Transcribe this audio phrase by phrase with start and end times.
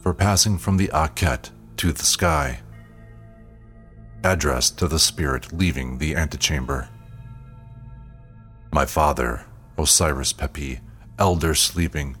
[0.00, 2.60] for passing from the Akhet to the sky.
[4.24, 6.88] Address to the spirit leaving the antechamber.
[8.72, 9.44] My father,
[9.76, 10.80] Osiris Pepi,
[11.18, 12.16] elder sleeping,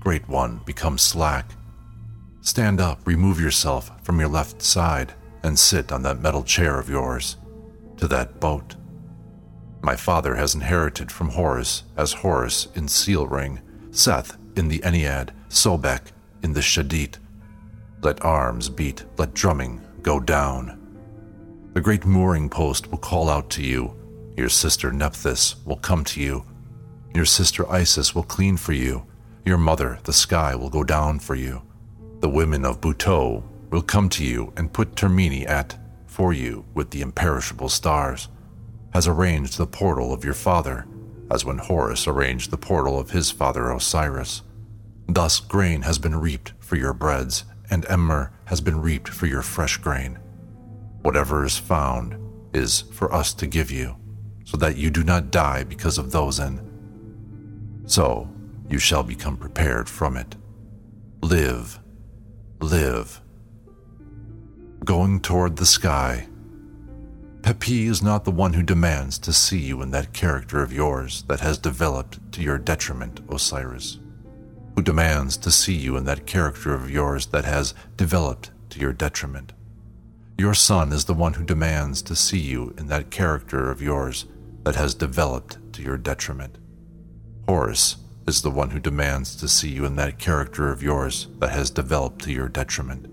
[0.00, 1.52] great one, become slack.
[2.40, 6.88] Stand up, remove yourself from your left side, and sit on that metal chair of
[6.88, 7.36] yours,
[7.96, 8.76] to that boat.
[9.80, 15.30] My father has inherited from Horus, as Horus in Seal Ring, Seth in the Ennead,
[15.48, 17.16] Sobek in the Shadit.
[18.02, 20.78] Let arms beat, let drumming go down.
[21.74, 23.94] The great mooring post will call out to you.
[24.36, 26.44] Your sister Nephthys will come to you.
[27.14, 29.04] Your sister Isis will clean for you.
[29.44, 31.62] Your mother, the sky, will go down for you.
[32.20, 36.90] The women of Buto will come to you and put Termini at for you with
[36.90, 38.28] the imperishable stars,
[38.92, 40.86] has arranged the portal of your father,
[41.30, 44.42] as when Horus arranged the portal of his father Osiris.
[45.08, 49.40] Thus grain has been reaped for your breads, and emmer has been reaped for your
[49.40, 50.18] fresh grain.
[51.00, 52.18] Whatever is found
[52.52, 53.96] is for us to give you,
[54.44, 56.60] so that you do not die because of those in.
[57.86, 58.28] So
[58.68, 60.36] you shall become prepared from it.
[61.22, 61.80] Live,
[62.60, 63.22] live.
[64.84, 66.28] Going toward the sky.
[67.40, 71.22] Pepi is not the one who demands to see you in that character of yours
[71.28, 73.98] that has developed to your detriment, Osiris
[74.78, 78.92] who demands to see you in that character of yours that has developed to your
[78.92, 79.52] detriment.
[80.38, 84.26] Your son is the one who demands to see you in that character of yours
[84.62, 86.58] that has developed to your detriment.
[87.48, 87.96] Horus
[88.28, 91.70] is the one who demands to see you in that character of yours that has
[91.70, 93.06] developed to your detriment,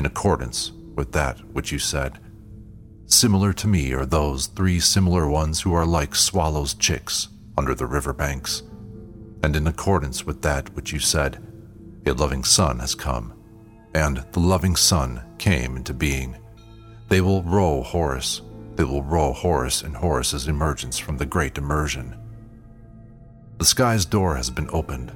[0.00, 2.18] in accordance with that which you said.
[3.04, 7.86] Similar to me are those three similar ones who are like swallows' chicks under the
[7.86, 8.64] river banks
[9.46, 11.40] and in accordance with that which you said,
[12.04, 13.32] a loving Son has come,
[13.94, 16.36] and the loving Son came into being.
[17.08, 18.42] They will row Horus.
[18.74, 22.16] They will row Horus in Horus's emergence from the great immersion.
[23.58, 25.12] The sky's door has been opened.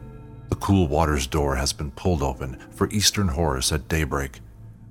[0.48, 4.38] The cool water's door has been pulled open for Eastern Horus at daybreak,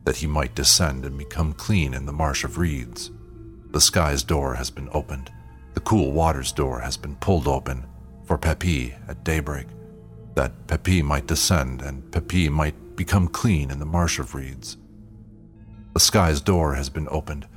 [0.04, 3.10] that he might descend and become clean in the marsh of reeds.
[3.72, 5.32] The sky's door has been opened.
[5.76, 7.86] The cool water's door has been pulled open
[8.30, 9.66] for Pepi at daybreak,
[10.36, 14.78] that Pepi might descend and Pepi might become clean in the marsh of reeds.
[15.96, 17.48] The sky's door has been opened.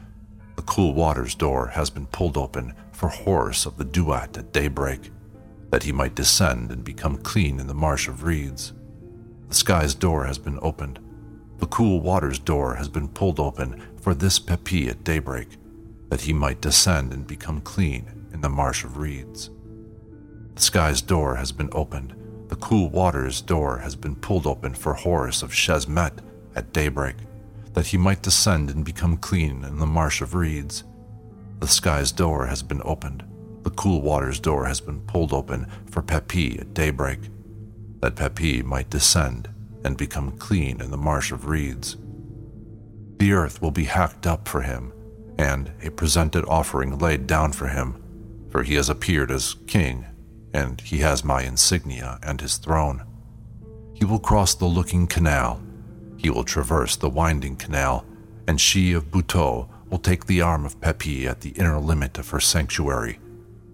[0.57, 5.11] The cool water's door has been pulled open for Horus of the Duat at daybreak,
[5.69, 8.73] that he might descend and become clean in the marsh of reeds.
[9.51, 10.99] The sky's door has been opened.
[11.59, 15.49] The cool water's door has been pulled open for this Pepi at daybreak,
[16.09, 19.51] that he might descend and become clean in the marsh of reeds.
[20.55, 22.15] The sky's door has been opened.
[22.49, 26.19] The cool water's door has been pulled open for Horus of Shesmet
[26.55, 27.17] at daybreak,
[27.73, 30.85] that he might descend and become clean in the marsh of reeds.
[31.61, 33.25] The sky's door has been opened.
[33.63, 37.21] The cool water's door has been pulled open for Pepi at daybreak,
[38.01, 39.49] that Pepi might descend
[39.85, 41.97] and become clean in the marsh of reeds.
[43.19, 44.93] The earth will be hacked up for him,
[45.39, 48.03] and a presented offering laid down for him,
[48.51, 50.05] for he has appeared as king
[50.55, 53.05] and he has my insignia and his throne.
[53.95, 55.61] He will cross the looking canal,
[56.17, 58.05] he will traverse the winding canal,
[58.47, 62.31] and she of Buto will take the arm of Pepi at the inner limit of
[62.31, 63.19] her sanctuary,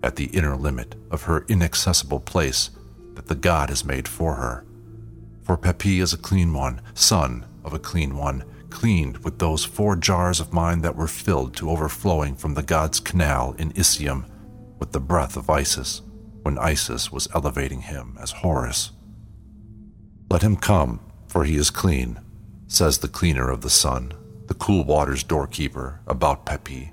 [0.03, 2.71] at the inner limit of her inaccessible place
[3.15, 4.65] that the god has made for her.
[5.43, 9.97] For Pepi is a clean one, son of a clean one, cleaned with those four
[9.97, 14.29] jars of mine that were filled to overflowing from the god's canal in Isium
[14.79, 16.03] with the breath of Isis
[16.49, 18.93] when Isis was elevating him as Horus.
[20.31, 22.19] Let him come, for he is clean,
[22.69, 24.15] says the cleaner of the sun,
[24.47, 26.91] the cool waters doorkeeper, about Pepi,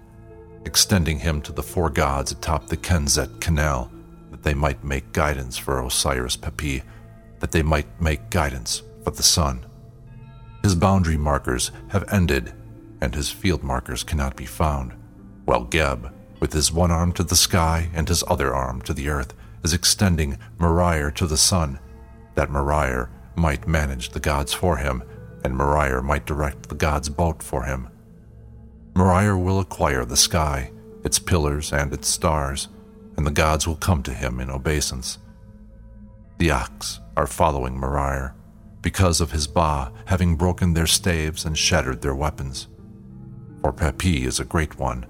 [0.66, 3.90] extending him to the four gods atop the Kenzet Canal,
[4.30, 6.84] that they might make guidance for Osiris Pepi,
[7.40, 9.66] that they might make guidance for the sun.
[10.64, 12.52] His boundary markers have ended,
[13.00, 14.92] and his field markers cannot be found,
[15.46, 19.08] while Geb, with his one arm to the sky and his other arm to the
[19.08, 19.34] earth,
[19.66, 21.80] is extending Merir to the sun,
[22.36, 25.04] that Merir might manage the gods for him,
[25.44, 27.90] and Merir might direct the gods' boat for him.
[28.94, 30.72] Merir will acquire the sky,
[31.04, 32.68] its pillars and its stars,
[33.18, 35.18] and the gods will come to him in obeisance.
[36.38, 38.34] The Ox are following Merir,
[38.84, 42.68] because of his Ba having broken their staves and shattered their weapons.
[43.62, 45.08] For Pepi is a great one,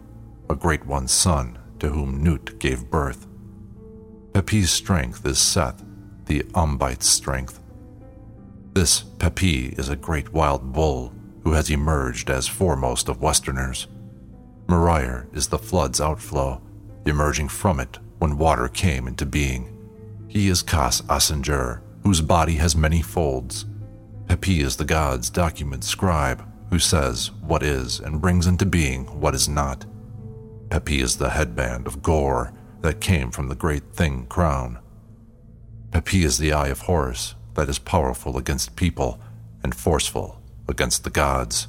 [0.49, 3.27] a great one's son, to whom Nut gave birth.
[4.35, 5.81] Pepi's strength is Seth,
[6.25, 7.61] the Ombite's strength.
[8.73, 11.13] This Pepi is a great wild bull
[11.45, 13.87] who has emerged as foremost of Westerners.
[14.67, 16.61] Merir is the flood's outflow,
[17.05, 19.73] emerging from it when water came into being.
[20.27, 23.65] He is Kas Asenjur, whose body has many folds.
[24.27, 29.33] Pepi is the god's document scribe, who says what is and brings into being what
[29.33, 29.85] is not.
[30.69, 32.51] Pepi is the headband of Gore
[32.85, 34.77] that came from the great thing crown.
[35.91, 39.19] Pepi is the eye of Horus that is powerful against people
[39.63, 40.39] and forceful
[40.69, 41.67] against the gods.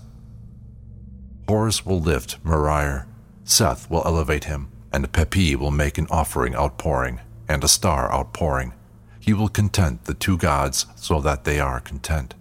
[1.49, 3.07] Horus will lift Merir,
[3.45, 8.75] Seth will elevate him, and Pepi will make an offering outpouring and a star outpouring.
[9.19, 12.35] He will content the two gods so that they are content.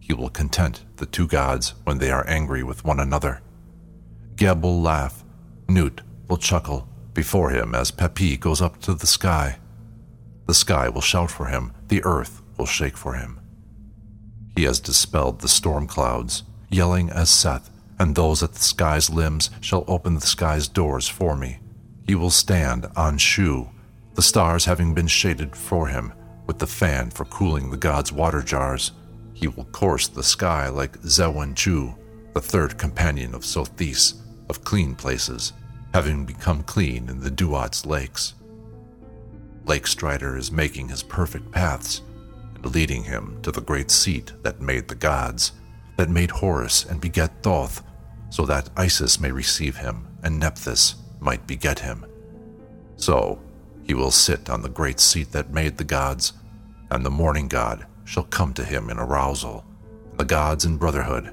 [0.00, 3.42] He will content the two gods when they are angry with one another.
[4.36, 5.22] Geb will laugh,
[5.68, 9.58] Nut will chuckle before him as Pepi goes up to the sky.
[10.46, 13.40] The sky will shout for him, the earth will shake for him.
[14.56, 19.50] He has dispelled the storm clouds, yelling as Seth, and those at the sky's limbs
[19.60, 21.60] shall open the sky's doors for me.
[22.06, 23.68] He will stand on Shu,
[24.14, 26.12] the stars having been shaded for him,
[26.46, 28.92] with the fan for cooling the gods' water jars.
[29.32, 31.94] He will course the sky like Zewen-Chu,
[32.34, 35.52] the third companion of Sothis, of clean places,
[35.94, 38.34] having become clean in the Duat's lakes.
[39.64, 42.02] Lake Strider is making his perfect paths,
[42.56, 45.52] and leading him to the great seat that made the gods,
[45.96, 47.84] that made Horus and beget Thoth,
[48.28, 52.04] so that Isis may receive him and Nephthys might beget him.
[52.96, 53.40] So
[53.84, 56.32] he will sit on the great seat that made the gods,
[56.90, 59.64] and the morning god shall come to him in arousal,
[60.10, 61.32] and the gods in brotherhood.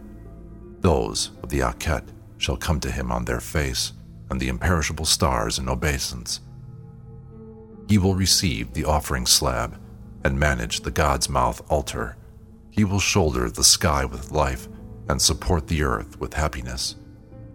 [0.82, 2.04] Those of the Akhet
[2.38, 3.94] shall come to him on their face,
[4.32, 6.40] and the imperishable stars in obeisance.
[7.90, 9.78] He will receive the offering slab
[10.24, 12.16] and manage the God's mouth altar.
[12.70, 14.70] He will shoulder the sky with life
[15.10, 16.96] and support the earth with happiness.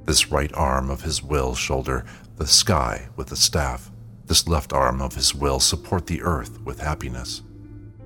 [0.05, 2.05] This right arm of his will shoulder
[2.37, 3.91] the sky with a staff.
[4.27, 7.43] This left arm of his will support the earth with happiness.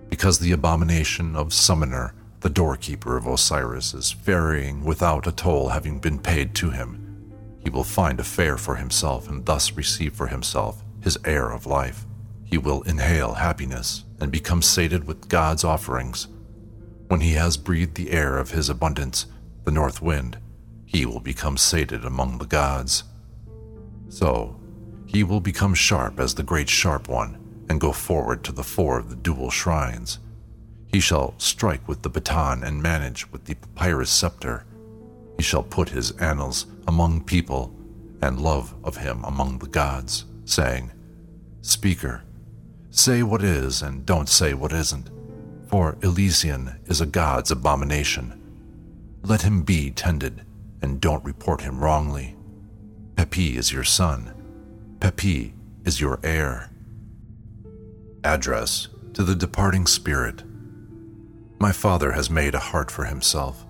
[0.09, 5.99] Because the abomination of Summoner, the doorkeeper of Osiris, is ferrying without a toll having
[5.99, 7.00] been paid to him,
[7.63, 11.67] he will find a fare for himself and thus receive for himself his air of
[11.67, 12.07] life.
[12.45, 16.29] He will inhale happiness and become sated with God's offerings.
[17.09, 19.27] When he has breathed the air of his abundance,
[19.65, 20.39] the north wind,
[20.87, 23.05] he will become sated among the gods.
[24.09, 24.59] So,
[25.07, 27.37] he will become sharp as the great sharp one
[27.69, 30.19] and go forward to the four of the dual shrines.
[30.89, 34.65] He shall strike with the baton and manage with the papyrus scepter.
[35.41, 37.75] He shall put his annals among people
[38.21, 40.93] and love of him among the gods, saying,
[41.63, 42.25] Speaker,
[42.91, 45.09] Say what is and don't say what isn't,
[45.67, 48.39] for Elysian is a god's abomination.
[49.23, 50.45] Let him be tended,
[50.83, 52.37] and don't report him wrongly.
[53.17, 54.35] Pepi is your son.
[55.01, 55.55] Pepi
[55.87, 56.69] is your heir.
[58.25, 60.43] Address to the departing spirit.
[61.59, 63.65] My father has made a heart for himself,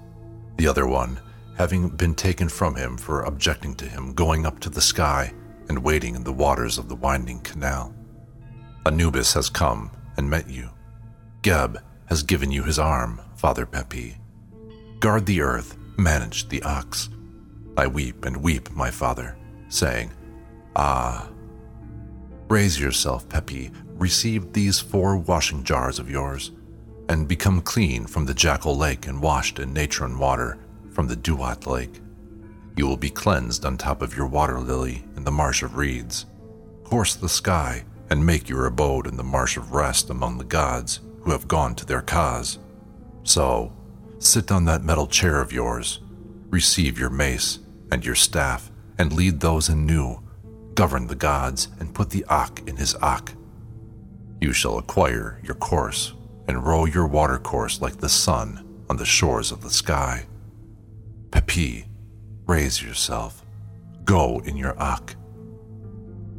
[0.56, 1.20] the other one
[1.60, 5.30] having been taken from him for objecting to him going up to the sky
[5.68, 7.94] and wading in the waters of the winding canal.
[8.86, 10.70] Anubis has come and met you.
[11.42, 14.16] Geb has given you his arm, Father Pepi.
[15.00, 17.10] Guard the earth, manage the ox.
[17.76, 19.36] I weep and weep, my father,
[19.68, 20.12] saying,
[20.74, 21.28] Ah.
[22.48, 26.52] Raise yourself, Pepi, receive these four washing jars of yours,
[27.10, 30.56] and become clean from the Jackal Lake and washed in Natron water
[31.00, 31.98] from the Duat Lake.
[32.76, 36.26] You will be cleansed on top of your water lily in the marsh of reeds.
[36.84, 41.00] Course the sky and make your abode in the marsh of rest among the gods
[41.22, 42.58] who have gone to their cause.
[43.22, 43.72] So,
[44.18, 46.00] sit on that metal chair of yours,
[46.50, 50.18] receive your mace and your staff, and lead those Nu,
[50.74, 53.32] govern the gods, and put the Ak in his Ak.
[54.38, 56.12] You shall acquire your course,
[56.46, 60.26] and row your watercourse like the sun on the shores of the sky.
[61.30, 61.86] Pepi,
[62.46, 63.44] raise yourself,
[64.04, 65.16] go in your Ak.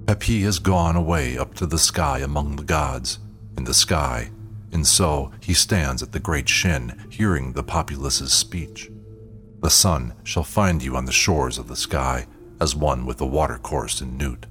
[0.05, 3.19] Pepi has gone away up to the sky among the gods,
[3.57, 4.29] in the sky,
[4.71, 8.91] and so he stands at the great Shin, hearing the populace's speech.
[9.62, 12.25] The sun shall find you on the shores of the sky,
[12.60, 14.45] as one with a watercourse in Nut.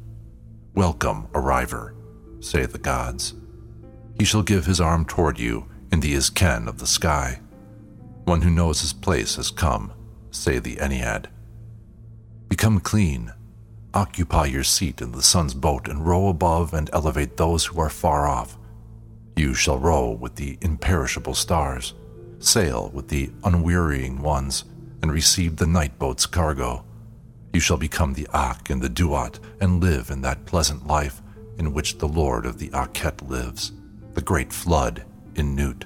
[0.74, 1.94] Welcome, arriver,
[2.40, 3.34] say the gods.
[4.18, 7.40] He shall give his arm toward you in the Isken of the sky.
[8.24, 9.92] One who knows his place has come,
[10.30, 11.26] say the Ennead.
[12.48, 13.32] Become clean,
[13.94, 17.90] occupy your seat in the sun's boat and row above and elevate those who are
[17.90, 18.56] far off.
[19.36, 21.94] You shall row with the imperishable stars,
[22.38, 24.64] sail with the unwearying ones,
[25.02, 26.84] and receive the night boat's cargo.
[27.52, 31.22] You shall become the Ak and the Duat and live in that pleasant life
[31.58, 33.72] in which the Lord of the Akhet lives
[34.14, 35.04] the great flood
[35.36, 35.84] in Nut.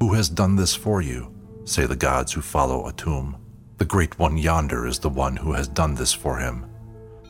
[0.00, 1.33] Who has done this for you?
[1.64, 3.36] Say the gods who follow Atum.
[3.78, 6.66] The great one yonder is the one who has done this for him,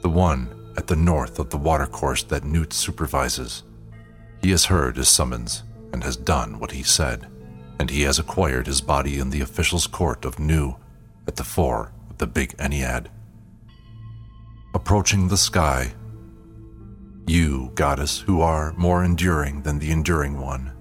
[0.03, 3.63] the one at the north of the watercourse that Nut supervises.
[4.43, 5.63] He has heard his summons
[5.93, 7.29] and has done what he said,
[7.79, 10.75] and he has acquired his body in the official's court of Nu
[11.27, 13.07] at the fore of the big Ennead.
[14.75, 15.95] Approaching the sky,
[17.27, 20.73] you, goddess, who are more enduring than the enduring one,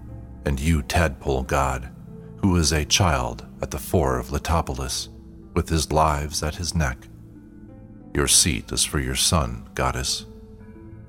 [0.46, 1.93] and you, tadpole god,
[2.44, 5.10] who is a child at the fore of Letopolis,
[5.56, 7.08] with his lives at his neck.
[8.14, 10.28] Your seat is for your son, goddess.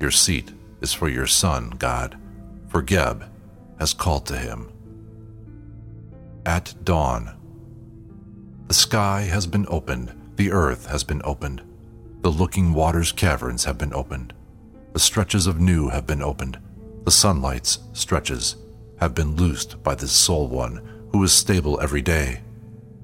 [0.00, 2.16] Your seat is for your son, god,
[2.68, 3.30] for Geb
[3.78, 4.72] has called to him.
[6.46, 7.36] At dawn,
[8.68, 11.60] the sky has been opened, the earth has been opened,
[12.22, 14.32] the looking waters caverns have been opened
[14.94, 16.56] the stretches of new have been opened.
[17.04, 18.54] The sunlight's stretches
[19.00, 20.80] have been loosed by this Soul One
[21.14, 22.40] who is stable every day.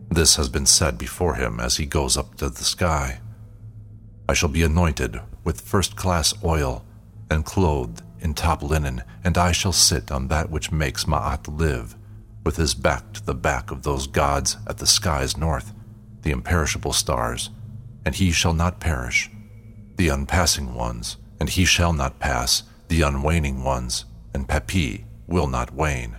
[0.09, 3.21] This has been said before him as he goes up to the sky.
[4.29, 6.85] I shall be anointed with first class oil
[7.31, 11.95] and clothed in top linen, and I shall sit on that which makes Ma'at live,
[12.45, 15.73] with his back to the back of those gods at the sky's north,
[16.23, 17.50] the imperishable stars,
[18.05, 19.31] and he shall not perish,
[19.95, 25.73] the unpassing ones, and he shall not pass, the unwaning ones, and Pepi will not
[25.73, 26.17] wane.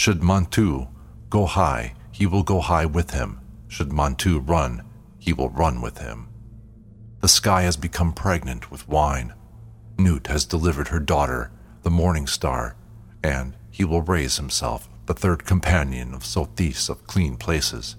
[0.00, 0.86] Should Mantu
[1.28, 3.38] go high, he will go high with him.
[3.68, 4.82] Should Mantu run,
[5.18, 6.30] he will run with him.
[7.20, 9.34] The sky has become pregnant with wine.
[9.98, 11.52] Nut has delivered her daughter,
[11.82, 12.76] the morning star,
[13.22, 17.96] and he will raise himself, the third companion of Sothis of clean places.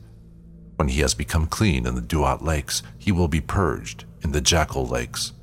[0.78, 4.42] When he has become clean in the Duat lakes, he will be purged in the
[4.42, 5.34] Jackal lakes.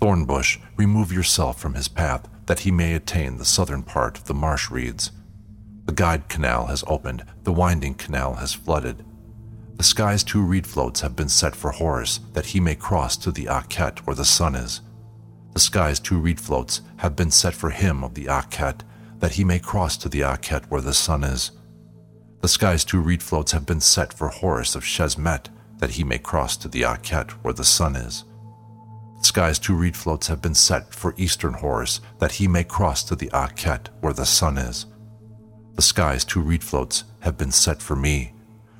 [0.00, 4.34] Thornbush, remove yourself from his path that he may attain the southern part of the
[4.34, 5.10] marsh reeds.
[5.88, 9.06] The guide canal has opened, the winding canal has flooded.
[9.78, 13.32] The sky's two reed floats have been set for Horus that he may cross to
[13.32, 14.82] the Akhet where the sun is.
[15.54, 18.82] The sky's two reed floats have been set for him of the Akhet
[19.20, 21.52] that he may cross to the Akhet where the sun is.
[22.42, 25.46] The sky's two reed floats have been set for Horus of Shesmet
[25.78, 28.24] that he may cross to the Akhet where the sun is.
[29.20, 33.02] The sky's two reed floats have been set for eastern Horus, that he may cross
[33.04, 34.84] to the Akhet where the sun is.
[35.78, 38.32] The sky's two reed floats have been set for me,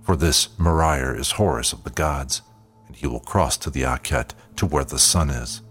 [0.03, 2.43] for this Merir is Horus of the gods,
[2.89, 5.63] and he will cross to the Akhet to where the sun is.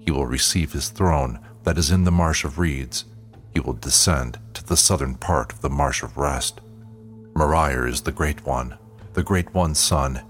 [0.00, 3.06] He will receive his throne that is in the marsh of reeds.
[3.54, 6.60] He will descend to the southern part of the marsh of rest.
[7.32, 8.76] Merir is the great one,
[9.14, 10.20] the great one's son,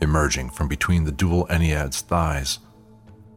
[0.00, 2.60] emerging from between the dual Ennead's thighs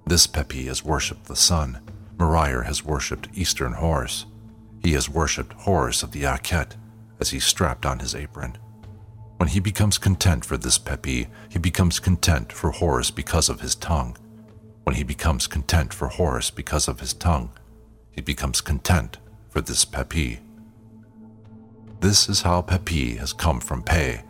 [0.06, 1.80] this Pepi has worshipped the sun.
[2.18, 4.28] Merir has worshipped Eastern Horus.
[4.84, 6.76] He has worshipped Horus of the Akhet
[7.20, 8.58] as he strapped on his apron.
[9.38, 13.76] When he becomes content for this Pepi, he becomes content for Horus because of his
[13.76, 14.18] tongue.
[14.84, 17.52] When he becomes content for Horus because of his tongue,
[18.12, 19.18] he becomes content
[19.50, 20.40] for this Pepi.
[22.02, 24.22] This is how Pepi has come from Pe,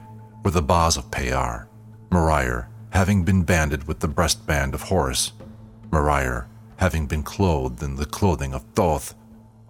[0.42, 1.68] where the Baz of Pe are.
[2.12, 5.32] Merir, having been banded with the breastband of Horus,
[5.90, 6.46] Merir,
[6.78, 9.16] having been clothed in the clothing of Thoth,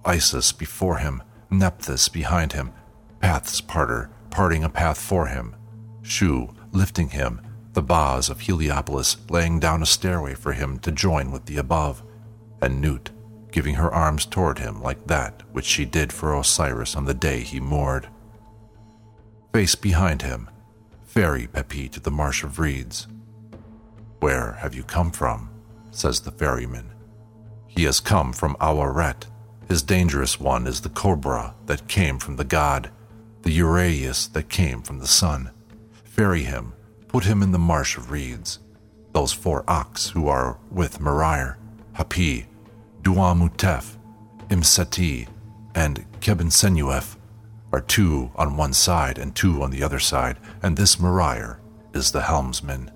[0.05, 2.71] Isis before him, Nephthys behind him,
[3.19, 5.55] Path's parter parting a path for him,
[6.01, 7.41] Shu lifting him,
[7.73, 12.03] the Baz of Heliopolis laying down a stairway for him to join with the above,
[12.61, 13.09] and Nut
[13.51, 17.41] giving her arms toward him like that which she did for Osiris on the day
[17.41, 18.07] he moored.
[19.53, 20.49] Face behind him,
[21.05, 23.07] Ferry Pepi to the marsh of reeds.
[24.19, 25.49] Where have you come from?
[25.91, 26.89] says the ferryman.
[27.67, 29.25] He has come from Awaret.
[29.73, 32.91] His dangerous one is the cobra that came from the god,
[33.41, 35.49] the Uraeus that came from the sun.
[36.03, 36.73] Ferry him,
[37.07, 38.59] put him in the marsh of reeds.
[39.13, 41.55] Those four ox who are with Merir,
[41.95, 42.45] Hapi,
[43.01, 43.97] Duamutef,
[44.49, 45.27] Imseti,
[45.73, 47.15] and Qebehsenuef
[47.71, 51.57] are two on one side and two on the other side, and this Merir
[51.95, 52.91] is the helmsman.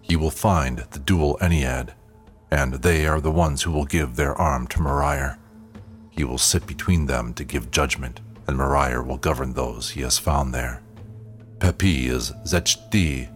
[0.00, 1.88] He will find the dual Ennead,
[2.52, 5.39] and they are the ones who will give their arm to Merir.
[6.10, 10.18] He will sit between them to give judgment, and Merir will govern those he has
[10.18, 10.82] found there.
[11.60, 13.28] Pepi is Zechti,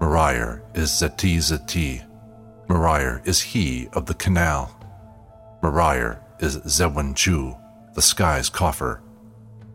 [0.00, 2.04] Merir is Zeti Zeti.
[2.68, 4.76] Merir is he of the canal.
[5.62, 7.56] Merir is Zewenchu,
[7.94, 9.00] the sky's coffer.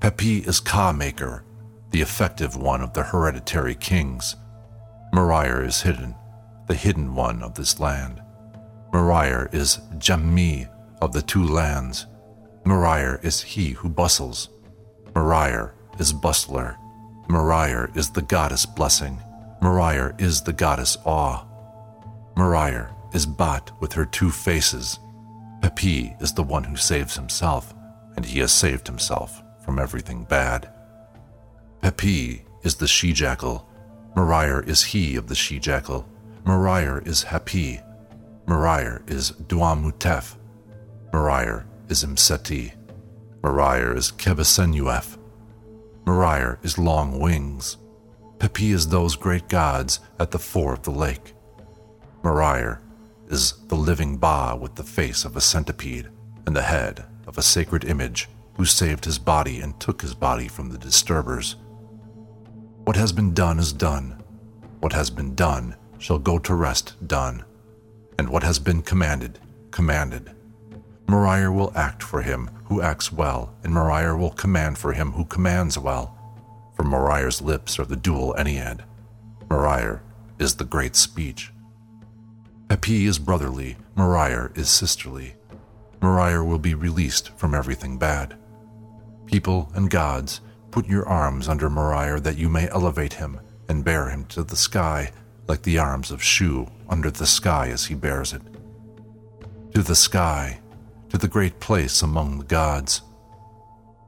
[0.01, 1.46] Pepi is Ka Maker,
[1.91, 4.36] the effective one of the hereditary kings.
[5.13, 6.13] Merir is hidden,
[6.67, 8.22] the hidden one of this land.
[8.91, 10.70] Merir is Jammi
[11.01, 12.06] of the two lands.
[12.67, 14.50] Merir is he who bustles.
[15.13, 16.75] Merir is bustler.
[17.29, 19.24] Merir is the goddess blessing.
[19.62, 21.45] Merir is the goddess awe.
[22.36, 25.00] Merir is Bat with her two faces.
[25.62, 27.74] Pepi is the one who saves himself,
[28.17, 30.69] and he has saved himself from everything bad.
[31.81, 33.65] Pepi is the she jackal.
[34.13, 36.05] Merir is he of the she jackal.
[36.43, 37.81] Merir is Hapi.
[38.45, 40.36] Merir is Duamutef.
[41.13, 42.74] Merir is Imseti.
[43.41, 45.17] Merir is Qebehsenuef.
[46.06, 47.77] Merir is Long Wings.
[48.39, 51.34] Pepi is those great gods at the fore of the lake.
[52.24, 52.79] Merir
[53.29, 56.10] is the living Ba with the face of a centipede
[56.46, 60.48] and the head of a sacred image who saved his body and took his body
[60.48, 61.56] from the disturbers.
[62.86, 64.23] What has been done is done.
[64.80, 67.43] What has been done shall go to rest done.
[68.17, 69.39] And what has been commanded,
[69.71, 70.32] commanded.
[71.08, 75.24] Merir will act for him who acts well, and Merir will command for him who
[75.26, 76.13] commands well.
[76.76, 78.82] For Merir's lips are the dual Ennead.
[79.50, 80.02] Merir
[80.38, 81.52] is the great speech.
[82.67, 85.36] Pepi is brotherly, Merir is sisterly.
[86.02, 88.36] Merir will be released from everything bad.
[89.26, 90.41] People and gods,
[90.72, 93.39] put your arms under Merir that you may elevate him
[93.70, 95.12] and bear him to the sky
[95.48, 98.41] like the arms of Shu under the sky as he bears it.
[99.74, 100.60] To the sky,
[101.10, 103.02] to the great place among the gods.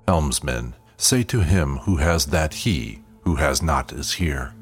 [0.07, 4.53] Helmsman, say to him who has that he who has not is here.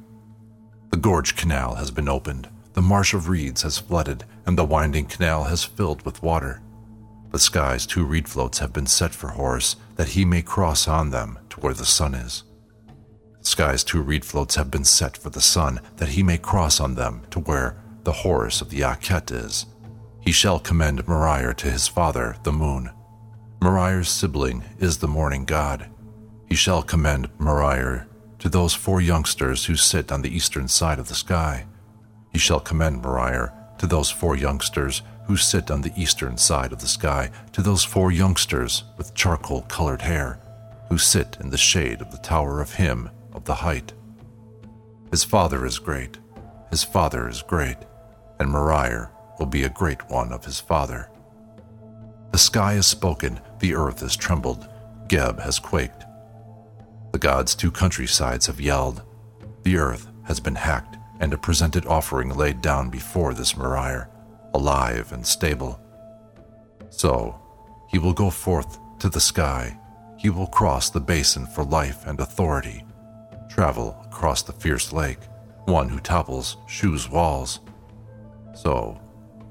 [0.91, 5.05] The gorge canal has been opened, the marsh of reeds has flooded, and the winding
[5.05, 6.61] canal has filled with water.
[7.31, 11.09] The sky's two reed floats have been set for Horus, that he may cross on
[11.09, 12.43] them to where the sun is.
[13.39, 16.79] The sky's two reed floats have been set for the sun, that he may cross
[16.79, 19.65] on them to where the Horus of the Akhet is.
[20.27, 22.89] He shall commend Merir to his father, the moon.
[23.61, 25.89] Merir's sibling is the morning god.
[26.49, 28.07] He shall commend Merir
[28.39, 31.65] to those four youngsters who sit on the eastern side of the sky.
[32.33, 36.81] He shall commend Merir to those four youngsters who sit on the eastern side of
[36.81, 40.41] the sky, to those four youngsters with charcoal colored hair,
[40.89, 43.93] who sit in the shade of the tower of him of the height.
[45.09, 46.17] His father is great,
[46.69, 47.77] his father is great,
[48.41, 51.09] and Merir will be a great one of his father.
[52.31, 54.67] The sky has spoken, the earth has trembled,
[55.07, 56.05] Geb has quaked.
[57.11, 59.03] The gods' two countrysides have yelled,
[59.63, 64.07] the earth has been hacked, and a presented offering laid down before this Merir
[64.53, 65.79] alive and stable.
[66.89, 67.39] So,
[67.89, 69.77] he will go forth to the sky.
[70.17, 72.83] He will cross the basin for life and authority,
[73.49, 75.19] travel across the fierce lake,
[75.65, 77.59] one who topples Shu's walls.
[78.55, 78.99] So,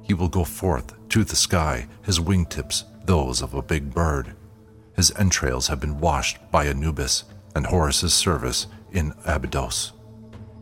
[0.06, 4.34] he will go forth to the sky, his wingtips those of a big bird.
[4.94, 9.92] His entrails have been washed by Anubis and Horus's service in Abydos.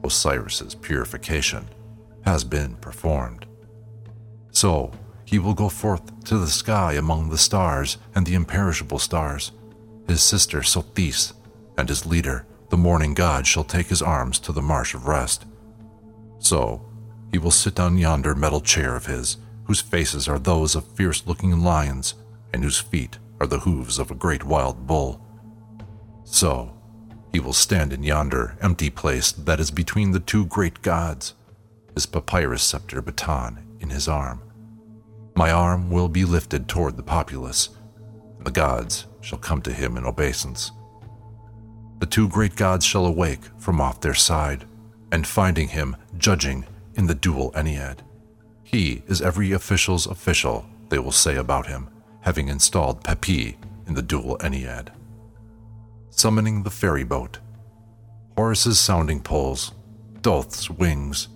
[0.02, 1.66] Osiris's purification
[2.24, 3.46] has been performed.
[4.50, 4.92] So
[5.24, 9.52] he will go forth to the sky among the stars and the imperishable stars.
[10.06, 11.34] His sister Sothis
[11.76, 15.44] and his leader, the morning god, shall take his arms to the marsh of rest.
[16.38, 16.82] So
[17.34, 21.26] he will sit on yonder metal chair of his, whose faces are those of fierce
[21.26, 22.14] looking lions,
[22.52, 25.20] and whose feet are the hooves of a great wild bull.
[26.22, 26.72] So
[27.32, 31.34] he will stand in yonder empty place that is between the two great gods,
[31.94, 34.40] his papyrus scepter baton in his arm.
[35.34, 37.70] My arm will be lifted toward the populace,
[38.38, 40.70] and the gods shall come to him in obeisance.
[41.98, 44.66] The two great gods shall awake from off their side,
[45.10, 46.64] and finding him judging
[46.96, 47.98] in the dual Ennead.
[48.62, 51.88] He is every official's official, they will say about him,
[52.20, 54.88] having installed Pepi in the dual Ennead.
[56.10, 57.38] Summoning the ferry boat.
[58.36, 59.72] Horus's sounding poles,
[60.22, 61.28] Thoth's wings.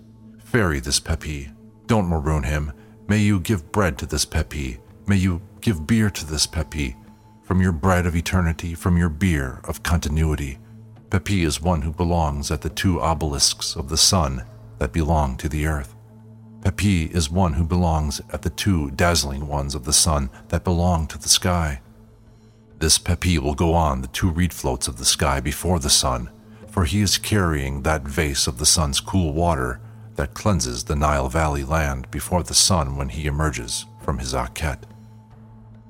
[0.44, 1.50] Ferry this Pepi.
[1.86, 2.72] Don't maroon him.
[3.06, 4.78] May you give bread to this Pepi.
[5.06, 6.96] May you give beer to this Pepi.
[7.42, 10.58] From your bread of eternity, from your beer of continuity.
[11.10, 14.44] Pepi is one who belongs at the two obelisks of the sun
[14.78, 15.94] that belong to the earth.
[16.62, 21.06] Pepi is one who belongs at the two dazzling ones of the sun that belong
[21.06, 21.80] to the sky.
[22.78, 26.30] This Pepi will go on the two reed floats of the sky before the sun,
[26.68, 29.80] for he is carrying that vase of the sun's cool water
[30.16, 34.82] that cleanses the Nile Valley land before the sun when he emerges from his Akhet.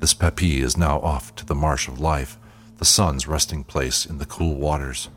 [0.01, 2.39] This Pepi is now off to the marsh of life,
[2.77, 5.09] the sun's resting place in the cool waters.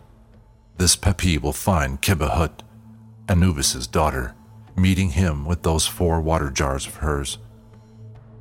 [0.78, 2.62] This Pepi will find Kebehut,
[3.32, 4.36] Anubis's daughter,
[4.76, 7.38] meeting him with those four water jars of hers.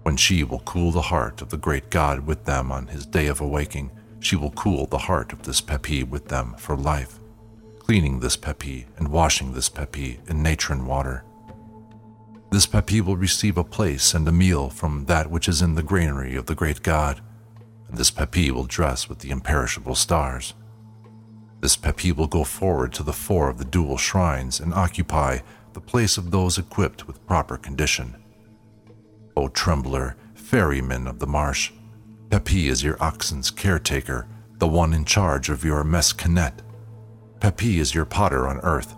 [0.03, 3.29] When she will cool the heart of the great god with them on his day
[3.29, 7.21] of awaking, she will cool the heart of this Pepi with them for life,
[7.79, 11.23] cleaning this Pepi and washing this Pepi in natron water.
[12.51, 15.85] This Pepi will receive a place and a meal from that which is in the
[15.85, 17.21] granary of the great god,
[17.89, 20.53] and this Pepi will dress with the imperishable stars.
[21.61, 25.41] This Pepi will go forward to the four of the dual shrines and occupy
[25.73, 28.17] the place of those equipped with proper condition.
[29.37, 31.73] O trembler, ferryman of the marsh,
[32.31, 34.27] Pepi is your oxen's caretaker,
[34.59, 36.55] the one in charge of your meskenet.
[37.41, 38.95] Pepi is your potter on earth,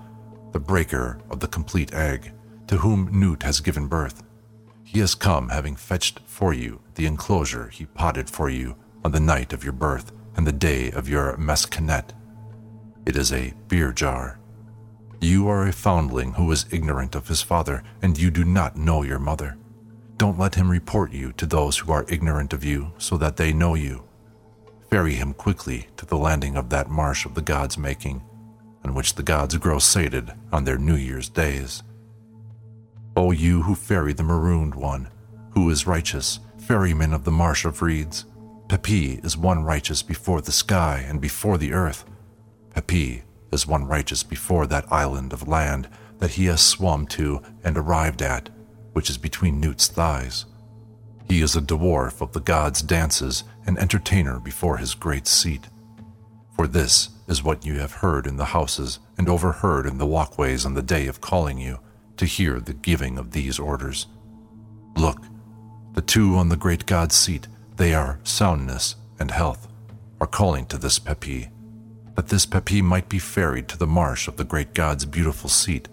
[0.53, 2.33] the breaker of the complete egg
[2.67, 4.23] to whom Nut has given birth.
[4.85, 9.21] He has come having fetched for you the enclosure he potted for you on the
[9.21, 12.11] night of your birth and the day of your meskenet.
[13.05, 14.39] It is a beer jar.
[15.21, 19.03] You are a foundling who is ignorant of his father, and you do not know
[19.03, 19.57] your mother.
[20.17, 23.53] Don't let him report you to those who are ignorant of you, so that they
[23.53, 24.05] know you.
[24.89, 28.23] Ferry him quickly to the landing of that marsh of the gods' making,
[28.85, 31.83] on which the gods grow sated on their New Year's days.
[33.17, 35.09] O you who ferry the marooned one,
[35.51, 38.27] who is righteous, ferryman of the marsh of reeds,
[38.69, 42.05] Pepi is one righteous before the sky and before the earth.
[42.75, 47.77] Pepi is one righteous before that island of land that he has swum to and
[47.77, 48.49] arrived at,
[48.93, 50.47] which is between Nut's thighs.
[51.29, 55.69] He is a dwarf of the gods' dances, and entertainer before his great seat.
[56.55, 60.67] For this is what you have heard in the houses and overheard in the walkways
[60.67, 61.79] on the day of calling you
[62.17, 64.07] to hear the giving of these orders.
[64.97, 65.23] Look,
[65.95, 69.69] the two on the great God's seat, they are soundness and health,
[70.21, 71.49] are calling to this Pepi,
[72.15, 75.89] that this Pepi might be ferried to the marsh of the great God's beautiful seat,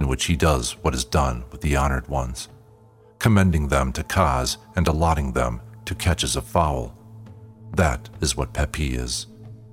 [0.00, 2.48] in which he does what is done with the honored ones,
[3.18, 6.96] commending them to Kaz and allotting them to catches of fowl.
[7.74, 9.26] That is what Pepi is,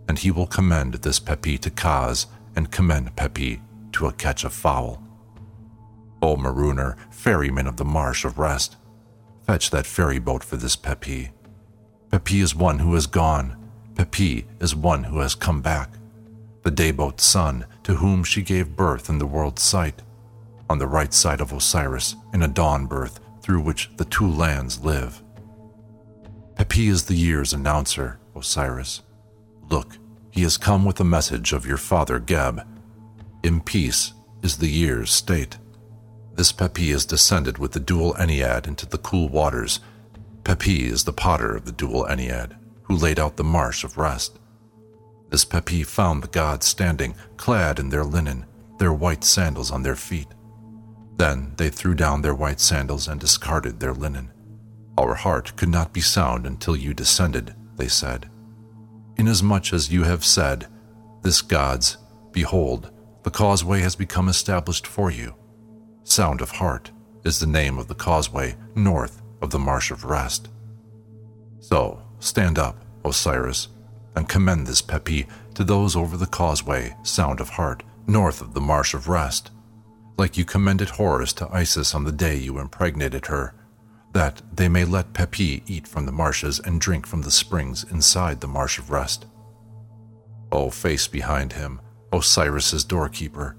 [0.07, 3.61] and he will commend this Pepi to Kaz and commend Pepi
[3.93, 5.01] to a catch of fowl.
[6.21, 8.77] O marooner, ferryman of the marsh of rest,
[9.45, 11.31] fetch that ferry boat for this Pepi.
[12.11, 13.64] Pepi is one who has gone.
[13.95, 15.89] Pepi is one who has come back.
[16.63, 20.01] The dayboat's son, to whom she gave birth in the world's sight,
[20.69, 24.83] on the right side of Osiris, in a dawn birth through which the two lands
[24.83, 25.21] live.
[26.55, 29.01] Pepi is the year's announcer, Osiris.
[29.69, 29.97] Look,
[30.31, 32.67] he has come with a message of your father Geb.
[33.43, 35.57] In peace is the year's state.
[36.33, 39.79] This Pepi is descended with the dual Ennead into the cool waters.
[40.43, 44.39] Pepi is the potter of the dual Ennead, who laid out the marsh of rest.
[45.29, 48.45] This Pepi found the gods standing, clad in their linen,
[48.77, 50.27] their white sandals on their feet.
[51.17, 54.31] Then they threw down their white sandals and discarded their linen.
[54.97, 58.29] Our heart could not be sound until you descended, they said.
[59.17, 60.67] Inasmuch as you have said,
[61.21, 61.97] This gods,
[62.31, 62.91] behold,
[63.23, 65.35] the causeway has become established for you.
[66.03, 66.91] Sound of Heart
[67.23, 70.49] is the name of the causeway north of the Marsh of Rest.
[71.59, 73.67] So, stand up, Osiris,
[74.15, 78.61] and commend this Pepi to those over the causeway, Sound of Heart, north of the
[78.61, 79.51] Marsh of Rest,
[80.17, 83.53] like you commended Horus to Isis on the day you impregnated her,
[84.13, 88.39] that they may let Pepi eat from the marshes and drink from the springs inside
[88.39, 89.25] the Marsh of Rest.
[90.51, 91.81] O face behind him,
[92.13, 93.57] Osiris's doorkeeper,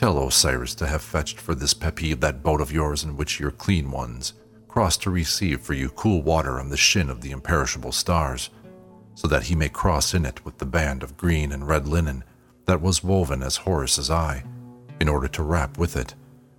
[0.00, 3.50] Tell Osiris to have fetched for this Pepi that boat of yours in which your
[3.50, 4.32] clean ones
[4.70, 8.50] cross to receive for you cool water on the shin of the imperishable stars,
[9.16, 12.22] so that he may cross in it with the band of green and red linen
[12.66, 14.44] that was woven as Horus's eye,
[15.00, 16.14] in order to wrap with it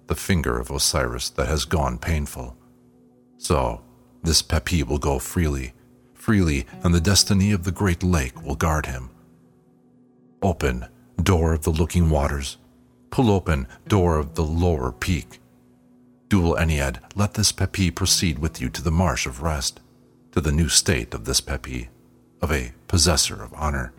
[0.07, 2.57] the finger of Osiris that has gone painful.
[3.37, 3.81] So,
[4.23, 5.73] this Pepi will go freely,
[6.13, 9.09] freely, and the destiny of the great lake will guard him.
[10.41, 10.85] Open,
[11.23, 12.57] door of the looking waters.
[13.09, 15.40] Pull open, door of the lower peak.
[16.31, 19.81] Dual Ennead, let this Pepi proceed with you to the marsh of rest,
[20.31, 21.89] to the new state of this Pepi,
[22.41, 23.91] of a possessor of honor.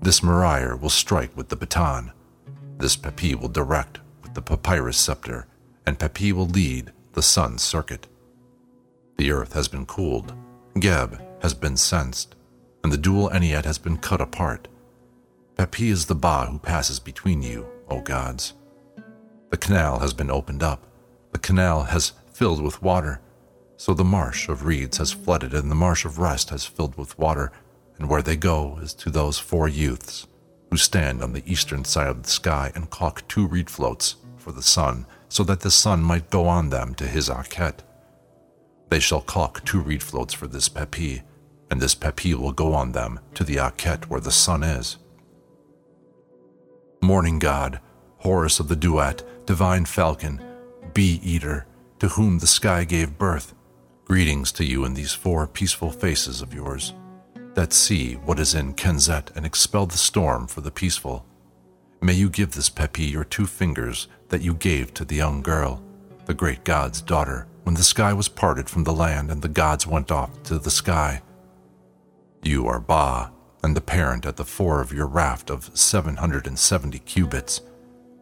[0.00, 2.12] This Meria will strike with the baton.
[2.78, 5.46] This Pepi will direct with the papyrus scepter,
[5.84, 8.06] and Pepi will lead the sun's circuit.
[9.18, 10.32] The earth has been cooled,
[10.80, 12.36] Geb has been sensed,
[12.82, 14.66] and the dual Ennead has been cut apart.
[15.58, 18.54] Pepi is the Ba who passes between you, O gods.
[19.50, 20.86] The canal has been opened up.
[21.32, 23.20] The canal has filled with water.
[23.76, 27.18] So the marsh of reeds has flooded, and the marsh of rest has filled with
[27.18, 27.52] water,
[27.96, 30.26] and where they go is to those four youths
[30.70, 34.52] who stand on the eastern side of the sky and caulk two reed floats for
[34.52, 37.80] the sun, so that the sun might go on them to his Akhet.
[38.88, 41.22] They shall caulk two reed floats for this Pepi,
[41.70, 44.96] and this Pepi will go on them to the Akhet where the sun is.
[47.02, 47.80] Morning God,
[48.18, 50.42] Horus of the Duat, divine falcon,
[50.94, 51.66] bee eater,
[51.98, 53.54] to whom the sky gave birth,
[54.04, 56.94] greetings to you in these four peaceful faces of yours,
[57.54, 61.26] that see what is in Kenzet and expel the storm for the peaceful.
[62.00, 65.82] May you give this Pepi your two fingers that you gave to the young girl,
[66.26, 69.86] the great god's daughter, when the sky was parted from the land and the gods
[69.86, 71.20] went off to the sky.
[72.42, 77.60] You are Ba, and the parent at the fore of your raft of 770 cubits,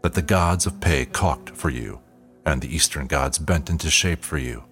[0.03, 2.01] that the gods of Pe caulked for you,
[2.47, 4.65] and the eastern gods bent into shape for you.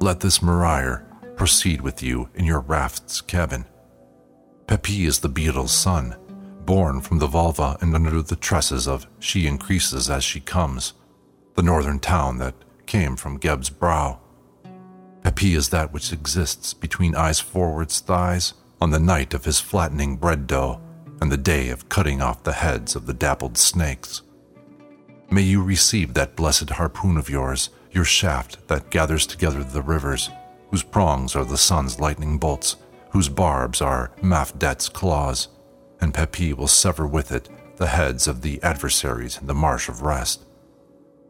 [0.00, 1.02] Let this Meria
[1.34, 3.64] proceed with you in your raft's cabin.
[4.66, 6.14] Pepi is the beetle's son,
[6.64, 10.92] born from the vulva and under the tresses of She increases as she comes,
[11.54, 12.54] the northern town that
[12.86, 14.20] came from Geb's brow.
[15.22, 20.16] Pepi is that which exists between eyes forward's thighs on the night of his flattening
[20.16, 20.80] bread dough
[21.20, 24.22] and the day of cutting off the heads of the dappled snakes.
[25.32, 30.28] May you receive that blessed harpoon of yours, your shaft that gathers together the rivers,
[30.70, 32.76] whose prongs are the sun's lightning bolts,
[33.10, 35.46] whose barbs are Mafdet's claws,
[36.00, 40.02] and Pepi will sever with it the heads of the adversaries in the marsh of
[40.02, 40.44] rest.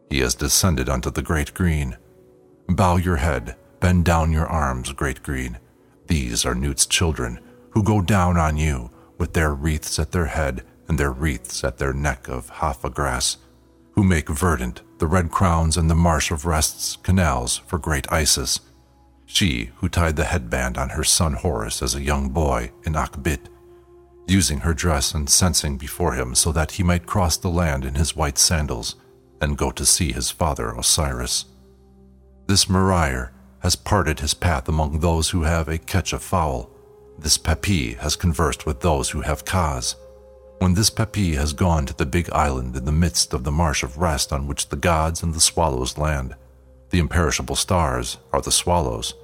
[0.09, 1.97] He has descended unto the great green.
[2.67, 5.59] Bow your head, bend down your arms, great green.
[6.07, 10.65] These are Nut's children, who go down on you with their wreaths at their head
[10.87, 13.37] and their wreaths at their neck of hafa grass,
[13.93, 18.59] who make verdant the red crowns and the marsh of rest's canals for great Isis,
[19.25, 23.47] she who tied the headband on her son Horus as a young boy in Akhbit,
[24.27, 27.95] using her dress and sensing before him so that he might cross the land in
[27.95, 28.95] his white sandals
[29.41, 31.45] and go to see his father Osiris.
[32.47, 36.69] This Meria has parted his path among those who have a catch of fowl.
[37.17, 39.95] This Pepi has conversed with those who have Kaz.
[40.61, 43.81] When this Pepi has gone to the big island in the midst of the marsh
[43.81, 46.35] of rest on which the gods and the swallows land,
[46.91, 49.15] the imperishable stars are the swallows.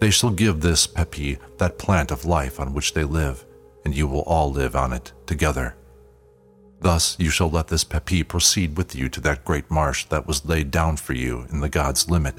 [0.00, 3.44] They shall give this Pepi that plant of life on which they live,
[3.84, 5.76] and you will all live on it together.
[6.80, 10.44] Thus you shall let this Pepi proceed with you to that great marsh that was
[10.44, 12.34] laid down for you in the god's limit.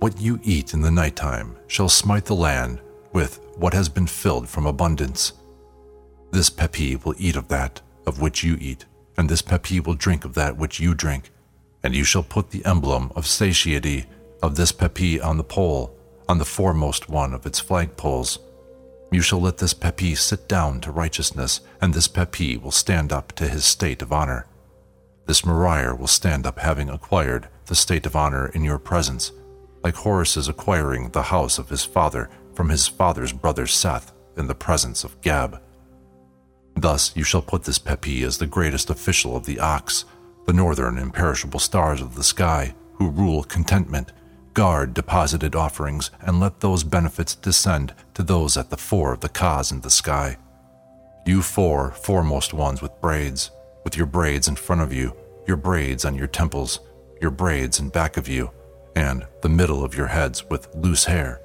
[0.00, 2.82] What you eat in the night time shall smite the land
[3.14, 5.32] with what has been filled from abundance.
[6.32, 8.84] This Pepi will eat of that of which you eat,
[9.16, 11.30] and this Pepi will drink of that which you drink,
[11.84, 14.06] and you shall put the emblem of satiety
[14.42, 15.96] of this Pepi on the pole,
[16.28, 18.38] on the foremost one of its flagpoles
[19.12, 23.32] you shall let this Pepi sit down to righteousness, and this Pepi will stand up
[23.32, 24.46] to his state of honor.
[25.26, 29.30] This Meria will stand up having acquired the state of honor in your presence,
[29.84, 34.46] like Horus is acquiring the house of his father from his father's brother Seth in
[34.46, 35.60] the presence of Geb.
[36.76, 40.04] Thus you shall put this Pepi as the greatest official of the Ox,
[40.46, 44.12] the northern imperishable stars of the sky, who rule contentment
[44.54, 49.28] guard deposited offerings, and let those benefits descend to those at the fore of the
[49.28, 50.36] Kaz in the sky.
[51.26, 53.50] You four foremost ones with braids,
[53.84, 56.80] with your braids in front of you, your braids on your temples,
[57.20, 58.50] your braids in back of you,
[58.94, 61.40] and the middle of your heads with loose hair.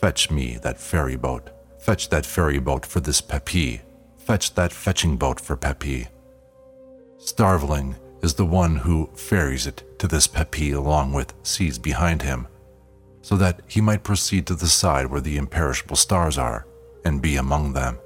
[0.00, 1.50] Fetch me that ferry boat.
[1.78, 3.80] Fetch that ferry boat for this Pepi.
[4.26, 6.08] Fetch that fetching boat for Pepi.
[7.16, 12.48] Starveling is the one who ferries it to this Pepi along with seas behind him,
[13.22, 16.66] so that he might proceed to the side where the imperishable stars are
[17.04, 18.00] and be among them.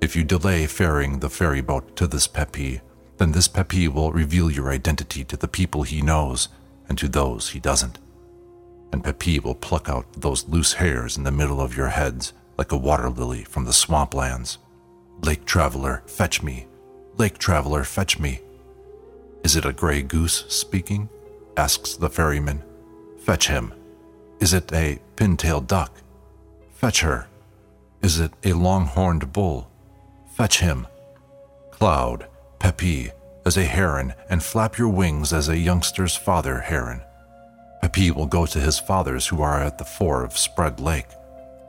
[0.00, 2.80] If you delay ferrying the ferry boat to this Pepi,
[3.18, 6.48] then this Pepi will reveal your identity to the people he knows
[6.88, 7.98] and to those he doesn't.
[8.92, 12.72] And Pepi will pluck out those loose hairs in the middle of your heads like
[12.72, 14.56] a water lily from the swamplands.
[15.22, 16.66] Lake traveler, fetch me.
[17.16, 18.40] Lake traveler, fetch me.
[19.42, 21.08] Is it a gray goose speaking?
[21.56, 22.62] asks the ferryman.
[23.20, 23.72] Fetch him.
[24.40, 25.92] Is it a pin-tailed duck?
[26.72, 27.28] Fetch her.
[28.02, 29.70] Is it a long-horned bull?
[30.34, 30.86] Fetch him.
[31.70, 32.26] Cloud,
[32.58, 33.10] Pepi,
[33.46, 37.00] as a heron, and flap your wings as a youngster's father heron.
[37.80, 41.08] Pepi will go to his fathers who are at the fore of Spread Lake.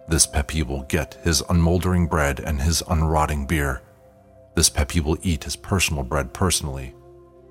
[0.08, 3.82] This Pepi will get his unmoldering bread and his unrotting beer.
[4.56, 6.96] This Pepi will eat his personal bread personally.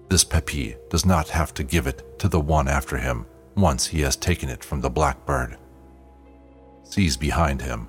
[0.09, 4.01] This Pepi does not have to give it to the one after him once he
[4.01, 5.59] has taken it from the blackbird.
[6.85, 7.88] Sees behind him,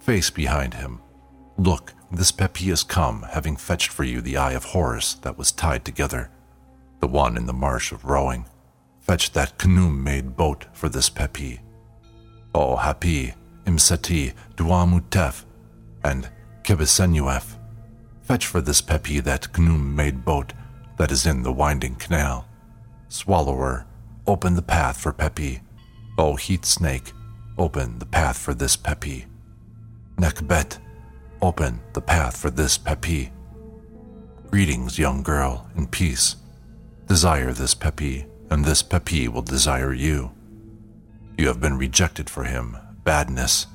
[0.00, 1.00] face behind him.
[1.56, 5.52] Look, this Pepi has come, having fetched for you the eye of Horus that was
[5.52, 6.30] tied together,
[7.00, 8.46] the one in the marsh of rowing.
[9.00, 11.60] Fetch that canoe made boat for this Pepi.
[12.54, 13.34] O Hapi,
[13.66, 15.44] Imseti, Duamutef,
[16.04, 16.28] and
[16.62, 17.56] Qebehsenuef.
[18.22, 20.52] Fetch for this Pepi that Khnum made boat
[20.96, 22.46] that is in the winding canal.
[23.08, 23.86] Swallower,
[24.26, 25.60] open the path for Pepi.
[26.18, 27.12] O heat snake,
[27.58, 29.26] open the path for this Pepi.
[30.16, 30.78] Nekhbet,
[31.40, 33.32] open the path for this Pepi.
[34.50, 36.36] Greetings, young girl, in peace.
[37.06, 40.30] Desire this Pepi, and this Pepi will desire you.
[41.38, 43.66] You have been rejected for him, badness.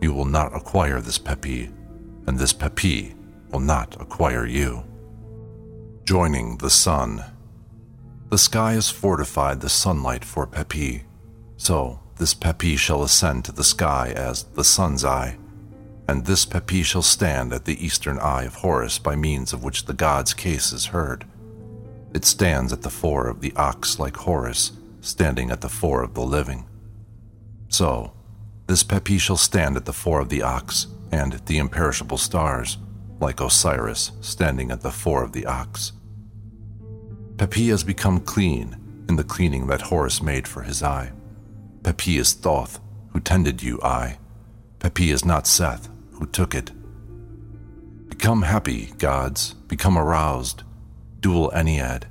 [0.00, 1.70] You will not acquire this Pepi,
[2.26, 3.14] and this Pepi
[3.50, 4.84] will not acquire you.
[6.04, 7.24] Joining the sun.
[8.30, 11.04] The sky has fortified the sunlight for Pepi,
[11.56, 15.38] so this Pepi shall ascend to the sky as the sun's eye,
[16.08, 19.84] and this Pepi shall stand at the eastern eye of Horus by means of which
[19.84, 21.24] the god's case is heard.
[22.14, 26.14] It stands at the fore of the ox like Horus, standing at the fore of
[26.14, 26.66] the living.
[27.68, 28.12] So,
[28.68, 32.76] this Pepi shall stand at the fore of the ox and the imperishable stars,
[33.18, 35.92] like Osiris standing at the fore of the ox.
[37.38, 38.76] Pepi has become clean
[39.08, 41.12] in the cleaning that Horus made for his eye.
[41.82, 42.78] Pepi is Thoth,
[43.12, 44.18] who tended you, eye.
[44.80, 46.70] Pepi is not Seth, who took it.
[48.10, 50.62] Become happy, gods, become aroused.
[51.20, 52.04] Dual Ennead.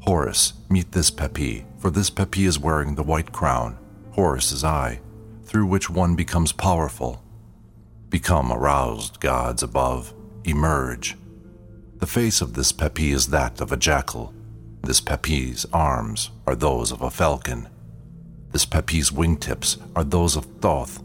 [0.00, 3.78] Horus, meet this Pepi, for this Pepi is wearing the white crown,
[4.12, 5.00] Horus's eye,
[5.54, 7.22] through which one becomes powerful.
[8.10, 10.12] Become aroused, gods above,
[10.42, 11.16] emerge.
[11.98, 14.34] The face of this Pepi is that of a jackal.
[14.82, 17.68] This Pepi's arms are those of a falcon.
[18.50, 21.00] This Pepi's wingtips are those of Thoth.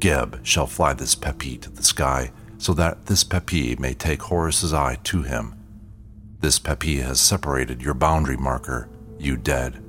[0.00, 4.74] Geb shall fly this Pepi to the sky, so that this Pepi may take Horus's
[4.74, 5.54] eye to him.
[6.40, 9.80] This Pepi has separated your boundary marker, you dead.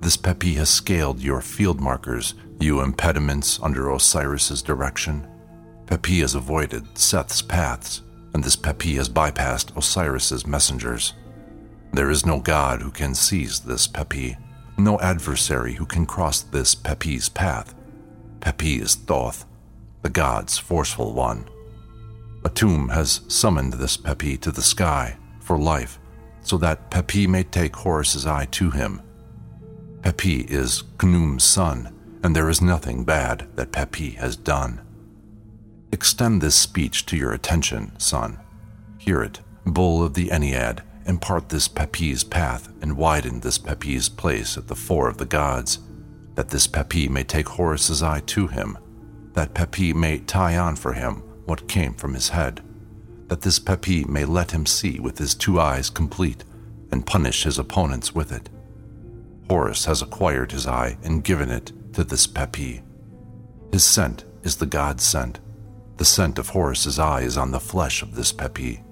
[0.00, 5.26] This Pepi has scaled your field markers, you impediments under Osiris's direction.
[5.86, 8.02] Pepi has avoided Seth's paths,
[8.34, 11.14] and this Pepi has bypassed Osiris's messengers.
[11.92, 14.36] There is no god who can seize this Pepi,
[14.76, 17.74] no adversary who can cross this Pepi's path.
[18.40, 19.46] Pepi is Thoth,
[20.02, 21.48] the god's forceful one.
[22.42, 25.98] Atum has summoned this Pepi to the sky for life,
[26.42, 29.02] so that Pepi may take Horus's eye to him.
[30.02, 34.80] Pepi is Khnum's son, and there is nothing bad that Pepi has done.
[35.92, 38.38] Extend this speech to your attention, son.
[38.98, 44.58] Hear it, bull of the Ennead, impart this Pepi's path and widen this Pepi's place
[44.58, 45.78] at the fore of the gods,
[46.34, 48.76] that this Pepi may take Horus's eye to him,
[49.32, 52.62] that Pepi may tie on for him what came from his head,
[53.28, 56.44] that this Pepi may let him see with his two eyes complete
[56.90, 58.50] and punish his opponents with it.
[59.48, 62.80] Horus has acquired his eye and given it to this Pepi.
[63.72, 65.40] His scent is the god's scent.
[65.96, 68.84] The scent of Horus's eye is on the flesh of this Pepi.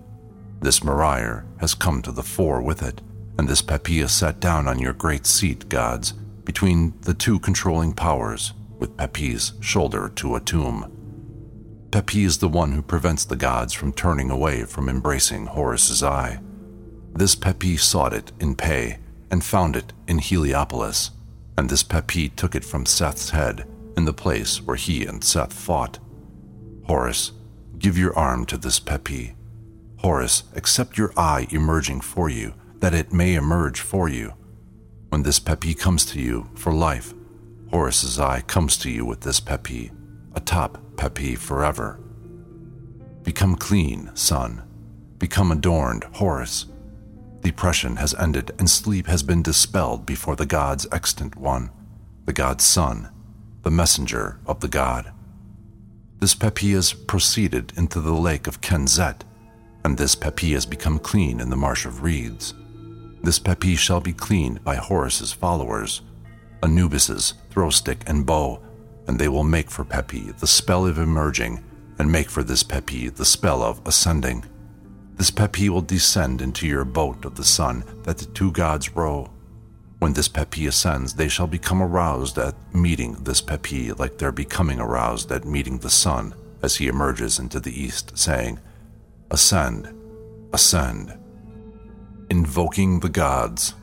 [0.60, 3.00] This Meryre has come to the fore with it,
[3.38, 7.92] and this Pepi has sat down on your great seat, gods, between the two controlling
[7.92, 10.90] powers, with Pepi's shoulder to a tomb.
[11.92, 16.40] Pepi is the one who prevents the gods from turning away from embracing Horus's eye.
[17.14, 18.96] This Pepi sought it in Pe
[19.30, 21.12] and found it in Heliopolis,
[21.58, 25.52] and this Pepi took it from Seth's head in the place where he and Seth
[25.52, 25.98] fought.
[26.84, 27.32] Horus,
[27.78, 29.34] give your arm to this Pepi.
[29.98, 34.34] Horus, accept your eye emerging for you, that it may emerge for you.
[35.08, 37.14] When this Pepi comes to you for life,
[37.70, 39.90] Horus's eye comes to you with this Pepi,
[40.34, 41.98] atop Pepi forever.
[43.22, 44.62] Become clean, son.
[45.18, 46.66] Become adorned, Horus.
[47.46, 51.70] Depression has ended and sleep has been dispelled before the God's extant one,
[52.24, 53.08] the God's Son,
[53.62, 55.12] the messenger of the God.
[56.18, 59.22] This Pepi has proceeded into the lake of Kenzet,
[59.84, 62.52] and this Pepi has become clean in the marsh of reeds.
[63.22, 66.02] This Pepi shall be cleaned by Horus's followers,
[66.64, 68.60] Anubis's throw stick and bow,
[69.06, 71.62] and they will make for Pepi the spell of emerging,
[71.96, 74.44] and make for this Pepi the spell of ascending.
[75.16, 79.30] This Pepi will descend into your boat of the sun that the two gods row.
[79.98, 84.78] When this Pepi ascends, they shall become aroused at meeting this Pepi like they're becoming
[84.78, 88.60] aroused at meeting the sun as he emerges into the east, saying,
[89.30, 89.88] Ascend,
[90.52, 91.16] ascend.
[92.28, 93.74] Invoking the gods.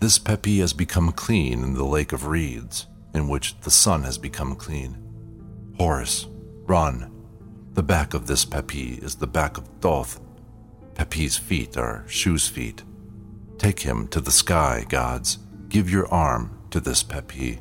[0.00, 4.18] This Pepi has become clean in the lake of reeds, in which the sun has
[4.18, 4.98] become clean.
[5.78, 6.26] Horus,
[6.66, 7.11] run.
[7.74, 10.20] The back of this Pepi is the back of Thoth.
[10.94, 12.82] Pepi's feet are Shu's feet.
[13.56, 15.38] Take him to the sky, gods.
[15.70, 17.60] Give your arm to this Pepi.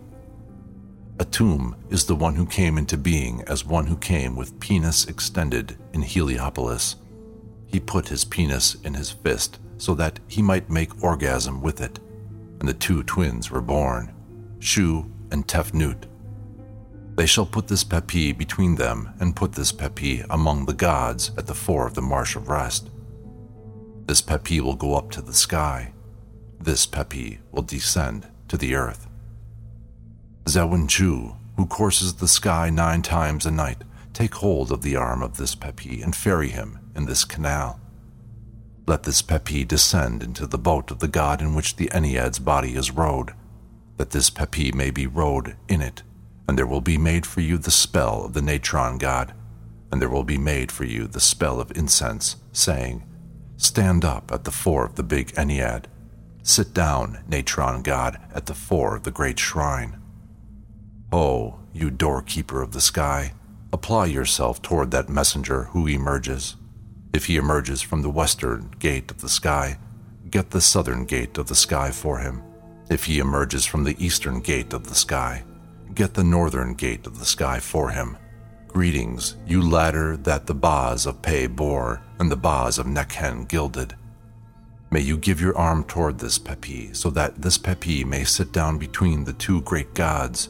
[1.15, 5.77] Atum is the one who came into being as one who came with penis extended
[5.93, 6.97] in Heliopolis.
[7.65, 11.99] He put his penis in his fist so that he might make orgasm with it,
[12.59, 14.13] and the two twins were born,
[14.59, 16.10] Shu and Tefnut.
[17.21, 21.45] They shall put this Pepi between them and put this Pepi among the gods at
[21.45, 22.89] the fore of the Marsh of Rest.
[24.07, 25.93] This Pepi will go up to the sky.
[26.59, 29.07] This Pepi will descend to the earth.
[30.87, 35.37] Chu, who courses the sky nine times a night, take hold of the arm of
[35.37, 37.79] this Pepi and ferry him in this canal.
[38.87, 42.73] Let this Pepi descend into the boat of the god in which the Ennead's body
[42.73, 43.35] is rowed,
[43.97, 46.01] that this Pepi may be rowed in it
[46.47, 49.33] and there will be made for you the spell of the Natron god,
[49.91, 53.03] and there will be made for you the spell of incense, saying,
[53.57, 55.85] Stand up at the fore of the big Ennead.
[56.43, 60.01] Sit down, Natron god, at the fore of the great shrine.
[61.11, 63.33] Oh, you doorkeeper of the sky,
[63.71, 66.55] apply yourself toward that messenger who emerges.
[67.13, 69.77] If he emerges from the western gate of the sky,
[70.29, 72.41] get the southern gate of the sky for him.
[72.89, 75.43] If he emerges from the eastern gate of the sky,
[75.95, 78.17] get the northern gate of the sky for him.
[78.67, 83.95] Greetings, you ladder that the Bas of Pe bore and the Bas of Nekhen gilded.
[84.89, 88.77] May you give your arm toward this Pepi, so that this Pepi may sit down
[88.77, 90.49] between the two great gods.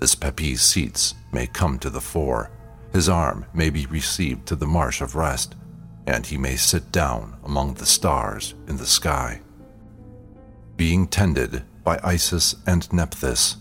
[0.00, 2.50] This Pepi's seats may come to the fore,
[2.92, 5.54] his arm may be received to the marsh of rest,
[6.06, 9.40] and he may sit down among the stars in the sky.
[10.76, 13.56] Being tended by Isis and Nephthys,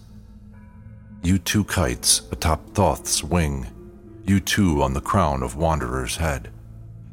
[1.23, 3.67] you two kites atop Thoth's wing,
[4.25, 6.49] you two on the crown of Wanderer's head.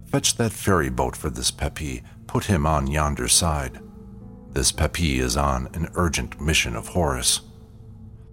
[0.07, 3.81] Fetch that ferry boat for this Pepi, put him on yonder side.
[4.53, 7.43] This Pepi is on an urgent mission of Horus.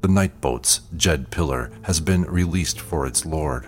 [0.02, 3.68] The night boat's Djed pillar has been released for its lord.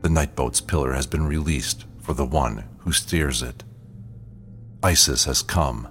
[0.00, 3.64] The night boat's pillar has been released for the one who steers it.
[4.82, 5.88] Isis has come.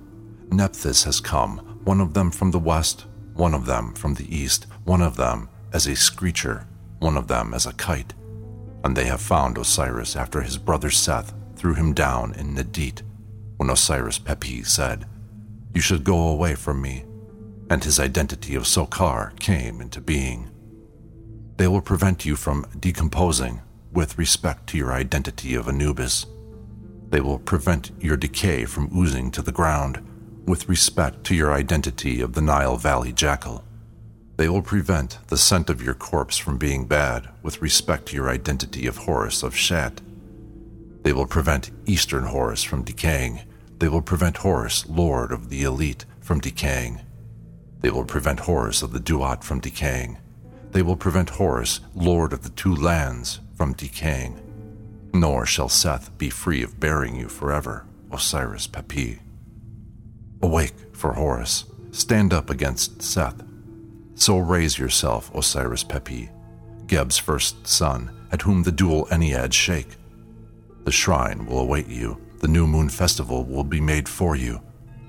[0.50, 4.68] Nephthys has come, one of them from the west, one of them from the east,
[4.92, 6.68] one of them as a screecher,
[7.00, 8.14] one of them as a kite.
[8.84, 13.02] And they have found Osiris after his brother Seth threw him down in Nadit,
[13.56, 15.06] when Osiris Pepi said,
[15.74, 17.06] You should go away from me,
[17.70, 20.52] and his identity of Sokar came into being.
[21.56, 23.62] They will prevent you from decomposing
[23.94, 26.26] with respect to your identity of Anubis.
[27.12, 30.06] They will prevent your decay from oozing to the ground
[30.46, 33.64] with respect to your identity of the Nile Valley Jackal.
[34.42, 38.28] They will prevent the scent of your corpse from being bad with respect to your
[38.28, 40.02] identity of Horus of Shat.
[41.04, 43.42] They will prevent Eastern Horus from decaying.
[43.78, 47.02] They will prevent Horus, Lord of the Elite, from decaying.
[47.82, 50.18] They will prevent Horus of the Duat from decaying.
[50.72, 54.42] They will prevent Horus, Lord of the Two Lands, from decaying.
[55.14, 59.20] Nor shall Seth be free of bearing you forever, Osiris Pepi.
[60.42, 61.66] Awake for Horus.
[61.92, 63.44] Stand up against Seth.
[64.22, 66.30] So raise yourself, Osiris Pepi,
[66.86, 69.96] Geb's first son, at whom the dual Enneads shake.
[70.84, 74.62] The shrine will await you, the new moon festival will be made for you,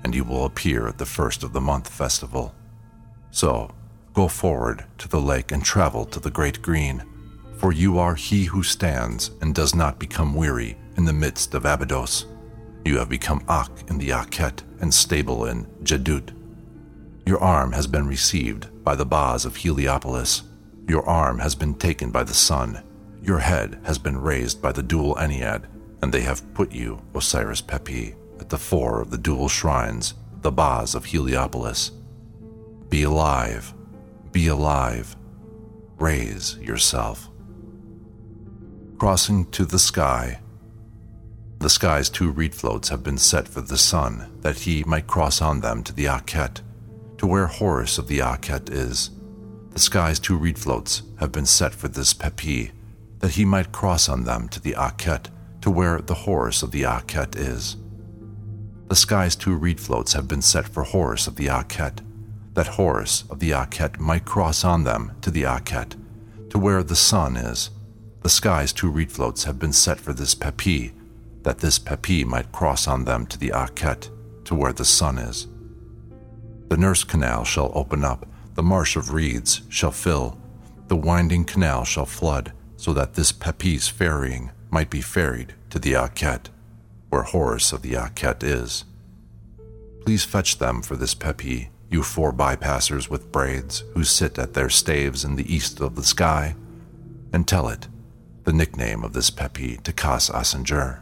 [0.03, 2.55] and you will appear at the first of the month festival.
[3.29, 3.69] So,
[4.15, 7.03] go forward to the lake and travel to the great green,
[7.57, 11.67] for you are he who stands and does not become weary in the midst of
[11.67, 12.25] Abydos.
[12.83, 16.31] You have become Akh in the Akhet and stable in Jedut.
[17.27, 20.43] Your arm has been received by the Bas of Heliopolis.
[20.87, 22.83] Your arm has been taken by the sun.
[23.21, 25.65] Your head has been raised by the dual Ennead,
[26.01, 30.51] and they have put you, Osiris Pepi, at the fore of the dual shrines, the
[30.51, 31.91] Bas of Heliopolis.
[32.89, 33.73] Be alive,
[34.31, 35.15] be alive,
[35.97, 37.29] raise yourself.
[38.97, 40.39] Crossing to the sky.
[41.59, 45.41] The sky's two reed floats have been set for the sun, that he might cross
[45.41, 46.61] on them to the Akhet,
[47.23, 49.09] to where Horus of the Akhet is.
[49.71, 52.71] The sky's two reed floats have been set for this Pepi,
[53.19, 55.27] that he might cross on them to the Akhet,
[55.61, 57.77] to where the Horus of the Akhet is.
[58.89, 61.99] The sky's two reed floats have been set for Horus of the Akhet,
[62.55, 65.95] that Horus of the Akhet might cross on them to the Akhet,
[66.49, 67.69] to where the sun is.
[68.21, 70.91] The sky's two reed floats have been set for this Pepi,
[71.43, 74.09] that this Pepi might cross on them to the Akhet,
[74.43, 75.47] to where the sun is.
[76.73, 80.39] The nurse canal shall open up, the marsh of reeds shall fill,
[80.87, 85.93] the winding canal shall flood, so that this Pepi's ferrying might be ferried to the
[85.93, 86.47] Akhet,
[87.11, 88.85] where Horus of the Akhet is.
[90.03, 94.71] Please fetch them for this Pepi, you four bypassers with braids who sit at their
[94.71, 96.55] staves in the east of the sky,
[97.31, 97.87] and tell it,
[98.45, 101.01] the nickname of this Pepi, to Kas Asenjur.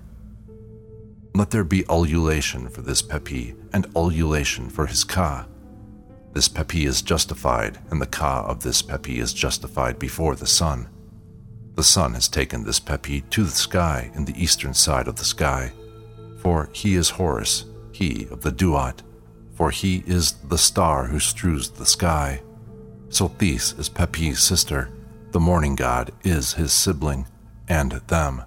[1.34, 5.48] Let there be ululation for this Pepi and ululation for his Ka.
[6.34, 10.88] This Pepi is justified, and the Ka of this Pepi is justified before the sun.
[11.76, 15.26] The sun has taken this Pepi to the sky in the eastern side of the
[15.26, 15.74] sky,
[16.42, 19.04] for he is Horus, he of the Duat,
[19.54, 22.42] for he is the star who strews the sky.
[23.10, 24.90] Sothis is Pepi's sister,
[25.32, 27.28] the morning god is his sibling,
[27.68, 28.44] and them.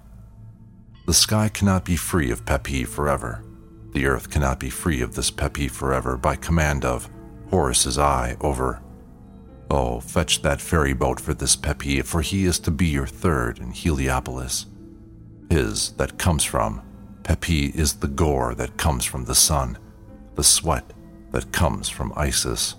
[1.05, 3.43] The sky cannot be free of Pepi forever.
[3.93, 7.09] The earth cannot be free of this Pepi forever by command of
[7.55, 8.81] Horus's eye over.
[9.71, 13.59] Oh, fetch that ferry boat for this Pepi, for he is to be your third
[13.59, 14.65] in Heliopolis.
[15.49, 16.81] His that comes from
[17.23, 19.77] Pepi is the gore that comes from the sun,
[20.35, 20.91] the sweat
[21.31, 22.75] that comes from Isis.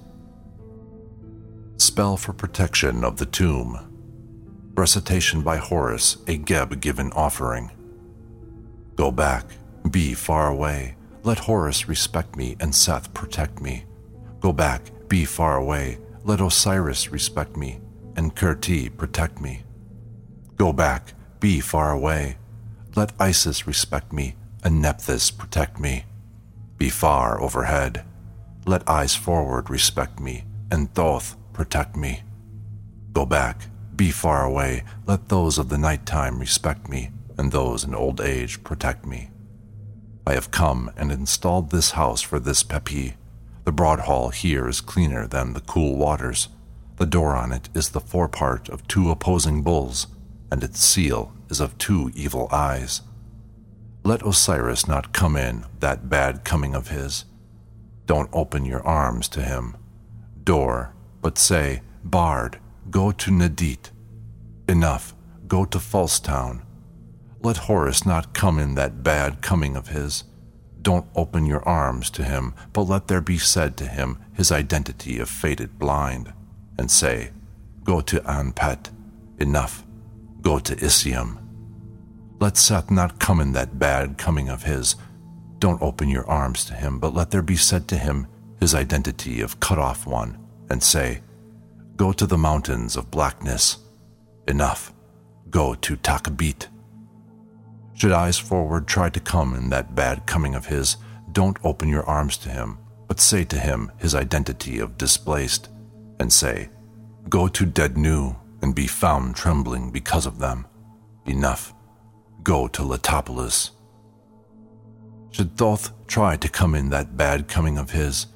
[1.78, 3.78] Spell for protection of the tomb.
[4.74, 7.70] Recitation by Horus, a Geb given offering.
[8.94, 9.46] Go back,
[9.90, 10.96] be far away.
[11.22, 13.86] Let Horus respect me and Seth protect me.
[14.40, 15.98] Go back, be far away.
[16.24, 17.80] Let Osiris respect me
[18.16, 19.62] and Kirti protect me.
[20.56, 22.38] Go back, be far away.
[22.94, 24.34] Let Isis respect me
[24.66, 26.04] and Nephthys protect me.
[26.76, 28.04] Be far overhead.
[28.66, 32.22] Let eyes forward respect me, and Thoth protect me.
[33.12, 37.84] Go back, be far away, let those of the night time respect me, and those
[37.84, 39.30] in old age protect me.
[40.26, 43.14] I have come and installed this house for this Pepi.
[43.66, 46.48] The broad hall here is cleaner than the cool waters.
[46.98, 50.06] The door on it is the forepart of two opposing bulls,
[50.52, 53.02] and its seal is of two evil eyes.
[54.04, 57.24] Let Osiris not come in, that bad coming of his.
[58.06, 59.76] Don't open your arms to him.
[60.44, 63.90] Door, but say, Bard, go to Nadit.
[64.68, 65.12] Enough,
[65.48, 66.62] go to Falstown.
[67.42, 70.22] Let Horus not come in that bad coming of his.
[70.86, 75.18] Don't open your arms to him, but let there be said to him his identity
[75.18, 76.32] of fated blind,
[76.78, 77.30] and say,
[77.82, 78.90] Go to Anpet.
[79.40, 79.84] Enough,
[80.42, 81.38] go to Isium.
[82.38, 84.94] Let Seth not come in that bad coming of his,
[85.58, 88.28] don't open your arms to him, but let there be said to him
[88.60, 90.38] his identity of cut off one,
[90.70, 91.20] and say,
[91.96, 93.78] Go to the mountains of blackness.
[94.46, 94.92] Enough.
[95.50, 96.68] Go to Takabit.
[97.96, 100.98] Should eyes forward try to come in that bad coming of his,
[101.32, 102.78] don't open your arms to him,
[103.08, 105.70] but say to him his identity of displaced,
[106.20, 106.68] and say,
[107.30, 110.66] Go to Dead New and be found trembling because of them.
[111.24, 111.72] Enough.
[112.42, 113.70] Go to Letopolis.
[115.30, 118.26] Should Thoth try to come in that bad coming of his,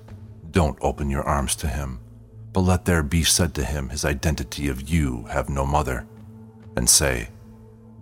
[0.51, 2.01] don't open your arms to him,
[2.53, 6.07] but let there be said to him his identity of you have no mother,
[6.77, 7.29] and say,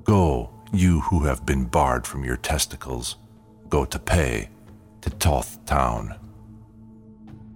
[0.05, 3.17] Go, you who have been barred from your testicles,
[3.69, 4.49] go to pay
[5.01, 6.19] to Thoth town.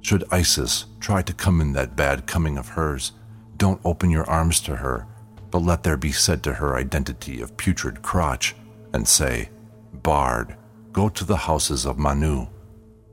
[0.01, 3.13] Should Isis try to come in that bad coming of hers,
[3.57, 5.07] don't open your arms to her,
[5.51, 8.55] but let there be said to her identity of putrid crotch,
[8.93, 9.51] and say,
[9.93, 10.57] Barred,
[10.93, 12.47] Go to the houses of Manu.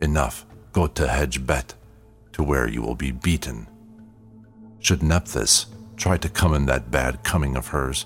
[0.01, 1.75] Enough, go to Hedgebet,
[2.33, 3.67] to where you will be beaten.
[4.79, 8.05] Should Nephthys try to come in that bad coming of hers,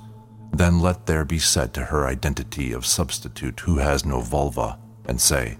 [0.54, 5.20] then let there be said to her identity of substitute who has no vulva, and
[5.20, 5.58] say,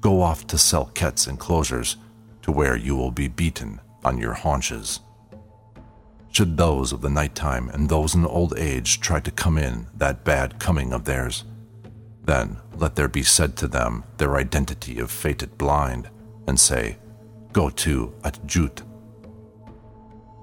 [0.00, 1.96] Go off to sell Selket's enclosures,
[2.42, 5.00] to where you will be beaten on your haunches.
[6.30, 9.86] Should those of the night time and those in old age try to come in
[9.96, 11.44] that bad coming of theirs,
[12.24, 16.10] Then let there be said to them their identity of fated blind,
[16.46, 16.98] and say,
[17.54, 18.82] Go to at Jut.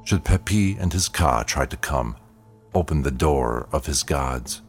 [0.03, 2.15] Should Pepi and his Ka try to come,
[2.75, 4.61] open the door of his gods.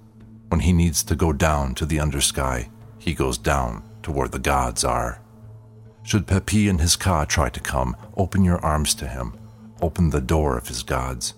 [0.49, 4.39] When he needs to go down to the undersky, he goes down to where the
[4.39, 5.21] gods are.
[6.05, 9.35] Should Pepi and his Ka try to come, open your arms to him,
[9.83, 11.35] open the door of his gods.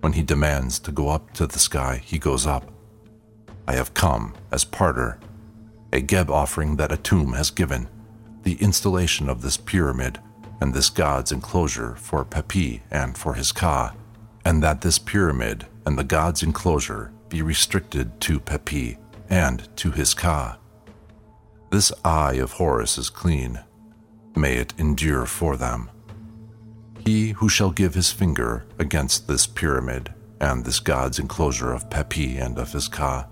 [0.00, 2.70] When he demands to go up to the sky, he goes up.
[3.66, 5.18] I have come as parter,
[5.92, 7.88] a Geb offering that a tomb has given,
[8.42, 10.18] the installation of this pyramid
[10.60, 13.94] and this god's enclosure for Pepi and for his Ka,
[14.44, 18.98] and that this pyramid and the god's enclosure be restricted to Pepi
[19.30, 20.58] and to his Ka.
[21.70, 23.60] This eye of Horus is clean.
[24.36, 25.90] May it endure for them.
[27.04, 32.36] He who shall give his finger against this pyramid and this god's enclosure of Pepi
[32.36, 33.26] and of his Ka,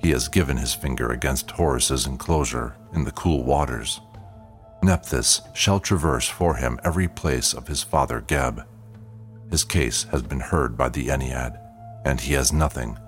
[0.00, 4.00] he has given his finger against Horus's enclosure in the cool waters.
[4.82, 8.66] Nephthys shall traverse for him every place of his father Geb.
[9.50, 11.59] His case has been heard by the Ennead,
[12.04, 12.98] and he has nothing.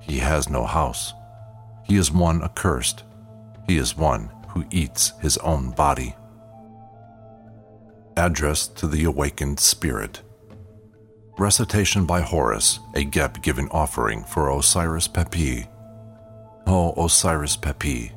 [0.00, 1.12] He has no house.
[1.84, 3.04] He is one accursed.
[3.66, 6.14] He is one who eats his own body.
[8.16, 10.22] Address to the Awakened Spirit
[11.38, 15.66] Recitation by Horus, a Geb given offering for Osiris Pepi.
[16.66, 18.12] O Osiris Pepi,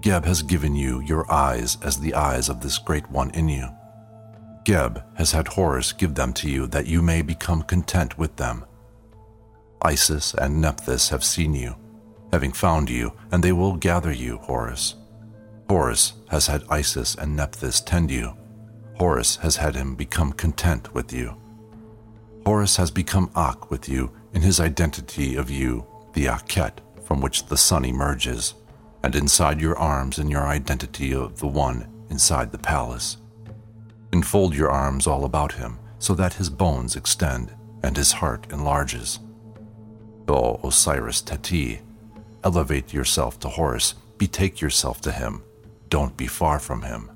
[0.00, 3.68] Geb has given you your eyes as the eyes of this great one in you.
[4.64, 8.64] Geb has had Horus give them to you that you may become content with them.
[9.82, 11.76] Isis and Nephthys have seen you,
[12.32, 14.96] having found you, and they will gather you, Horus.
[15.68, 18.36] Horus has had Isis and Nephthys tend you.
[18.96, 21.36] Horus has had him become content with you.
[22.44, 27.46] Horus has become Akh with you in his identity of you, the Akhet, from which
[27.46, 28.54] the sun emerges,
[29.02, 33.18] and inside your arms in your identity of the one inside the palace.
[34.12, 39.20] Enfold your arms all about him so that his bones extend and his heart enlarges.
[40.28, 41.80] O Osiris Teti,
[42.44, 45.42] elevate yourself to Horus, betake yourself to him,
[45.88, 47.10] don't be far from him.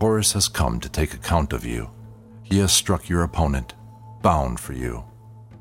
[0.00, 1.90] Horus has come to take account of you.
[2.42, 3.74] He has struck your opponent,
[4.22, 5.04] bound for you.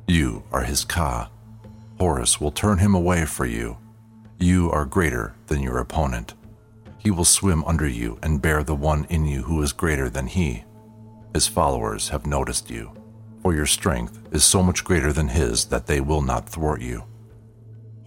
[0.07, 1.29] You are his Ka,
[1.99, 3.77] Horus will turn him away for you.
[4.37, 6.33] You are greater than your opponent.
[6.97, 10.27] He will swim under you and bear the one in you who is greater than
[10.27, 10.63] he.
[11.33, 12.91] His followers have noticed you,
[13.45, 17.03] for your strength is so much greater than his that they will not thwart you.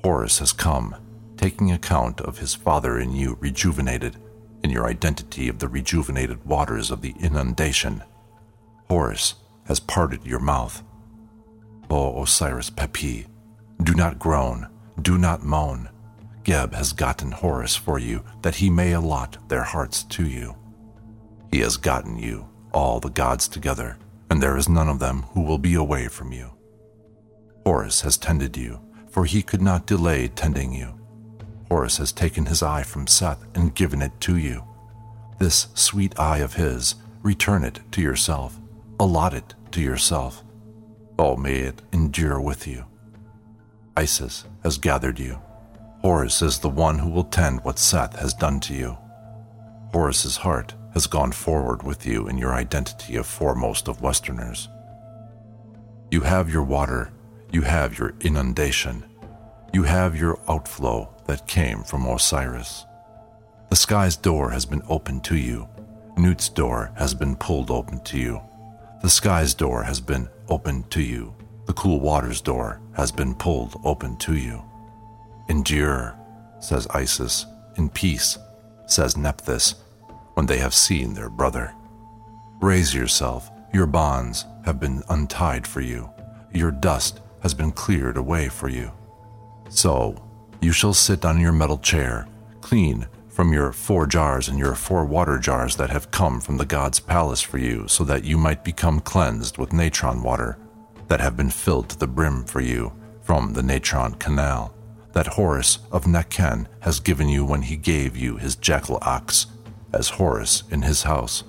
[0.02, 0.96] Horus has come,
[1.36, 4.16] taking account of his father in you rejuvenated,
[4.64, 8.02] in your identity of the rejuvenated waters of the inundation.
[8.88, 9.36] Horus
[9.68, 10.82] has parted your mouth.
[11.88, 13.28] O Osiris Pepi,
[13.84, 14.66] do not groan,
[15.02, 15.88] do not moan.
[16.42, 20.56] Geb has gotten Horus for you, that he may allot their hearts to you.
[21.52, 23.98] He has gotten you, all the gods together,
[24.30, 26.50] and there is none of them who will be away from you.
[27.64, 30.98] Horus has tended you, for he could not delay tending you.
[31.68, 34.64] Horus has taken his eye from Seth and given it to you.
[35.38, 38.58] This sweet eye of his, return it to yourself,
[38.98, 40.42] allot it to yourself.
[41.18, 42.84] Oh, may it endure with you.
[43.96, 45.40] Isis has gathered you.
[46.02, 48.96] Horus is the one who will tend what Seth has done to you.
[49.92, 54.68] Horus's heart has gone forward with you in your identity of foremost of Westerners.
[56.10, 57.12] You have your water,
[57.52, 59.04] you have your inundation,
[59.72, 62.84] you have your outflow that came from Osiris.
[63.70, 65.68] The sky's door has been opened to you.
[66.16, 68.40] Nut's door has been pulled open to you.
[69.02, 71.34] The sky's door has been opened to you.
[71.66, 74.62] The cool waters door has been pulled open to you.
[75.50, 76.18] Endure,
[76.60, 77.44] says Isis.
[77.76, 78.38] In peace,
[78.86, 79.74] says Nephthys,
[80.38, 81.74] when they have seen their brother.
[82.60, 83.50] Raise yourself.
[83.72, 86.08] Your bonds have been untied for you.
[86.52, 88.92] Your dust has been cleared away for you.
[89.68, 90.14] So,
[90.60, 92.28] you shall sit on your metal chair,
[92.60, 96.64] clean from your four jars and your four water jars that have come from the
[96.64, 100.56] god's palace for you, so that you might become cleansed with natron water
[101.08, 104.72] that have been filled to the brim for you from the Natron Canal
[105.12, 109.46] that Horus of Nekhen has given you when he gave you his jackal ox,
[109.92, 111.44] as Horus in his house,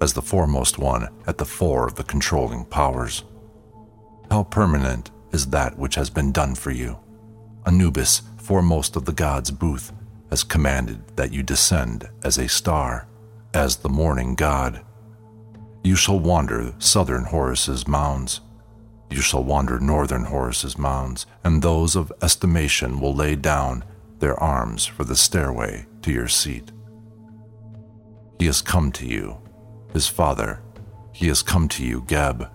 [0.00, 3.24] as the foremost one at the fore of the controlling powers.
[4.30, 6.98] How permanent is that which has been done for you?
[7.66, 9.92] Anubis, foremost of the gods' booth,
[10.30, 13.06] has commanded that you descend as a star,
[13.52, 14.84] as the morning god.
[15.82, 18.40] You shall wander southern Horus's mounds,
[19.10, 23.84] you shall wander northern Horus's mounds, and those of estimation will lay down
[24.18, 26.72] their arms for the stairway to your seat.
[28.38, 29.38] He has come to you,
[29.92, 30.60] his father.
[31.12, 32.48] He has come to you, Geb.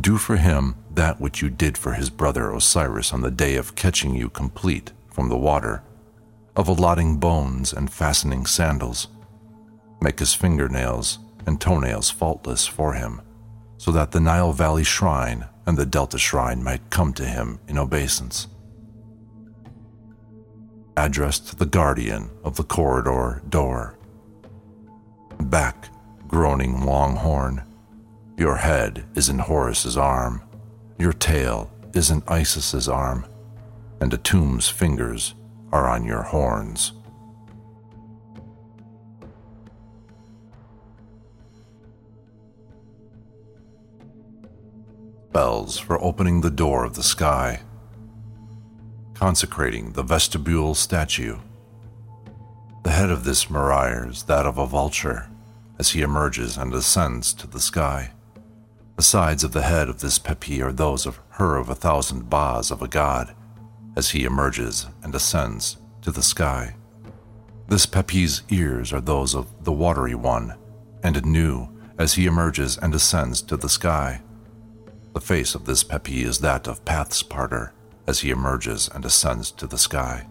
[0.00, 3.76] Do for him that which you did for his brother Osiris on the day of
[3.76, 5.82] catching you complete from the water,
[6.56, 9.08] of allotting bones and fastening sandals.
[10.00, 13.22] Make his fingernails and toenails faultless for him,
[13.78, 17.78] so that the Nile Valley Shrine and the Delta Shrine might come to him in
[17.78, 18.48] obeisance.
[20.96, 23.95] Addressed to the guardian of the corridor door.
[25.40, 25.88] Back,
[26.26, 27.62] groaning longhorn,
[28.36, 30.42] your head is in Horus's arm,
[30.98, 33.26] your tail is in Isis's arm,
[34.00, 35.34] and Atum's fingers
[35.72, 36.92] are on your horns.
[45.32, 47.60] Bells for opening the door of the sky,
[49.14, 51.36] consecrating the vestibule statue.
[52.86, 55.28] The head of this Meryre is that of a vulture
[55.76, 58.12] as he emerges and ascends to the sky.
[58.94, 62.30] The sides of the head of this Pepi are those of her of a thousand
[62.30, 63.34] Bas of a god,
[63.96, 66.76] as he emerges and ascends to the sky.
[67.66, 70.54] This Pepi's ears are those of the watery one,
[71.02, 71.66] and new
[71.98, 74.22] as he emerges and ascends to the sky.
[75.12, 77.72] The face of this Pepi is that of Path's parter,
[78.06, 80.28] as he emerges and ascends to the sky.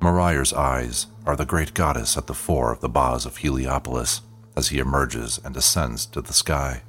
[0.00, 4.22] Meryre's eyes are the great goddess at the fore of the Bas of Heliopolis,
[4.56, 6.80] as he emerges and ascends to the sky.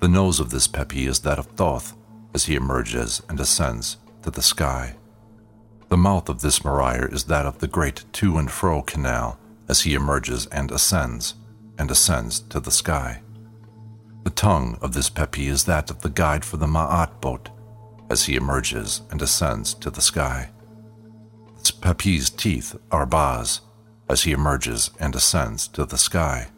[0.00, 1.96] The nose of this Pepi is that of Thoth
[2.34, 4.96] as he emerges and ascends to the sky.
[5.88, 9.38] The mouth of this Meryre is that of the great to and fro canal
[9.68, 11.34] as he emerges and ascends
[11.78, 13.22] and ascends to the sky.
[14.24, 17.48] The tongue of this Pepi is that of the guide for the Ma'at boat
[18.10, 20.50] as he emerges and ascends to the sky.
[21.68, 23.60] Pepi's teeth are Bas
[24.08, 26.48] as he emerges and ascends to the sky.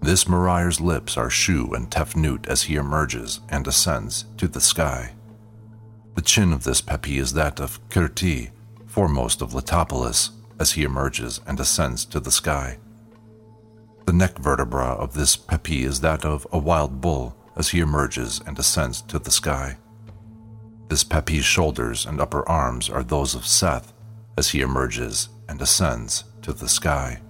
[0.00, 5.12] This Meryre's lips are Shu and Tefnut as he emerges and ascends to the sky.
[6.16, 8.50] The chin of this Pepi is that of Kirti,
[8.86, 12.78] foremost of Letopolis, as he emerges and ascends to the sky.
[14.06, 18.40] The neck vertebra of this Pepi is that of a wild bull as he emerges
[18.46, 19.76] and ascends to the sky.
[20.88, 23.91] This Pepi's shoulders and upper arms are those of Seth
[24.36, 27.20] as he emerges and ascends to the sky.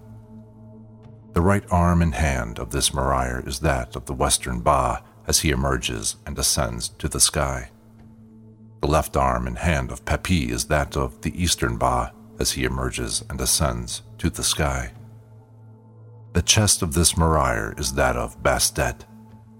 [1.33, 5.41] The right arm and hand of this Meryre is that of the western Ba as
[5.41, 7.71] he emerges and ascends to the sky.
[8.81, 12.65] The left arm and hand of Pepi is that of the eastern Ba as he
[12.65, 14.93] emerges and ascends to the sky.
[16.33, 19.05] The chest of this Meryre is that of Bastet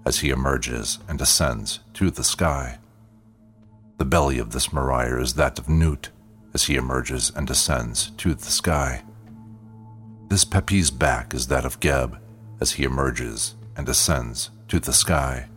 [0.05, 2.79] as he emerges and ascends to the sky.
[3.97, 6.09] The belly of this Meryre is that of Nut
[6.53, 9.03] as he emerges and descends to the sky.
[10.29, 12.17] This Pepi's back is that of Geb
[12.61, 15.47] as he emerges and descends to the sky.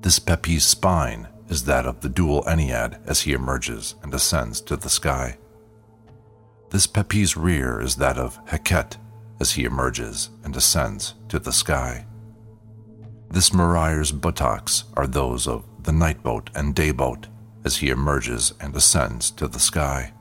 [0.00, 4.76] This Pepi's spine is that of the dual Ennead as he emerges and descends to
[4.76, 5.36] the sky.
[6.70, 8.96] This Pepi's rear is that of Heket
[9.38, 12.06] as he emerges and descends to the sky.
[13.30, 17.28] This Meryre's buttocks are those of the night boat and day boat
[17.64, 20.12] as he emerges and ascends to the sky.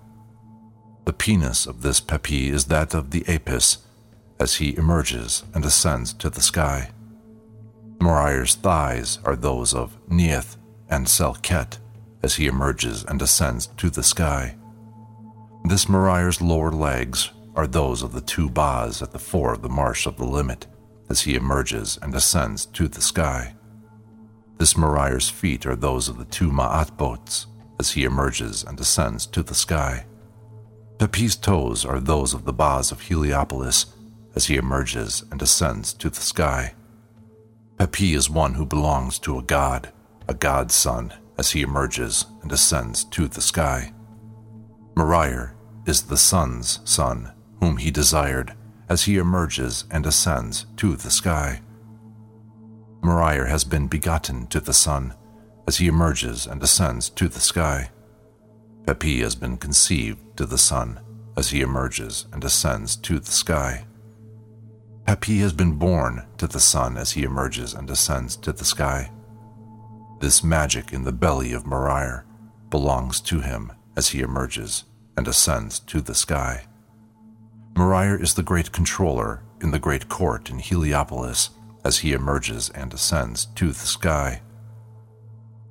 [1.05, 3.79] The penis of this Pepi is that of the Apis
[4.39, 6.89] as he emerges and ascends to the sky.
[7.99, 10.57] Meryre's thighs are those of Neith
[10.89, 11.77] and Selket
[12.23, 14.55] as he emerges and ascends to the sky.
[15.65, 19.69] This Meryre's lower legs are those of the two Bas at the fore of the
[19.69, 20.65] Marsh of the Limit
[21.09, 23.55] as he emerges and ascends to the sky.
[24.57, 27.47] This Meryre's feet are those of the two Ma'at boats
[27.79, 30.05] as he emerges and ascends to the sky.
[30.99, 33.87] Pepi's toes are those of the Bas of Heliopolis
[34.35, 36.73] as he emerges and ascends to the sky.
[37.77, 39.91] Pepi is one who belongs to a god,
[40.27, 43.91] a god's son, as he emerges and ascends to the sky.
[44.95, 45.55] Meryre
[45.87, 48.53] is the sun's son, whom he desired
[48.87, 51.61] as he emerges and ascends to the sky.
[53.03, 55.15] Meryre has been begotten to the sun
[55.67, 57.89] as he emerges and ascends to the sky.
[58.85, 60.99] Pepi has been conceived to the sun
[61.35, 63.85] as he emerges and ascends to the sky.
[65.05, 69.11] Pepi has been born to the sun as he emerges and ascends to the sky.
[70.19, 72.25] This magic in the belly of Meryre
[72.69, 74.83] belongs to him as he emerges
[75.17, 76.65] and ascends to the sky.
[77.75, 81.49] Meryre is the great controller in the great court in Heliopolis
[81.83, 84.41] as he emerges and ascends to the sky.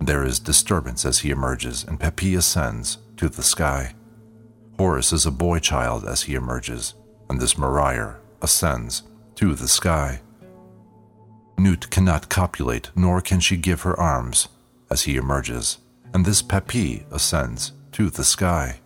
[0.00, 3.94] There is disturbance as he emerges, and Pepi ascends to the sky.
[4.78, 6.94] Horus is a boy child as he emerges,
[7.28, 9.02] and this Meryre ascends
[9.34, 10.20] to the sky.
[11.58, 14.48] Nut cannot copulate, nor can she give her arms
[14.90, 15.78] as he emerges,
[16.14, 18.80] and this Pepi ascends to the sky.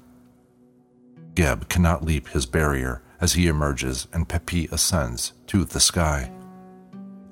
[1.35, 6.31] Geb cannot leap his barrier as he emerges, and Pepi ascends to the sky.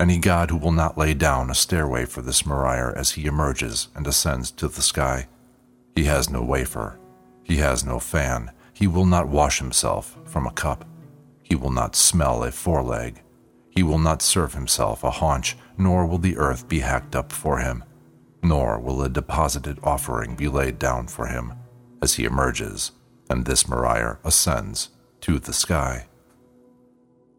[0.01, 3.89] Any god who will not lay down a stairway for this Meryre as he emerges
[3.95, 5.29] and ascends to the sky,
[5.95, 6.99] he has no wafer,
[7.45, 10.85] he has no fan, he will not wash himself from a cup,
[11.43, 13.23] he will not smell a foreleg,
[13.71, 17.59] he will not serve himself a haunch, nor will the earth be hacked up for
[17.59, 17.85] him,
[18.43, 21.53] nor will a deposited offering be laid down for him
[22.03, 22.93] as he emerges,
[23.31, 24.91] and this Meryre ascends
[25.21, 26.07] to the sky.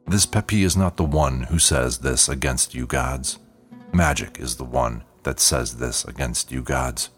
[0.07, 3.39] This Pepi is not the one who says this against you gods.
[3.93, 7.09] Magic is the one that says this against you gods.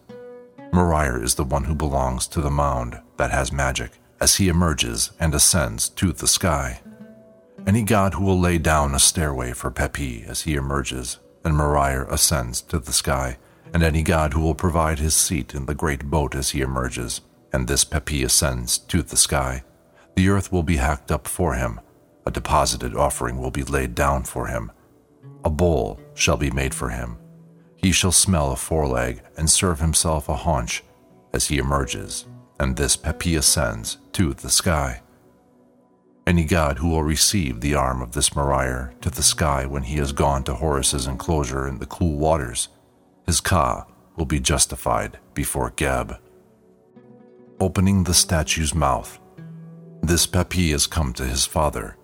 [0.72, 5.10] Meryre is the one who belongs to the mound that has magic as he emerges
[5.18, 6.80] and ascends to the sky.
[7.66, 12.06] Any god who will lay down a stairway for Pepi as he emerges and Meryre
[12.10, 13.38] ascends to the sky,
[13.72, 17.20] and any god who will provide his seat in the great boat as he emerges,
[17.52, 19.62] and this Pepi ascends to the sky,
[20.16, 21.80] the earth will be hacked up for him,
[22.26, 24.72] a deposited offering will be laid down for him,
[25.44, 27.16] a bowl shall be made for him.
[27.76, 30.82] He shall smell a foreleg and serve himself a haunch
[31.32, 32.26] as he emerges,
[32.58, 35.02] and this Pepi ascends to the sky.
[36.26, 39.96] Any god who will receive the arm of this Meryre to the sky when he
[39.98, 42.68] has gone to Horus's enclosure in the cool waters,
[43.26, 46.16] his ka will be justified before Geb.
[47.60, 49.20] Opening the statue's mouth,
[50.02, 51.96] this Pepi has come to his father.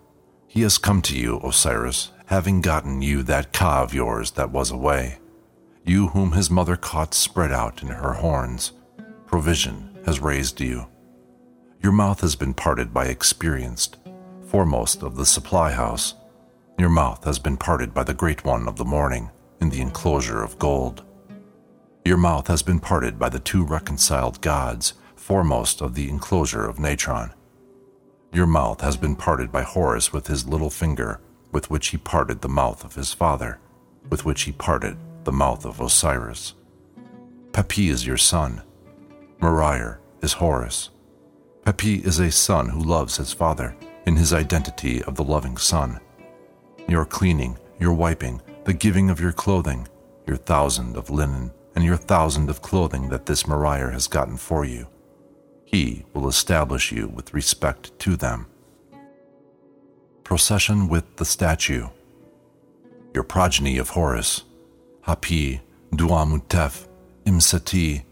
[0.53, 4.69] He has come to you, Osiris, having gotten you that ka of yours that was
[4.69, 5.17] away.
[5.83, 8.71] You whom his mother caught spread out in her horns.
[9.25, 10.85] Provision has raised you.
[11.81, 13.97] Your mouth has been parted by experienced,
[14.45, 16.13] foremost of the supply house.
[16.77, 20.43] Your mouth has been parted by the great one of the morning in the enclosure
[20.43, 21.03] of gold.
[22.05, 26.77] Your mouth has been parted by the two reconciled gods, foremost of the enclosure of
[26.77, 27.33] Natron.
[28.33, 31.19] Your mouth has been parted by Horus with his little finger,
[31.51, 33.59] with which he parted the mouth of his father,
[34.09, 36.55] with which he parted the mouth of Osiris.
[37.51, 38.63] Pepi is your son.
[39.39, 40.89] Meryre is Horus.
[41.63, 43.75] Pepi is a son who loves his father
[44.07, 45.99] in his identity of the loving son.
[46.87, 49.87] Your cleaning, your wiping, the giving of your clothing,
[50.25, 54.65] your thousand of linen, and your thousand of clothing that this Meryre has gotten for
[54.65, 54.87] you
[55.73, 58.45] he will establish you with respect to them.
[60.23, 61.87] Procession with the statue.
[63.11, 64.43] Your progeny of Horus,
[65.07, 65.61] Hapi,
[65.91, 66.87] Duamutef,
[67.25, 68.03] Imseti,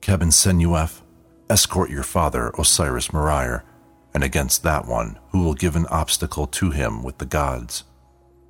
[0.00, 1.02] Qebehsenuef,
[1.48, 3.62] escort your father Osiris Meryre,
[4.12, 7.84] and against that one who will give an obstacle to him with the gods.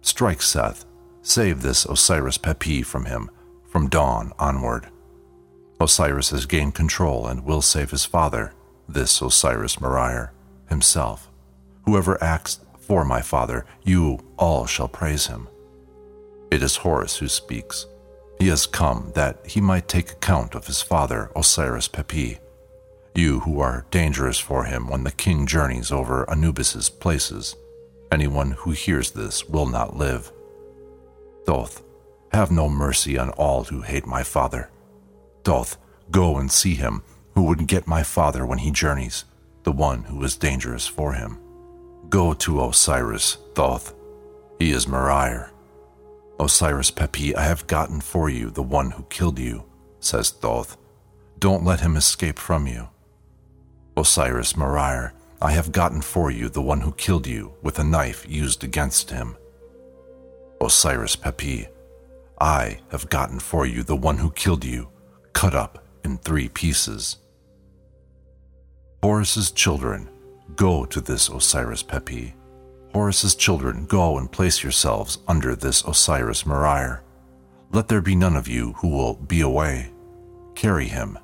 [0.01, 0.87] Strike Seth,
[1.21, 3.31] save this Osiris Pepi from him,
[3.69, 4.89] from dawn onward.
[5.81, 8.53] Osiris has gained control and will save his father,
[8.89, 10.33] this Osiris Meryre,
[10.69, 11.31] himself.
[11.85, 15.49] Whoever acts for my father, you all shall praise him.
[16.51, 17.87] It is Horus who speaks.
[18.39, 22.39] He has come that he might take account of his father, Osiris Pepi.
[23.15, 27.57] You who are dangerous for him when the king journeys over Anubis's places.
[28.11, 30.33] Anyone who hears this will not live.
[31.47, 31.83] Thoth,
[32.33, 34.71] have no mercy on all who hate my father.
[35.45, 35.77] Thoth,
[36.11, 37.03] go and see him,
[37.35, 39.25] who would get my father when he journeys,
[39.65, 41.39] the one who is dangerous for him.
[42.09, 43.95] Go to Osiris, Thoth.
[44.59, 45.51] He is Meryre.
[46.39, 49.65] Osiris Pepi, I have gotten for you the one who killed you,
[50.01, 50.77] says Thoth.
[51.39, 52.89] Don't let him escape from you.
[53.97, 58.27] Osiris Meryre, I have gotten for you the one who killed you with a knife
[58.29, 59.37] used against him.
[60.61, 61.69] Osiris Pepi,
[62.41, 64.89] I have gotten for you the one who killed you,
[65.35, 67.19] cut up in three pieces.
[69.03, 70.09] Horus's children,
[70.57, 72.35] go to this Osiris Pepi.
[72.95, 77.03] Horus's children, go and place yourselves under this Osiris Meryre.
[77.73, 79.91] Let there be none of you who will be away.
[80.55, 81.19] Carry him.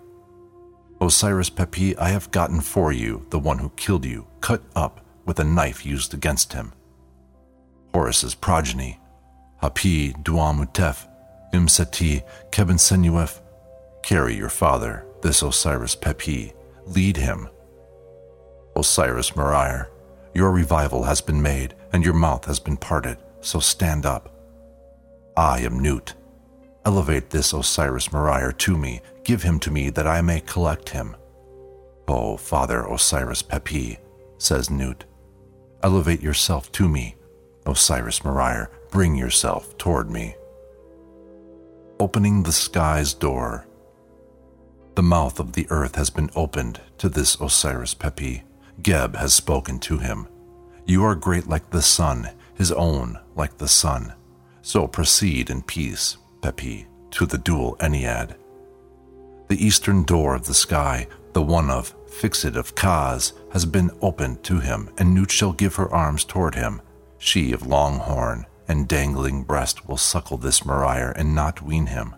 [1.00, 5.38] Osiris Pepi, I have gotten for you the one who killed you, cut up with
[5.38, 6.72] a knife used against him.
[7.94, 9.00] Horus's progeny,
[9.62, 11.06] Hapi Duamutef,
[11.54, 13.40] Imseti Qebehsenuef,
[14.02, 16.52] Carry your father, this Osiris Pepi.
[16.86, 17.48] Lead him.
[18.76, 19.88] Osiris Meryre,
[20.34, 24.34] your revival has been made, and your mouth has been parted, so stand up.
[25.36, 26.14] I am Nut.
[26.84, 31.14] Elevate this Osiris Meryre to me, give him to me that I may collect him.
[32.08, 33.98] Oh, Father Osiris Pepi,
[34.38, 35.04] says Nut,
[35.82, 37.16] elevate yourself to me.
[37.66, 40.34] Osiris Meryre, bring yourself toward me.
[42.00, 43.66] Opening the sky's door.
[44.96, 48.42] The mouth of the earth has been opened to this Osiris Pepi.
[48.82, 50.26] Geb has spoken to him.
[50.84, 54.12] You are great like the sun, his own like the sun.
[54.62, 58.34] So proceed in peace, Pepi, to the dual Ennead.
[59.48, 64.42] The eastern door of the sky, the one of Fixit of Kaz, has been opened
[64.44, 66.82] to him, and Nut shall give her arms toward him.
[67.18, 72.14] She of long horn and dangling breast will suckle this Meryre and not wean him.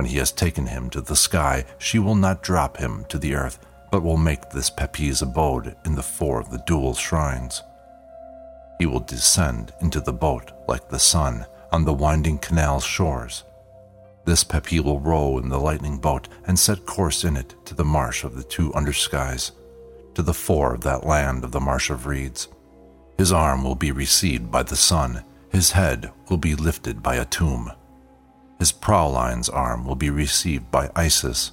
[0.00, 3.34] When he has taken him to the sky, she will not drop him to the
[3.34, 3.58] earth,
[3.90, 7.62] but will make this Pepi's abode in the four of the dual shrines.
[8.78, 13.44] He will descend into the boat like the sun on the winding canal's shores.
[14.24, 17.84] This Pepi will row in the lightning boat and set course in it to the
[17.84, 19.52] marsh of the two underskies,
[20.14, 22.48] to the four of that land of the marsh of reeds.
[23.18, 27.76] His arm will be received by the sun, his head will be lifted by Atum.
[28.60, 31.50] His prowline's arm will be received by Isis,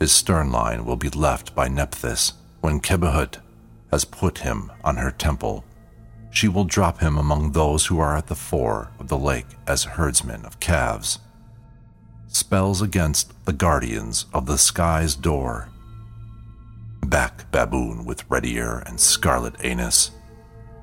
[0.00, 2.32] his stern line will be left by Nephthys
[2.62, 3.38] when Qebehut
[3.90, 5.64] has put him on her temple.
[6.30, 9.84] She will drop him among those who are at the fore of the lake as
[9.84, 11.18] herdsmen of calves.
[12.28, 15.68] Spells against the guardians of the sky's door.
[17.02, 20.10] Back, baboon with red ear and scarlet anus.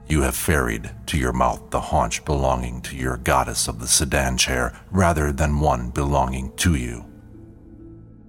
[0.08, 4.38] You have ferried to your mouth the haunch belonging to your goddess of the sedan
[4.38, 7.06] chair rather than one belonging to you.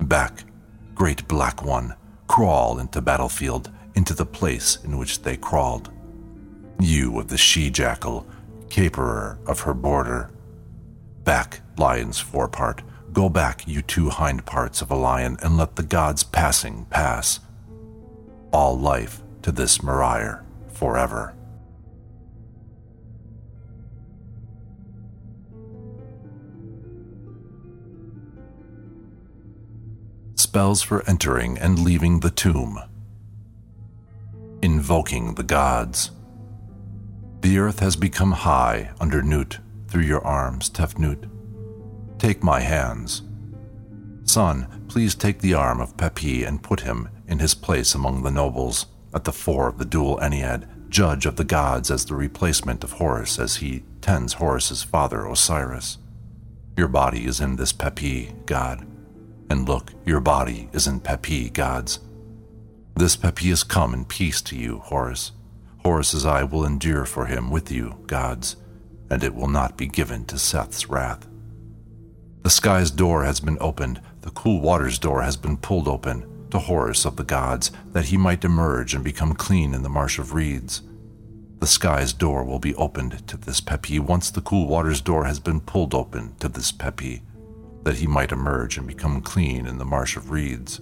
[0.01, 0.45] Back,
[0.95, 1.95] great black one,
[2.27, 5.91] crawl into battlefield, into the place in which they crawled.
[6.81, 8.27] You of the she jackal,
[8.71, 10.31] caperer of her border.
[11.25, 15.83] Back, lion's forepart, go back, you two hind parts of a lion, and let the
[15.83, 17.41] gods passing pass.
[18.53, 21.35] All life to this Merir forever.
[30.55, 32.79] Spells for entering and leaving the tomb.
[34.63, 36.13] Invoking the gods.
[37.41, 41.29] The earth has become high under Nut through your arms, Tefnut.
[42.21, 43.23] Take my hands.
[44.23, 48.31] Son, please take the arm of Pepi and put him in his place among the
[48.31, 52.85] nobles, at the fore of the dual Ennead, judge of the gods as the replacement
[52.85, 55.99] of Horus as he tends Horus's father Osiris.
[56.77, 58.87] Your body is in this Pepi, God
[59.51, 62.01] and look, your body is in Pepi, gods.
[62.97, 65.33] This Pepi has come in peace to you, Horus.
[65.85, 68.57] Horus's eye will endure for him with you, gods,
[69.11, 71.27] and it will not be given to Seth's wrath.
[72.43, 76.59] The sky's door has been opened, the cool water's door has been pulled open to
[76.59, 80.35] Horus of the gods, that he might emerge and become clean in the marsh of
[80.35, 80.83] reeds.
[81.61, 85.41] The sky's door will be opened to this Pepi once the cool water's door has
[85.41, 87.23] been pulled open to this Pepi
[87.85, 90.81] that he might emerge and become clean in the marsh of reeds.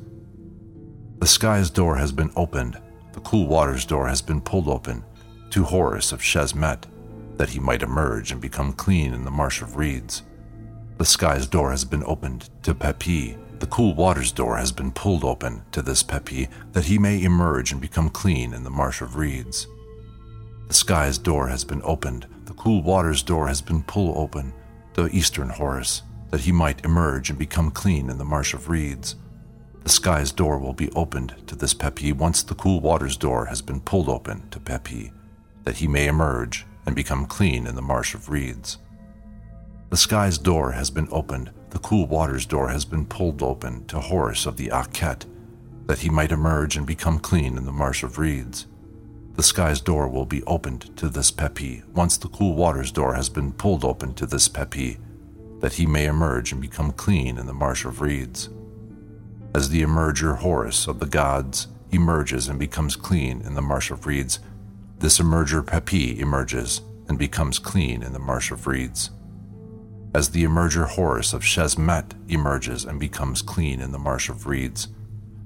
[1.19, 2.81] The sky's door has been opened,
[3.13, 5.05] the cool water's door has been pulled open
[5.51, 6.85] to Horus of Shesmet,
[7.37, 10.23] that he might emerge and become clean in the marsh of reeds.
[10.99, 15.25] The sky's door has been opened to Pepi, the cool water's door has been pulled
[15.25, 19.17] open to this Pepi, that he may emerge and become clean in the marsh of
[19.17, 19.67] reeds.
[20.69, 24.53] The sky's door has been opened, the cool water's door has been pulled open
[24.95, 26.03] to eastern Horus,
[26.33, 29.17] that he might emerge and become clean in the marsh of reeds.
[29.85, 33.61] The sky's door will be opened to this Pepi once the cool water's door has
[33.61, 35.13] been pulled open to Pepi,
[35.65, 38.79] that he may emerge and become clean in the marsh of reeds.
[39.91, 44.01] The sky's door has been opened, the cool water's door has been pulled open to
[44.01, 45.27] Horus of the Akhet,
[45.87, 48.67] that he might emerge and become clean in the marsh of reeds.
[49.35, 53.29] The sky's door will be opened to this Pepi once the cool water's door has
[53.29, 54.97] been pulled open to this Pepi,
[55.63, 58.51] that he may emerge and become clean in the marsh of reeds.
[59.55, 64.05] As the emerger Horus of the gods emerges and becomes clean in the marsh of
[64.05, 64.41] reeds,
[64.99, 69.11] this emerger Pepi emerges and becomes clean in the marsh of reeds.
[70.13, 74.89] As the emerger Horus of Shesmet emerges and becomes clean in the marsh of reeds,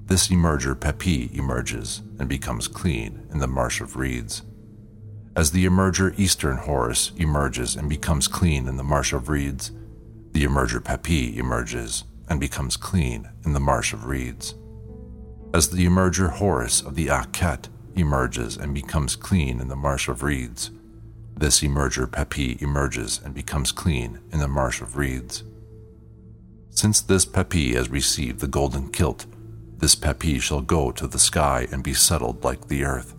[0.07, 4.43] this emerger Pepi emerges and becomes clean in the marsh of reeds.
[5.37, 9.73] As the emerger Eastern Horus emerges and becomes clean in the marsh of reeds,
[10.37, 14.55] the emerger Pepi emerges and becomes clean in the marsh of reeds.
[15.55, 20.23] As the emerger Horus of the Akhet emerges and becomes clean in the marsh of
[20.23, 20.73] reeds,
[21.35, 25.43] this emerger Pepi emerges and becomes clean in the marsh of reeds.
[26.69, 29.25] Since this Pepi has received the golden kilt,
[29.79, 33.15] this Pepi shall go to the sky and be settled like the earth.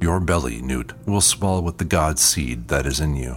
[0.00, 3.36] Your belly, Nut, will swell with the god seed that is in you.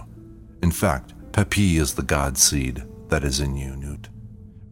[0.62, 4.08] In fact, Pepi is the god seed that is in you, Nut.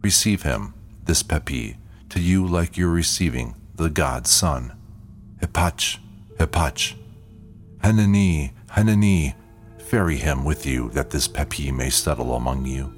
[0.01, 0.73] Receive him,
[1.05, 1.77] this Pepi,
[2.09, 4.73] to you like you're receiving the god's son.
[5.39, 5.99] Hipach,
[6.39, 6.95] Hipach.
[7.83, 9.35] Hanani, Hanani,
[9.77, 12.91] ferry him with you that this Pepi may settle among you.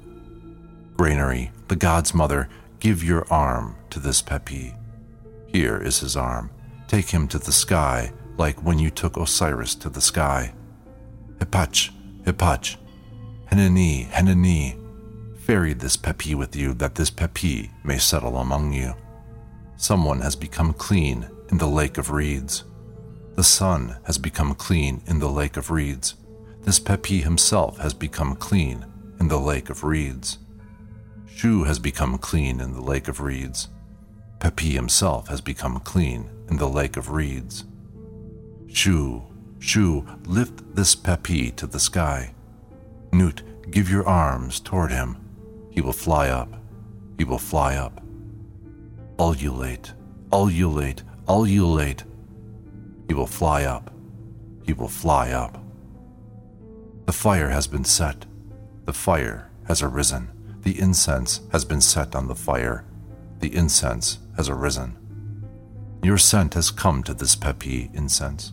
[0.96, 2.48] Granary, the god's mother,
[2.80, 4.74] give your arm to this Pepi.
[5.46, 6.48] Here is his arm.
[6.88, 10.54] Take him to the sky, like when you took Osiris to the sky.
[11.36, 11.90] Hipach,
[12.22, 12.76] Hipach,
[13.52, 14.80] Henani, Henani,
[15.44, 18.94] ferry this Pepi with you that this Pepi may settle among you.
[19.76, 22.64] Someone has become clean in the lake of reeds.
[23.34, 26.14] The sun has become clean in the lake of reeds.
[26.62, 28.86] This Pepi himself has become clean
[29.20, 30.38] in the lake of reeds.
[31.26, 33.68] Shu has become clean in the lake of reeds.
[34.40, 37.64] Pepi himself has become clean in the lake of reeds.
[38.72, 39.22] Shu,
[39.58, 42.34] Shu, lift this Pepi to the sky.
[43.12, 45.18] Nut, give your arms toward him.
[45.74, 46.54] He will fly up.
[47.18, 48.00] He will fly up.
[49.18, 49.92] Ululate,
[50.32, 52.04] ululate, ululate.
[53.08, 53.92] He will fly up.
[54.62, 55.62] He will fly up.
[57.06, 58.24] The fire has been set.
[58.84, 60.30] The fire has arisen.
[60.62, 62.84] The incense has been set on the fire.
[63.40, 64.96] The incense has arisen.
[66.02, 68.52] Your scent has come to this Pepi incense.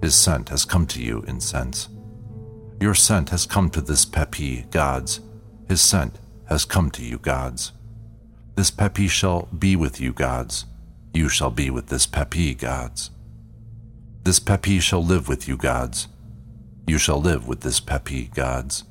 [0.00, 1.88] His scent has come to you, incense.
[2.80, 5.20] Your scent has come to this Pepi, gods.
[5.68, 7.72] His scent has come to you, gods.
[8.56, 10.66] This Pepi shall be with you, gods.
[11.12, 13.10] You shall be with this Pepi, gods.
[14.24, 16.08] This Pepi shall live with you, gods.
[16.86, 18.84] You shall live with this Pepi, gods.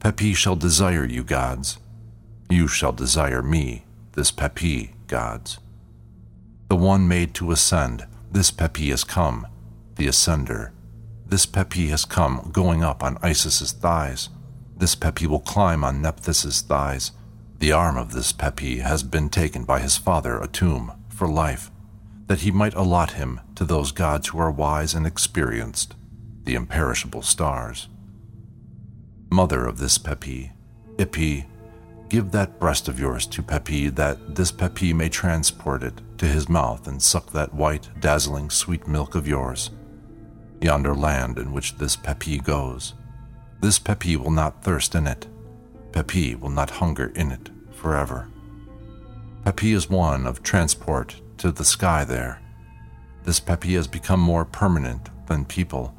[0.00, 1.78] Pepi shall desire you, gods.
[2.50, 5.58] You shall desire me, this Pepi, gods.
[6.68, 9.46] The one made to ascend, this Pepi has come,
[9.96, 10.72] the ascender.
[11.26, 14.28] This Pepi has come, going up on Isis's thighs.
[14.84, 17.12] This Pepi will climb on Nephthys's thighs.
[17.58, 21.70] The arm of this Pepi has been taken by his father, Atum, for life,
[22.26, 25.94] that he might allot him to those gods who are wise and experienced,
[26.42, 27.88] the imperishable stars.
[29.30, 30.52] Mother of this Pepi,
[30.98, 31.46] Ipi,
[32.10, 36.46] Give that breast of yours to Pepi, that this Pepi may transport it to his
[36.50, 39.70] mouth and suck that white, dazzling, sweet milk of yours.
[40.60, 42.92] Yonder land in which this Pepi goes,
[43.64, 45.26] this Pepi will not thirst in it.
[45.90, 48.28] Pepi will not hunger in it forever.
[49.42, 52.42] Pepi is one of transport to the sky there.
[53.22, 55.94] This Pepi has become more permanent than people.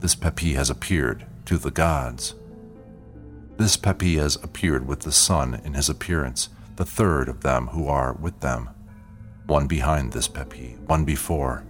[0.00, 2.34] This Pepi has appeared to the gods.
[3.56, 7.88] This Pepi has appeared with the sun in his appearance, the third of them who
[7.88, 8.68] are with them.
[9.46, 11.64] One behind this Pepi, one before,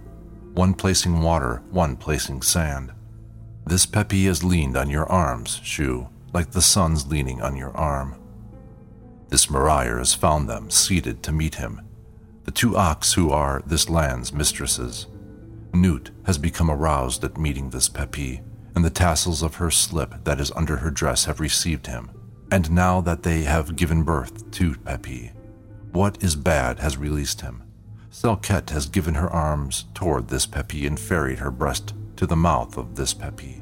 [0.53, 2.91] one placing water, one placing sand.
[3.69, 8.19] This Pepi has leaned on your arms, Shu, like the sun's leaning on your arm.
[9.27, 11.79] This Meryre has found them seated to meet him,
[12.45, 15.05] the two ox who are this land's mistresses.
[15.71, 18.41] Nut has become aroused at meeting this Pepi,
[18.73, 22.09] and the tassels of her slip that is under her dress have received him.
[22.51, 25.31] And now that they have given birth to Pepi,
[25.91, 27.61] what is bad has released him.
[28.11, 32.75] Selket has given her arms toward this Pepi and ferried her breast to the mouth
[32.75, 33.58] of this Pepi.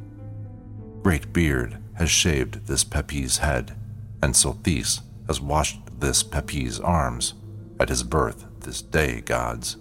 [1.04, 3.76] Great Beard has shaved this Pepi's head,
[4.22, 7.34] and Sothis has washed this Pepi's arms
[7.80, 9.78] at his birth this day, gods.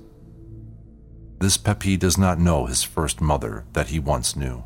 [1.38, 4.64] This Pepi does not know his first mother that he once knew.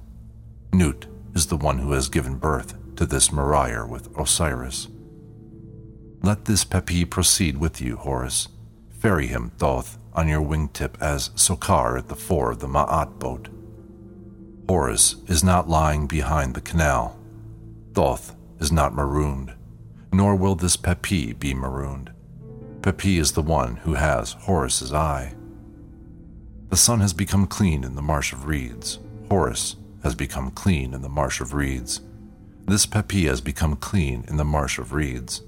[0.72, 4.89] Nut is the one who has given birth to this Meryre with Osiris.
[6.22, 8.48] Let this Pepi proceed with you, Horus.
[8.90, 13.48] Ferry him, Thoth, on your wingtip as Sokar at the fore of the Ma'at boat.
[14.71, 17.19] Horus is not lying behind the canal.
[17.93, 19.53] Thoth is not marooned,
[20.13, 22.13] nor will this Pepi be marooned.
[22.81, 25.35] Pepi is the one who has Horus's eye.
[26.69, 29.01] The sun has become clean in the marsh of reeds.
[29.29, 29.75] Horus
[30.05, 32.03] has become clean in the marsh of reeds.
[32.67, 35.43] This Pepi has become clean in the marsh of reeds.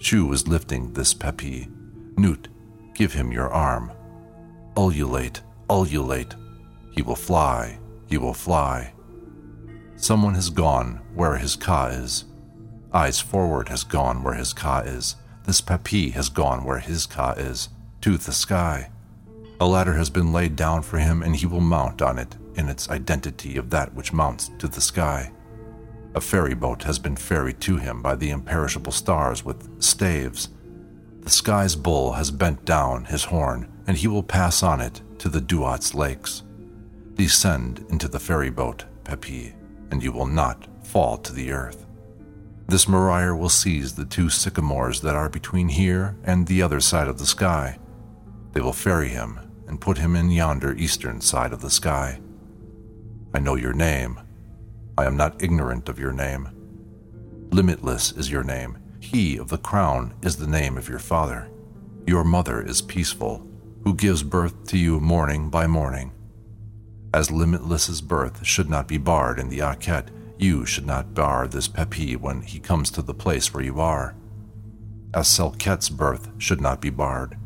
[0.00, 1.68] Shu is lifting this Pepi.
[2.16, 2.48] Nut,
[2.92, 3.92] give him your arm.
[4.76, 6.34] Ululate, ululate.
[6.90, 7.78] He will fly,
[8.12, 8.92] he will fly.
[9.96, 12.26] Someone has gone where his ka is.
[12.92, 15.16] Eyes forward has gone where his ka is.
[15.44, 17.70] This Pepi has gone where his ka is,
[18.02, 18.90] to the sky.
[19.58, 22.68] A ladder has been laid down for him, and he will mount on it in
[22.68, 25.32] its identity of that which mounts to the sky.
[26.14, 30.50] A ferry boat has been ferried to him by the imperishable stars with staves.
[31.22, 35.30] The sky's bull has bent down his horn, and he will pass on it to
[35.30, 36.42] the Duat's lakes.
[37.14, 39.54] Descend into the ferry boat, Pepi,
[39.90, 41.86] and you will not fall to the earth.
[42.68, 47.08] This Meryre will seize the two sycamores that are between here and the other side
[47.08, 47.78] of the sky.
[48.52, 52.20] They will ferry him and put him in yonder eastern side of the sky.
[53.34, 54.20] I know your name.
[54.96, 56.48] I am not ignorant of your name.
[57.50, 58.78] Limitless is your name.
[59.00, 61.50] He of the crown is the name of your father.
[62.06, 63.46] Your mother is peaceful,
[63.84, 66.12] who gives birth to you morning by morning.
[67.14, 70.08] As Limitless's birth should not be barred in the Akhet,
[70.38, 74.14] you should not bar this Pepi when he comes to the place where you are.
[75.14, 77.36] As Selket's birth should not be barred,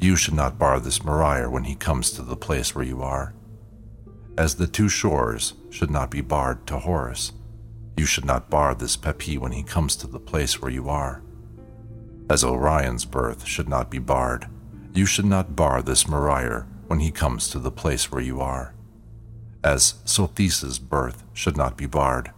[0.00, 3.32] you should not bar this Meryre when he comes to the place where you are.
[4.36, 7.32] As the two shores should not be barred to Horus,
[7.96, 11.22] you should not bar this Pepi when he comes to the place where you are.
[12.28, 14.48] As Orion's birth should not be barred,
[14.92, 18.71] you should not bar this Meryre when he comes to the place where you are.
[19.64, 22.32] As Sothis' birth should not be barred,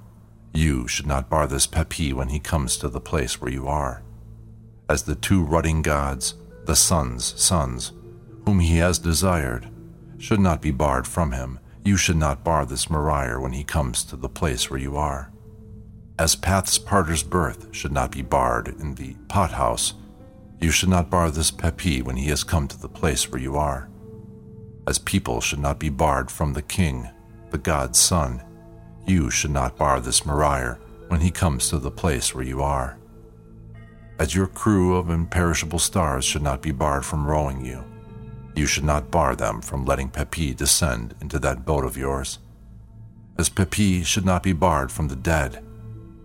[0.52, 4.02] you should not bar this Pepi when he comes to the place where you are.
[4.90, 6.34] As the two rutting gods,
[6.66, 7.92] the sun's sons,
[8.44, 9.68] whom he has desired,
[10.18, 14.04] should not be barred from him, you should not bar this Meryre when he comes
[14.04, 15.32] to the place where you are.
[16.18, 19.94] As Path's parter's birth should not be barred in the pothouse,
[20.60, 23.56] you should not bar this Pepi when he has come to the place where you
[23.56, 23.88] are.
[24.86, 27.08] As people should not be barred from the king,
[27.54, 28.42] the god's son,
[29.06, 30.76] you should not bar this Meryre
[31.06, 32.98] when he comes to the place where you are.
[34.18, 37.84] As your crew of imperishable stars should not be barred from rowing you,
[38.56, 42.40] you should not bar them from letting Pepi descend into that boat of yours.
[43.38, 45.64] As Pepi should not be barred from the dead,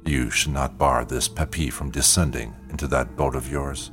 [0.07, 3.91] you should not bar this Pepi from descending into that boat of yours.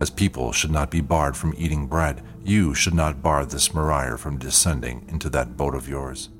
[0.00, 4.18] As people should not be barred from eating bread, you should not bar this Meryre
[4.18, 6.30] from descending into that boat of yours.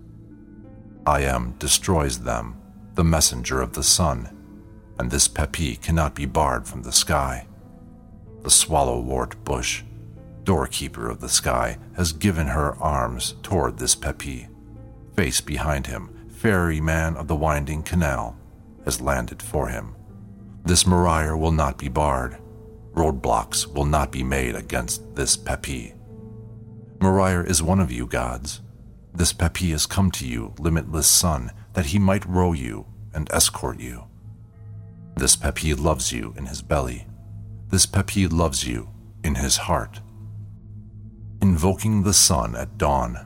[1.07, 2.57] I am destroys them,
[2.95, 4.31] the messenger of the sun,
[4.99, 7.47] and this Pepi cannot be barred from the sky.
[8.43, 9.83] The swallowwort bush
[10.47, 14.49] doorkeeper of the sky, has given her arms toward this Pepi.
[15.15, 18.39] Face behind him, ferryman of the winding canal,
[18.85, 19.95] has landed for him.
[20.65, 22.39] This Meryre will not be barred.
[22.95, 25.95] Roadblocks will not be made against this Pepi.
[27.01, 28.61] Meryre is one of you gods.
[29.15, 33.81] This Pepi has come to you, limitless sun, that he might row you and escort
[33.81, 34.05] you.
[35.17, 37.07] This Pepi loves you in his belly.
[37.69, 38.91] This Pepi loves you
[39.25, 40.01] in his heart
[41.47, 43.25] invoking the sun at dawn.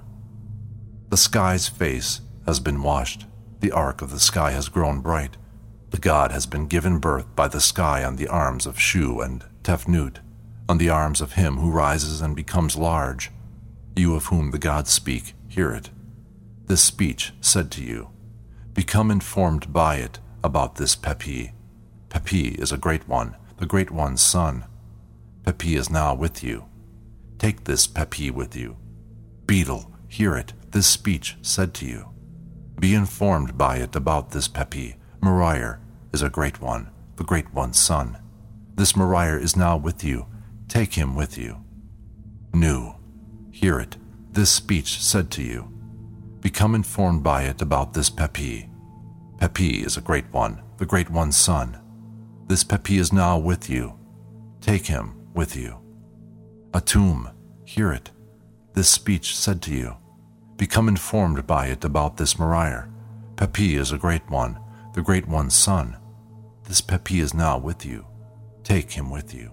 [1.09, 3.27] The sky's face has been washed,
[3.61, 5.37] the arc of the sky has grown bright.
[5.91, 9.45] The god has been given birth by the sky on the arms of Shu and
[9.63, 10.19] Tefnut,
[10.69, 13.31] on the arms of him who rises and becomes large.
[13.97, 15.91] You of whom the gods speak, hear it.
[16.67, 18.11] This speech said to you,
[18.75, 21.53] Become informed by it about this Pepi.
[22.09, 24.65] Pepi is a great one, the great one's son.
[25.45, 26.65] Pepi is now with you.
[27.39, 28.77] Take this Pepi with you.
[29.47, 32.11] Beetle, hear it, this speech said to you.
[32.79, 34.97] Be informed by it about this Pepi.
[35.21, 35.81] Meryre
[36.13, 38.19] is a great one, the great one's son.
[38.77, 40.27] This Meryre is now with you.
[40.69, 41.65] Take him with you.
[42.55, 42.95] Nu,
[43.51, 43.97] hear it,
[44.33, 45.71] this speech said to you.
[46.41, 48.69] Become informed by it about this Pepi.
[49.39, 51.79] Pepi is a great one, the great one's son.
[52.47, 53.99] This Pepi is now with you.
[54.61, 55.79] Take him with you.
[56.73, 57.33] Atum,
[57.65, 58.11] hear it.
[58.75, 59.97] This speech said to you.
[60.57, 62.91] Become informed by it about this Meryre.
[63.37, 64.59] Pepi is a great one,
[64.95, 65.97] the great one's son.
[66.69, 68.07] This Pepi is now with you.
[68.63, 69.53] Take him with you.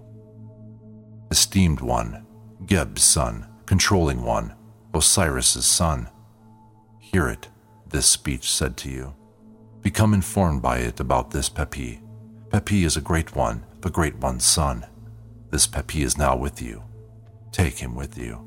[1.31, 2.25] Esteemed one,
[2.65, 4.56] Geb's son, controlling one,
[4.94, 6.10] Osiris's son.
[6.98, 7.49] Hear it,
[7.85, 9.14] this speech said to you.
[9.81, 12.02] Become informed by it about this Pepi.
[12.49, 14.85] Pepi is a great one, the great one's son.
[15.52, 16.81] This Pepi is now with you.
[17.52, 18.44] Take him with you.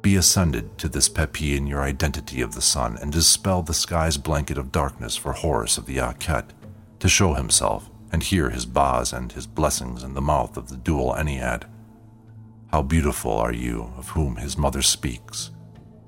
[0.00, 4.16] Be ascended to this Pepi in your identity of the sun and dispel the sky's
[4.16, 6.46] blanket of darkness for Horus of the Akhet,
[6.98, 10.76] to show himself and hear his bas and his blessings in the mouth of the
[10.76, 11.64] dual Ennead.
[12.72, 15.50] How beautiful are you of whom his mother speaks,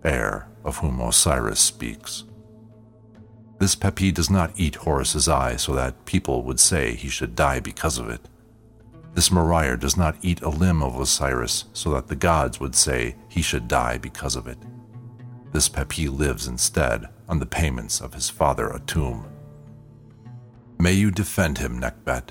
[0.02, 2.24] heir of whom Osiris speaks.
[3.58, 7.60] This Pepi does not eat Horus's eye so that people would say he should die
[7.60, 8.28] because of it.
[9.14, 13.14] This Meryre does not eat a limb of Osiris so that the gods would say
[13.28, 14.58] he should die because of it.
[15.52, 19.28] This Pepi lives instead on the payments of his father Atum.
[20.78, 22.30] May you defend him, Nekhbet.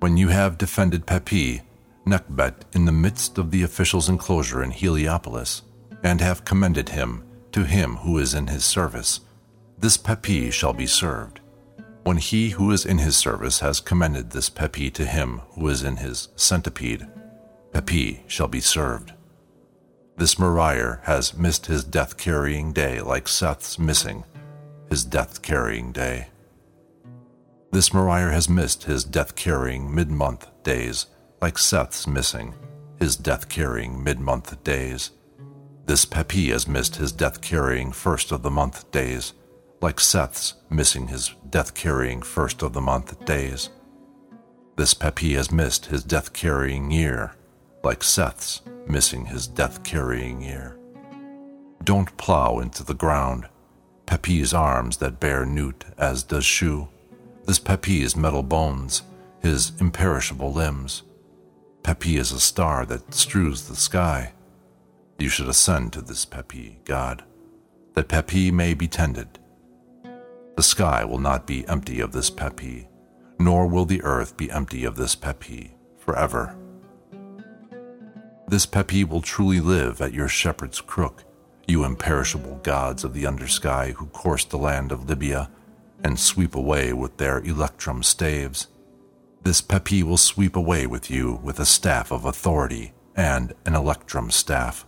[0.00, 1.62] When you have defended Pepi,
[2.06, 5.62] Nekhbet in the midst of the officials' enclosure in Heliopolis,
[6.02, 9.20] and have commended him to him who is in his service,
[9.78, 11.40] this Pepi shall be served.
[12.04, 15.82] When he who is in his service has commended this Pepi to him who is
[15.82, 17.08] in his centipede,
[17.72, 19.12] Pepi shall be served.
[20.16, 24.24] This Meryre has missed his death carrying day like Seth's missing
[24.88, 26.28] his death carrying day.
[27.72, 31.06] This Meryre has missed his death carrying mid month days
[31.40, 32.54] like Seth's missing
[32.98, 35.10] his death carrying mid month days.
[35.84, 39.34] This Pepi has missed his death carrying first of the month days
[39.82, 43.68] like Seth's missing his death carrying first of the month days.
[44.76, 47.34] This Pepi has missed his death carrying year
[47.84, 50.78] like Seth's missing his death carrying year.
[51.84, 53.48] Don't plow into the ground
[54.06, 56.88] Pepi's arms that bear Nut as does Shu,
[57.44, 59.02] this Pepi's metal bones,
[59.40, 61.02] his imperishable limbs.
[61.86, 64.32] Pepi is a star that strews the sky.
[65.20, 67.22] You should ascend to this Pepi, God,
[67.94, 69.38] that Pepi may be tended.
[70.56, 72.88] The sky will not be empty of this Pepi,
[73.38, 76.56] nor will the earth be empty of this Pepi forever.
[78.48, 81.22] This Pepi will truly live at your shepherd's crook,
[81.68, 85.48] you imperishable gods of the undersky who course the land of Libya
[86.02, 88.66] and sweep away with their electrum staves.
[89.46, 94.28] This Pepi will sweep away with you with a staff of authority and an electrum
[94.28, 94.84] staff.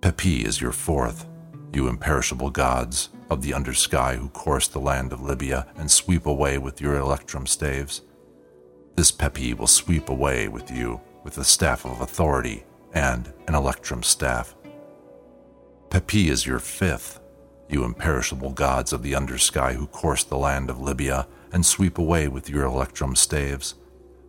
[0.00, 1.26] Pepi is your fourth,
[1.70, 6.56] you imperishable gods of the undersky who course the land of Libya and sweep away
[6.56, 8.00] with your electrum staves.
[8.96, 12.64] This Pepi will sweep away with you with a staff of authority
[12.94, 14.54] and an electrum staff.
[15.90, 17.20] Pepi is your fifth,
[17.68, 22.26] you imperishable gods of the undersky who course the land of Libya and sweep away
[22.26, 23.76] with your electrum staves.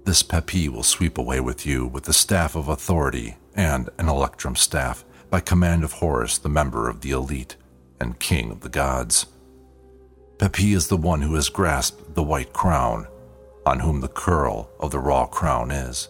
[0.06, 4.56] This Pepi will sweep away with you with the staff of authority and an electrum
[4.56, 7.56] staff by command of Horus, the member of the elite
[8.00, 9.26] and king of the gods.
[10.38, 13.08] Pepi is the one who has grasped the white crown,
[13.66, 16.10] on whom the curl of the raw crown is.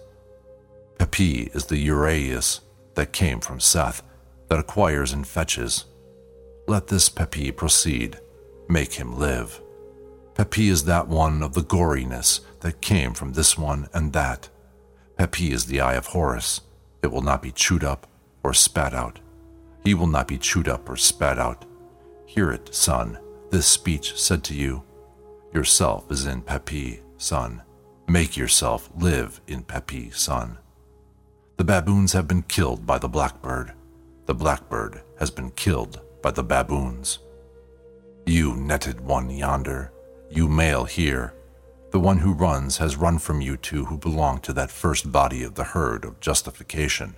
[1.00, 2.60] Pepi is the Uraeus
[2.96, 4.04] that came from Seth
[4.50, 5.86] that acquires and fetches.
[6.68, 8.20] Let this Pepi proceed,
[8.68, 9.62] make him live.
[10.36, 14.50] Pepi is that one of the goriness that came from this one and that.
[15.18, 16.60] Pepi is the eye of Horus.
[17.02, 18.06] It will not be chewed up
[18.44, 19.20] or spat out.
[19.86, 21.66] He will not be chewed up or spat out.
[22.26, 23.18] Hear it, son.
[23.50, 24.84] This speech said to you,
[25.54, 27.62] Yourself is in Pepi, son.
[28.08, 30.58] Make yourself live in Pepi, son.
[31.56, 33.72] The baboons have been killed by the blackbird.
[34.26, 37.20] The blackbird has been killed by the baboons.
[38.26, 39.94] You netted one yonder,
[40.30, 41.34] you male here,
[41.92, 45.44] the one who runs has run from you two who belong to that first body
[45.44, 47.16] of the herd of justification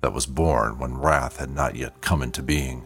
[0.00, 2.84] that was born when wrath had not yet come into being,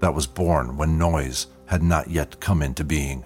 [0.00, 3.24] that was born when noise had not yet come into being,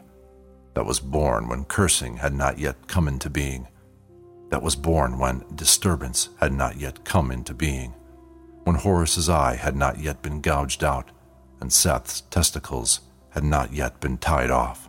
[0.74, 3.66] that was born when cursing had not yet come into being,
[4.51, 7.95] that was born when disturbance had not yet come into being
[8.69, 11.09] when Horus's eye had not yet been gouged out
[11.59, 13.01] and Seth's testicles
[13.31, 14.88] had not yet been tied off.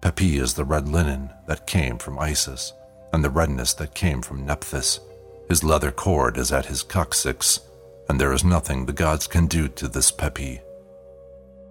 [0.00, 2.72] Pepi is the red linen that came from Isis,
[3.12, 5.00] and the redness that came from Nephthys.
[5.48, 7.60] His leather cord is at his coccyx,
[8.08, 10.60] and there is nothing the gods can do to this Pepi.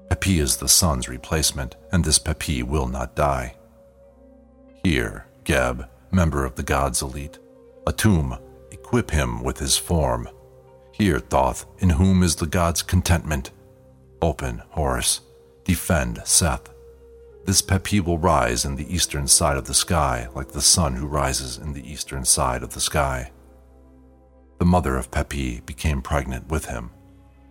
[0.10, 3.56] Pepi is the sun's replacement, and this Pepi will not die.
[4.84, 7.40] Here, Geb, member of the gods' elite,
[7.86, 8.40] Atum,
[8.72, 10.28] equip him with his form,
[10.98, 13.52] here, Thoth, in whom is the god's contentment.
[14.20, 15.22] Open, Horus.
[15.64, 16.70] Defend, Seth.
[17.48, 21.07] This Pepi will rise in the eastern side of the sky, like the sun who
[21.07, 23.32] rises in the eastern side of the sky.
[24.60, 26.91] The mother of Pepi became pregnant with him,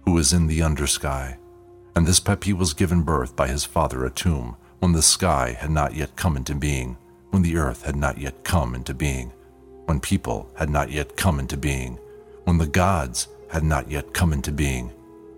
[0.05, 1.39] who is in the undersky,
[1.95, 5.95] and this Pepi was given birth by his father Atum when the sky had not
[5.95, 6.99] yet come into being,
[7.31, 9.33] when the earth had not yet come into being,
[9.87, 11.99] when people had not yet come into being,
[12.45, 14.89] when the gods had not yet come into being,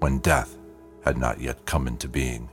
[0.00, 0.58] when death
[1.04, 2.50] had not yet come into being.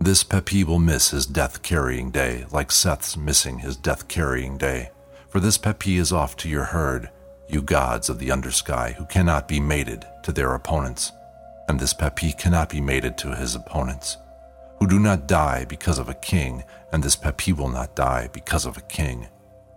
[0.00, 4.90] This Pepi will miss his death carrying day, like Seth's missing his death carrying day.
[5.28, 7.10] For this Pepi is off to your herd,
[7.48, 11.12] you gods of the undersky who cannot be mated to their opponents.
[11.68, 14.18] And this Pepi cannot be mated to his opponents,
[14.78, 16.62] who do not die because of a king,
[16.92, 19.26] and this Pepi will not die because of a king,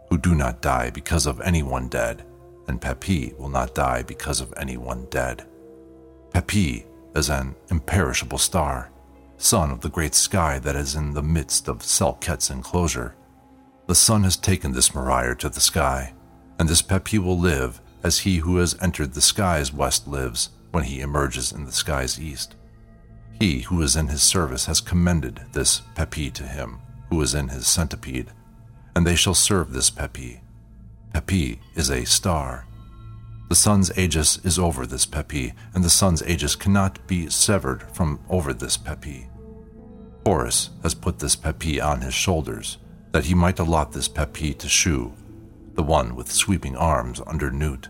[0.10, 2.24] who do not die because of anyone dead,
[2.68, 5.46] and Pepi will not die because of anyone dead.
[6.34, 6.86] Pepi
[7.16, 8.92] is an imperishable star,
[9.40, 13.16] son of the great sky that is in the midst of Selket's enclosure.
[13.88, 16.14] The sun has taken this Meryre to the sky,
[16.60, 20.84] and this Pepi will live as he who has entered the sky's west lives when
[20.84, 22.56] he emerges in the sky's east.
[23.40, 26.80] He who is in his service has commended this Pepi to him
[27.10, 28.32] who is in his centipede,
[28.96, 30.42] and they shall serve this Pepi.
[31.14, 32.68] Pepi is a star.
[33.50, 38.20] The sun's aegis is over this Pepi, and the sun's aegis cannot be severed from
[38.30, 39.28] over this Pepi.
[40.24, 42.78] Horus has put this Pepi on his shoulders,
[43.12, 45.14] that he might allot this Pepi to Shu,
[45.74, 47.88] the one with sweeping arms under Nut.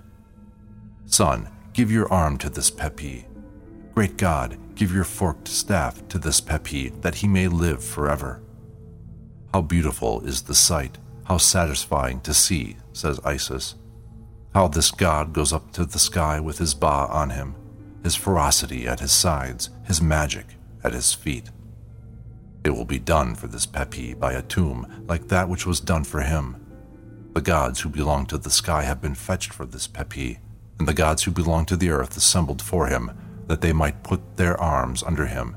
[1.05, 3.25] Son, give your arm to this Pepi.
[3.93, 8.41] Great God, give your forked staff to this Pepi, that he may live forever.
[9.53, 13.75] How beautiful is the sight, how satisfying to see, says Isis.
[14.53, 17.55] How this god goes up to the sky with his ba on him,
[18.03, 21.51] his ferocity at his sides, his magic at his feet.
[22.63, 26.03] It will be done for this Pepi by a tomb like that which was done
[26.03, 26.55] for him.
[27.33, 30.39] The gods who belong to the sky have been fetched for this Pepi,
[30.79, 33.11] and the gods who belong to the earth assembled for him,
[33.47, 35.55] that they might put their arms under him,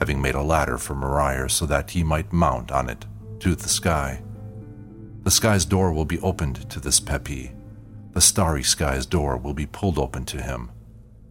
[0.00, 3.06] having made a ladder for Meryre so that he might mount on it
[3.38, 4.20] to the sky.
[5.22, 7.52] The sky's door will be opened to this Pepi.
[8.12, 10.70] The starry sky's door will be pulled open to him.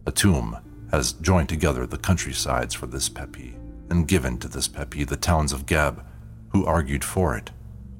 [0.06, 0.58] A tomb
[0.90, 3.56] has joined together the countrysides for this Pepi
[3.88, 6.04] and given to this Pepi the towns of Geb,
[6.48, 7.50] who argued for it,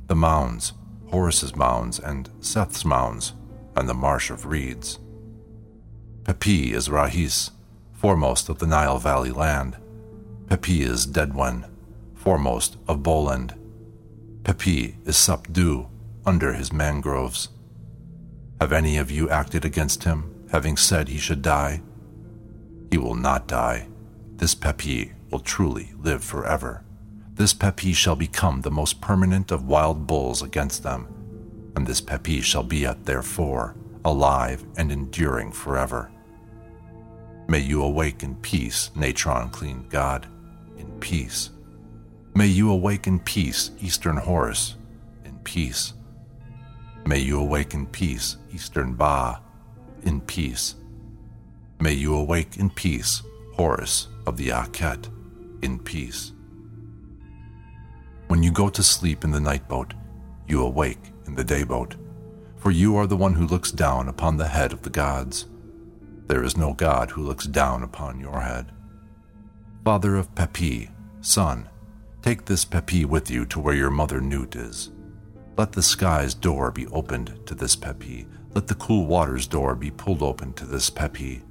[0.06, 0.72] the mounds,
[1.10, 3.34] Horus's mounds and Seth's mounds,
[3.76, 4.98] and the marsh of reeds.
[6.24, 7.50] Pepi is Rahis,
[7.92, 9.76] foremost of the Nile Valley land.
[10.48, 11.68] Pepi is Dedwen,
[12.14, 13.54] foremost of Boland.
[14.44, 15.88] Pepi is Sapdu,
[16.24, 17.48] under his mangroves.
[18.62, 21.82] Have any of you acted against him, having said he should die?
[22.92, 23.88] He will not die.
[24.36, 26.84] This Pepi will truly live forever.
[27.34, 31.08] This Pepi shall become the most permanent of wild bulls against them,
[31.74, 33.74] and this Pepi shall be at their fore,
[34.04, 36.12] alive and enduring forever.
[37.48, 40.28] May you awake in peace, Natron clean God,
[40.78, 41.50] in peace.
[42.36, 44.76] May you awake in peace, Eastern Horus,
[45.24, 45.94] in peace.
[47.04, 49.40] May you awake in peace, Eastern Ba,
[50.04, 50.76] in peace.
[51.80, 53.22] May you awake in peace,
[53.54, 55.08] Horus of the Akhet,
[55.62, 56.32] in peace.
[58.28, 59.94] When you go to sleep in the night boat,
[60.46, 61.96] you awake in the day boat,
[62.56, 65.46] for you are the one who looks down upon the head of the gods.
[66.28, 68.70] There is no god who looks down upon your head.
[69.84, 71.68] Father of Pepi, son,
[72.22, 74.90] take this Pepi with you to where your mother Nut is.
[75.56, 78.26] Let the sky's door be opened to this Pepi.
[78.54, 81.42] Let the cool water's door be pulled open to this Pepi.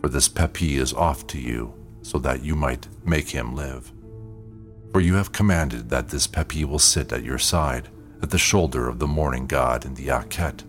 [0.00, 3.92] For this Pepi is off to you, so that you might make him live.
[4.92, 7.88] For you have commanded that this Pepi will sit at your side,
[8.22, 10.62] at the shoulder of the morning god in the Akhet.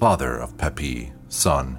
[0.00, 1.78] Father of Pepi, son,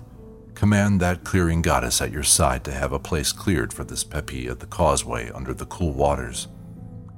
[0.56, 4.48] command that clearing goddess at your side to have a place cleared for this Pepi
[4.48, 6.48] at the causeway under the cool waters.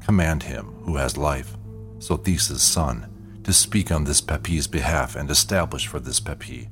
[0.03, 1.55] Command him who has life,
[2.01, 3.07] Sothis' son,
[3.43, 6.67] to speak on this Pepi's behalf and establish for this Pepi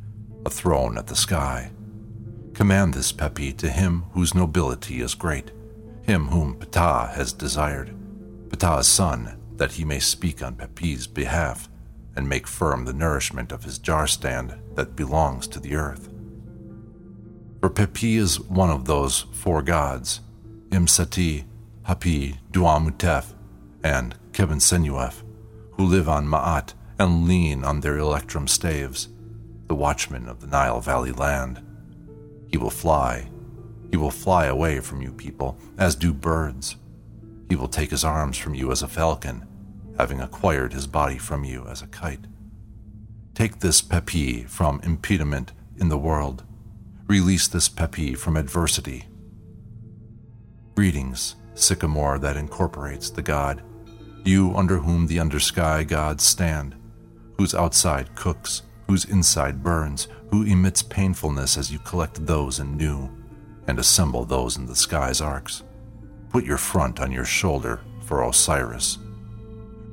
[0.45, 1.71] a throne at the sky.
[2.53, 5.51] Command this Pepi to him whose nobility is great,
[6.01, 7.95] him whom Ptah has desired,
[8.49, 11.69] Ptah's son, that he may speak on Pepi's behalf
[12.15, 16.09] and make firm the nourishment of his jar stand that belongs to the earth.
[17.59, 20.21] For Pepi is one of those four gods,
[20.69, 21.43] Imseti,
[21.87, 23.33] Hapi, Duamutef,
[23.83, 25.15] and Qebehsenuef,
[25.73, 29.09] who live on Ma'at and lean on their electrum staves,
[29.67, 31.61] the watchmen of the Nile Valley land.
[32.47, 33.29] He will fly.
[33.91, 36.77] He will fly away from you people, as do birds.
[37.49, 39.45] He will take his arms from you as a falcon,
[39.97, 42.23] having acquired his body from you as a kite.
[43.35, 46.45] Take this Pepi from impediment in the world.
[47.07, 49.03] Release this Pepi from adversity.
[50.75, 53.61] Greetings, sycamore that incorporates the god,
[54.25, 56.75] you under whom the undersky gods stand,
[57.37, 63.09] whose outside cooks, whose inside burns, who emits painfulness as you collect those in new
[63.67, 65.63] and assemble those in the sky's arcs.
[66.29, 68.97] Put your front on your shoulder for Osiris.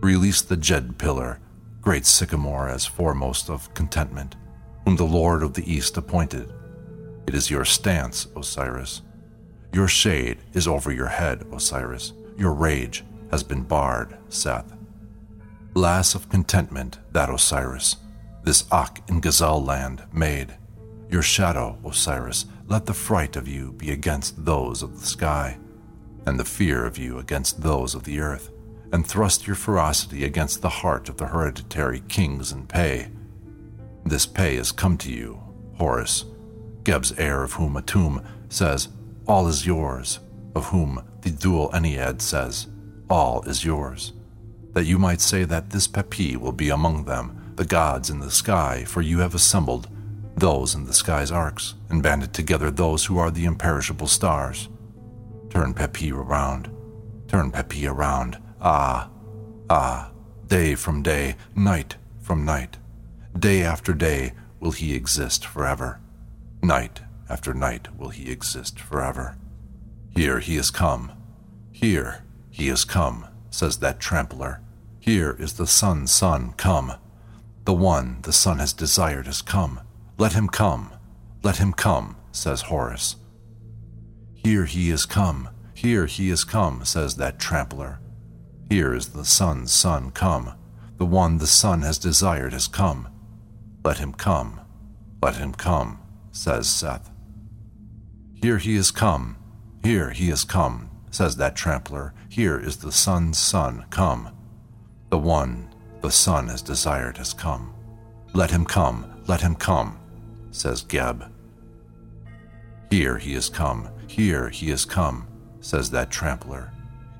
[0.01, 1.41] Release the Djed pillar,
[1.81, 4.37] great sycamore as foremost of contentment,
[4.85, 6.53] whom the Lord of the East appointed.
[7.27, 9.03] It is your stance, Osiris.
[9.73, 12.13] Your shade is over your head, Osiris.
[12.39, 14.73] Your rage has been barred, Seth.
[15.75, 17.97] Lass of contentment, that Osiris
[18.47, 20.57] this Akh in Gazal land made.
[21.11, 25.59] Your shadow, Osiris, let the fright of you be against those of the sky,
[26.27, 28.53] and the fear of you against those of the earth,
[28.93, 33.09] and thrust your ferocity against the heart of the hereditary kings in Pe.
[34.05, 35.43] This pay has come to you,
[35.75, 36.25] Horus,
[36.85, 38.91] Geb's heir of whom Atum says,
[39.27, 40.21] All is yours,
[40.55, 42.69] of whom the dual Ennead says,
[43.09, 44.13] All is yours.
[44.73, 48.31] That you might say that this Pepi will be among them, the gods in the
[48.31, 49.89] sky, for you have assembled
[50.37, 54.69] those in the sky's arcs, and banded together those who are the imperishable stars.
[55.51, 56.69] Turn Pepi around,
[57.29, 59.09] turn Pepi around, ah,
[59.71, 60.11] ah,
[60.49, 62.77] day from day, night from night.
[63.39, 66.01] Day after day will he exist forever.
[66.63, 69.37] Night after night will he exist forever.
[70.11, 71.13] Here he has come.
[71.73, 72.26] Here
[72.57, 74.63] he has come, says that trampler.
[74.99, 76.95] Here is the sun's son come.
[77.67, 79.83] The one the sun has desired has come.
[80.17, 80.91] Let him come.
[81.43, 83.17] Let him come, says Horus.
[84.33, 85.51] Here he is come.
[85.75, 88.01] Here he is come, says that trampler.
[88.71, 90.55] Here is the sun's son come.
[90.97, 93.09] The one the sun has desired has come.
[93.85, 94.63] Let him come.
[95.23, 96.01] Let him come,
[96.33, 97.11] says Seth.
[98.33, 99.37] Here he is come.
[99.85, 102.15] Here he is come, says that trampler.
[102.37, 104.29] Here is the sun's son come.
[105.09, 107.73] The one the sun has desired has come.
[108.35, 109.23] Let him come.
[109.27, 109.99] Let him come,
[110.51, 111.33] says Geb.
[112.91, 113.89] Here he is come.
[114.07, 115.27] Here he is come,
[115.61, 116.75] says that trampler.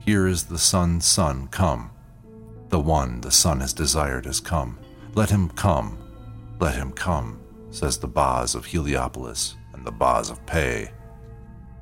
[0.05, 1.93] Here is the sun's son come.
[2.69, 4.79] The one the sun has desired has come.
[5.15, 5.97] Let him come.
[6.61, 7.41] Let him come,
[7.71, 10.91] says the Bas of Heliopolis and the Bas of Pe.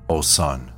[0.09, 0.71] O sun,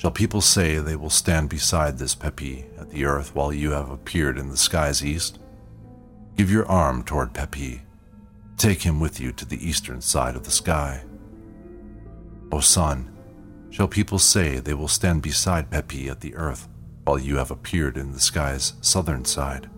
[0.00, 3.90] shall people say they will stand beside this Pepi at the earth while you have
[3.90, 5.38] appeared in the skies east?
[6.38, 7.82] Give your arm toward Pepi.
[8.56, 11.02] Take him with you to the eastern side of the sky.
[12.50, 13.14] O sun,
[13.68, 16.66] shall people say they will stand beside Pepi at the earth
[17.04, 19.68] while you have appeared in the sky's southern side?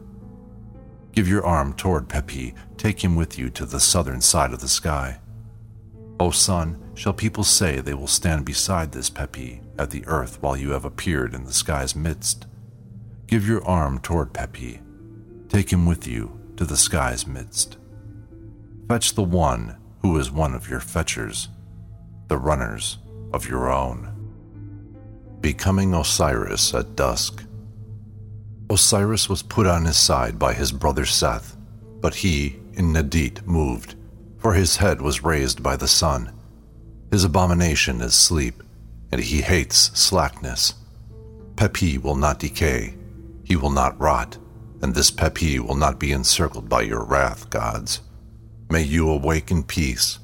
[1.11, 4.69] Give your arm toward Pepi, take him with you to the southern side of the
[4.69, 5.19] sky.
[6.23, 10.57] O sun, shall people say they will stand beside this Pepi at the earth while
[10.57, 12.47] you have appeared in the sky's midst?
[13.27, 14.79] Give your arm toward Pepi,
[15.49, 17.77] take him with you to the sky's midst.
[18.87, 21.49] Fetch the one who is one of your fetchers,
[22.29, 22.99] the runners
[23.33, 24.09] of your own.
[25.41, 27.43] Becoming Osiris at dusk.
[28.71, 31.57] Osiris was put on his side by his brother Seth,
[32.01, 33.97] but he, in Nadit, moved,
[34.43, 36.33] for his head was raised by the sun.
[37.13, 38.61] His abomination is sleep,
[39.13, 40.75] and he hates slackness.
[41.55, 42.95] Pepi will not decay,
[43.45, 44.37] he will not rot,
[44.83, 48.01] and this Pepi will not be encircled by your wrath, gods.
[48.69, 50.19] May you awake in peace.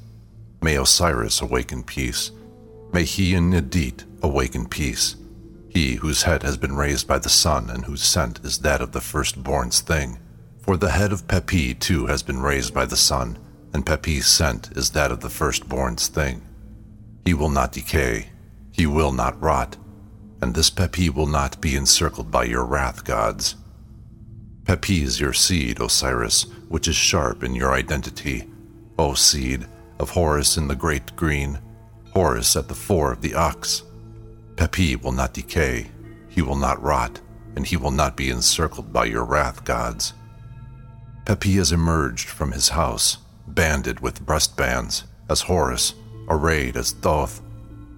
[0.61, 2.31] May Osiris awake in peace.
[2.91, 5.15] May he and Nadit awake in peace.
[5.69, 8.91] He whose head has been raised by the sun and whose scent is that of
[8.91, 10.19] the firstborn's thing.
[10.61, 13.37] For the head of Pepi too has been raised by the sun,
[13.73, 16.41] and Pepi's scent is that of the firstborn's thing.
[17.25, 18.29] He will not decay,
[18.71, 19.77] he will not rot,
[20.41, 23.55] and this Pepi will not be encircled by your wrath, gods.
[24.65, 28.49] Pepi is your seed, Osiris, which is sharp in your identity,
[28.97, 29.65] O seed
[29.99, 31.59] of Horus in the great green,
[32.13, 33.83] Horus at the fore of the ox.
[34.55, 35.87] Pepi will not decay,
[36.29, 37.19] he will not rot,
[37.55, 40.13] and he will not be encircled by your wrath, gods.
[41.25, 43.17] Pepi has emerged from his house,
[43.55, 45.93] banded with breastbands, as Horus,
[46.27, 47.41] arrayed as Thoth.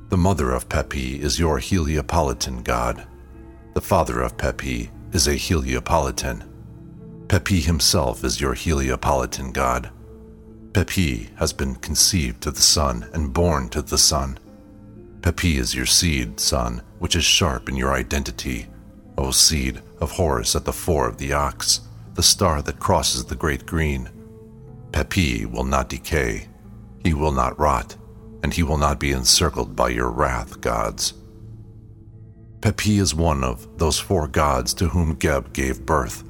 [0.10, 3.08] The mother of Pepi is your Heliopolitan god.
[3.74, 6.48] The father of Pepi is a Heliopolitan.
[7.28, 9.90] Pepi himself is your Heliopolitan god.
[10.74, 14.38] Pepi has been conceived to the sun and born to the sun.
[15.22, 18.68] Pepi is your seed, son, which is sharp in your identity,
[19.18, 21.82] O seed of Horus at the fore of the ox,
[22.16, 24.10] the star that crosses the great green.
[24.92, 26.48] Pepi will not decay,
[27.04, 27.96] he will not rot,
[28.44, 31.14] and he will not be encircled by your wrath, gods.
[32.62, 36.24] Pepi is one of those four gods to whom Geb gave birth,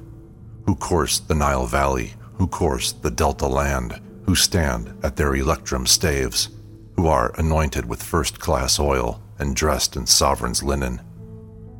[0.66, 5.86] who course the Nile Valley, who course the Delta land, who stand at their electrum
[5.86, 6.48] staves
[6.96, 11.00] who are anointed with first class oil and dressed in sovereign's linen,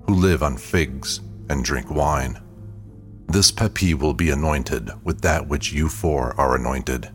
[0.07, 2.41] who live on figs and drink wine.
[3.33, 7.11] This Pepi will be anointed with that which you four are anointed.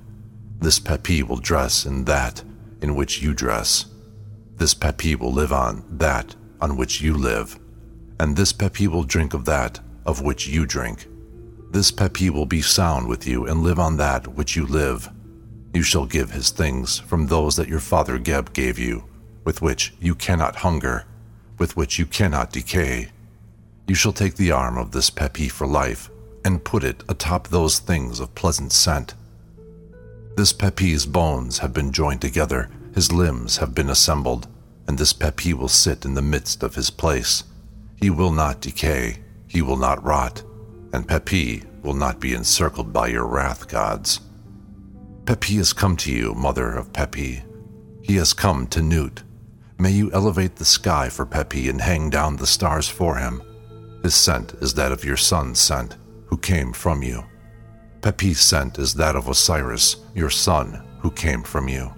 [0.60, 2.44] This Pepi will dress in that
[2.82, 3.86] in which you dress.
[4.56, 7.60] This Pepi will live on that on which you live.
[8.20, 11.08] And this Pepi will drink of that of which you drink.
[11.72, 15.10] This Pepi will be sound with you and live on that which you live
[15.78, 19.04] you shall give his things from those that your father Geb gave you,
[19.44, 21.06] with which you cannot hunger,
[21.60, 23.10] with which you cannot decay.
[23.88, 26.10] You shall take the arm of this Pepi for life
[26.44, 29.14] and put it atop those things of pleasant scent.
[30.36, 34.48] This Pepi's bones have been joined together, his limbs have been assembled,
[34.88, 37.44] and this Pepi will sit in the midst of his place.
[37.96, 40.44] He will not decay, he will not rot,
[40.94, 44.20] and Pepi will not be encircled by your wrath, gods.
[45.26, 47.44] Pepi has come to you, mother of Pepi.
[48.02, 49.24] He has come to Nut.
[49.80, 53.42] May you elevate the sky for Pepi and hang down the stars for him.
[54.08, 55.98] His scent is that of your son's scent,
[56.28, 57.26] who came from you.
[58.02, 61.94] Pepi's scent is that of Osiris, your son, who came from you.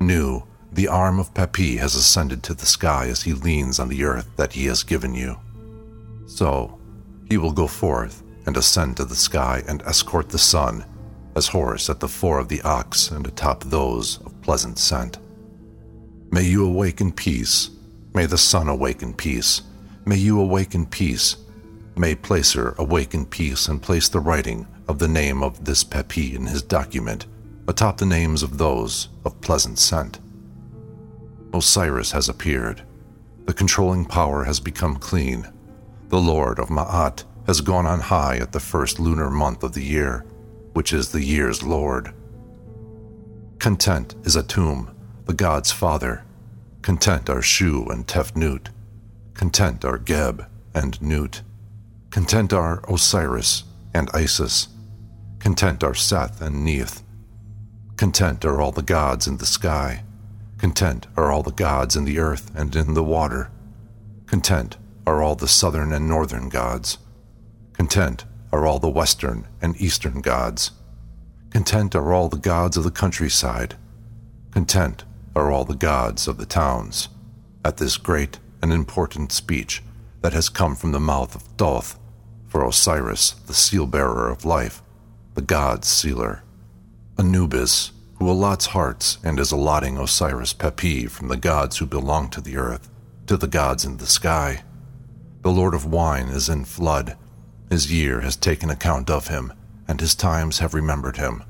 [0.00, 0.42] Nu,
[0.72, 4.28] the arm of Pepi has ascended to the sky as he leans on the earth
[4.34, 5.38] that he has given you.
[6.26, 6.76] So,
[7.28, 10.84] he will go forth and ascend to the sky and escort the sun,
[11.36, 15.18] as Horus at the fore of the ox and atop those of pleasant scent.
[16.32, 17.70] May you awake in peace.
[18.12, 19.62] May the sun awake in peace.
[20.04, 21.36] May you awake in peace.
[21.96, 26.34] May Placer awake in peace and place the writing of the name of this Pepi
[26.34, 27.26] in his document
[27.68, 30.18] atop the names of those of pleasant scent.
[31.52, 32.82] Osiris has appeared.
[33.44, 35.46] The controlling power has become clean.
[36.08, 39.84] The Lord of Ma'at has gone on high at the first lunar month of the
[39.84, 40.24] year,
[40.72, 42.14] which is the year's Lord.
[43.58, 44.94] Content is Atum,
[45.26, 46.24] the god's father.
[46.82, 48.68] Content are Shu and Tefnut.
[49.34, 51.42] Content are Geb and Nut.
[52.10, 54.68] Content are Osiris and Isis.
[55.38, 57.02] Content are Seth and Neith.
[57.96, 60.04] Content are all the gods in the sky.
[60.58, 63.50] Content are all the gods in the earth and in the water.
[64.26, 64.76] Content
[65.06, 66.98] are all the southern and northern gods.
[67.72, 70.72] Content are all the western and eastern gods.
[71.50, 73.76] Content are all the gods of the countryside.
[74.50, 75.04] Content
[75.34, 77.08] are all the gods of the towns.
[77.64, 79.82] At this great and important speech
[80.22, 81.98] that has come from the mouth of Thoth,
[82.46, 84.82] for Osiris, the seal bearer of life,
[85.34, 86.42] the god's sealer.
[87.18, 92.40] Anubis, who allots hearts and is allotting Osiris Pepi from the gods who belong to
[92.40, 92.90] the earth
[93.30, 94.60] to the gods in the sky.
[95.42, 97.16] The Lord of Wine is in flood.
[97.70, 99.52] His year has taken account of him,
[99.86, 101.44] and his times have remembered him.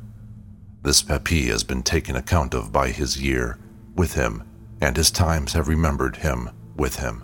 [0.83, 3.59] This Pepi has been taken account of by his year,
[3.97, 4.43] with him,
[4.79, 6.51] and his times have remembered him,
[6.81, 7.23] with him.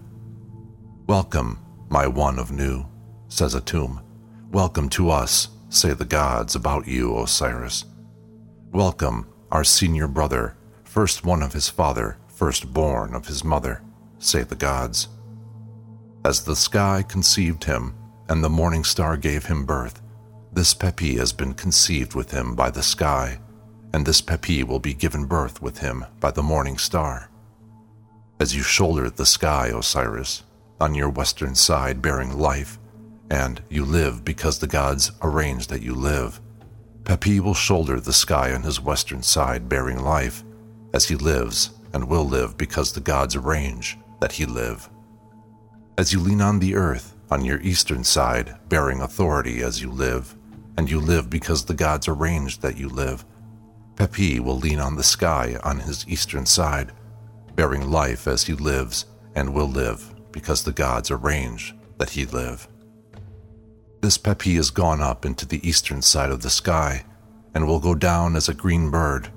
[1.06, 1.58] Welcome,
[1.88, 2.84] my one of new,
[3.28, 4.02] says Atum.
[4.52, 7.86] Welcome to us, say the gods about you, Osiris.
[8.70, 13.80] Welcome, our senior brother, first one of his father, firstborn of his mother,
[14.18, 15.08] say the gods.
[16.22, 17.94] As the sky conceived him,
[18.28, 20.02] and the morning star gave him birth,
[20.52, 23.40] this Pepi has been conceived with him by the sky,
[23.94, 27.30] and this Pepi will be given birth with him by the morning star.
[28.38, 30.42] As you shoulder the sky, Osiris,
[30.78, 32.78] on your western side bearing life,
[33.30, 36.38] and you live because the gods arrange that you live,
[37.04, 40.44] Pepi will shoulder the sky on his western side bearing life,
[40.92, 44.90] as he lives and will live because the gods arrange that he live.
[45.96, 50.36] As you lean on the earth on your eastern side bearing authority as you live,
[50.76, 53.24] and you live because the gods arranged that you live,
[53.96, 56.92] Pepi will lean on the sky on his eastern side,
[57.56, 62.68] bearing life as he lives and will live because the gods arrange that he live.
[64.02, 67.04] This Pepi has gone up into the eastern side of the sky
[67.54, 69.30] and will go down as a green bird.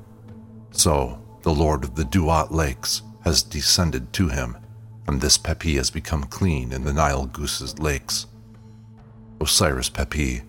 [0.72, 4.58] So the Lord of the Duat Lakes has descended to him,
[5.08, 8.28] and this Pepi has become clean in the Nile Goose's lakes.
[9.40, 10.42] Osiris Pepi,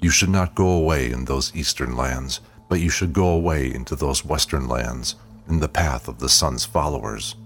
[0.00, 3.96] you should not go away in those eastern lands, but you should go away into
[3.96, 5.16] those western lands
[5.48, 7.36] in the path of the sun's followers.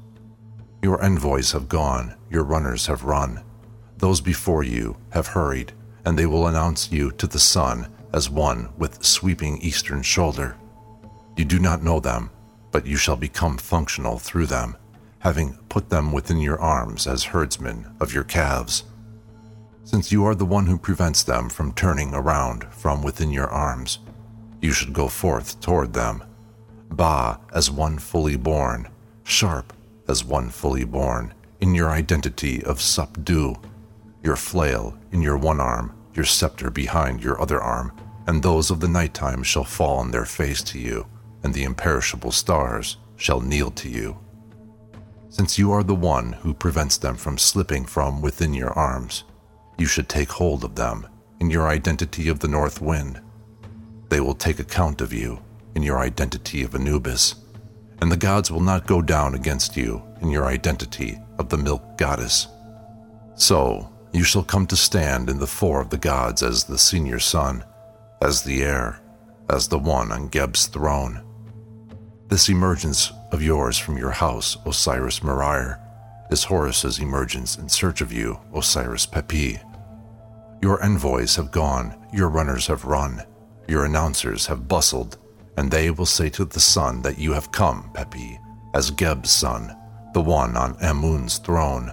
[0.82, 3.43] Your envoys have gone, your runners have run.
[3.98, 5.72] Those before you have hurried,
[6.05, 10.56] and they will announce you to the sun as one with sweeping eastern shoulder.
[11.36, 12.31] You do not know them,
[12.72, 14.77] but you shall become functional through them,
[15.20, 18.85] having put them within your arms as herdsmen of your calves.
[19.85, 23.98] Since you are the one who prevents them from turning around from within your arms,
[24.60, 26.22] you should go forth toward them.
[26.90, 28.88] Ba as one fully born,
[29.24, 29.72] sharp
[30.08, 33.56] as one fully born, in your identity of subdue
[34.22, 37.92] your flail in your one arm, your scepter behind your other arm,
[38.26, 41.06] and those of the nighttime shall fall on their face to you,
[41.42, 44.18] and the imperishable stars shall kneel to you.
[45.30, 49.24] Since you are the one who prevents them from slipping from within your arms,
[49.78, 51.06] you should take hold of them
[51.40, 53.20] in your identity of the north wind.
[54.10, 55.40] They will take account of you
[55.74, 57.34] in your identity of Anubis,
[58.01, 61.98] and the gods will not go down against you in your identity of the milk
[61.98, 62.48] goddess.
[63.34, 67.18] So, you shall come to stand in the fore of the gods as the senior
[67.18, 67.64] son,
[68.20, 69.01] as the heir,
[69.48, 71.22] as the one on Geb's throne.
[72.28, 75.80] This emergence of yours from your house, Osiris Meryre,
[76.30, 79.59] is Horus's emergence in search of you, Osiris Pepi.
[80.62, 83.22] Your envoys have gone, your runners have run,
[83.66, 85.18] your announcers have bustled,
[85.60, 88.40] and they will say to the sun that you have come, Pepi,
[88.72, 89.76] as Geb's son,
[90.14, 91.92] the one on Amun's throne.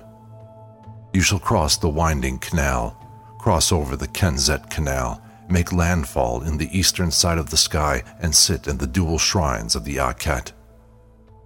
[1.14, 2.96] You shall cross the winding canal,
[3.38, 8.34] cross over the Kenzet Canal, make landfall in the eastern side of the sky, and
[8.34, 10.54] sit in the dual shrines of the Akhet.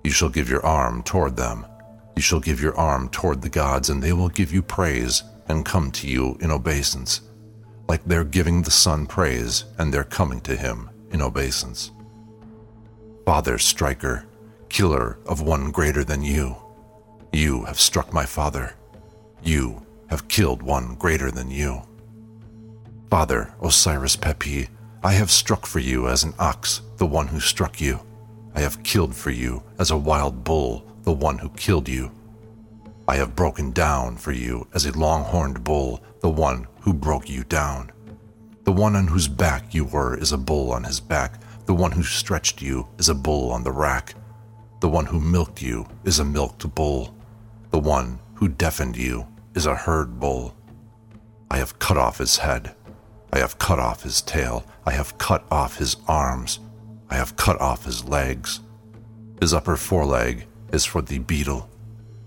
[0.03, 1.65] You shall give your arm toward them.
[2.15, 5.65] You shall give your arm toward the gods, and they will give you praise and
[5.65, 7.21] come to you in obeisance,
[7.89, 11.89] like they're giving the sun praise and they're coming to him in obeisance.
[13.25, 14.25] Father striker,
[14.69, 16.55] killer of one greater than you,
[17.31, 18.73] you have struck my father.
[19.43, 21.81] You have killed one greater than you.
[23.09, 24.67] Father, Osiris Pepi,
[25.03, 27.99] I have struck for you as an ox, the one who struck you.
[28.55, 32.11] I have killed for you as a wild bull, the one who killed you.
[33.07, 37.43] I have broken down for you as a long-horned bull, the one who broke you
[37.43, 37.91] down.
[38.63, 41.40] The one on whose back you were is a bull on his back.
[41.65, 44.15] The one who stretched you is a bull on the rack.
[44.79, 47.15] The one who milked you is a milked bull.
[47.69, 50.55] The one who deafened you is a herd bull.
[51.49, 52.75] I have cut off his head.
[53.31, 54.65] I have cut off his tail.
[54.85, 56.59] I have cut off his arms.
[57.09, 58.61] I have cut off his legs.
[59.39, 61.69] His upper foreleg is for the beetle.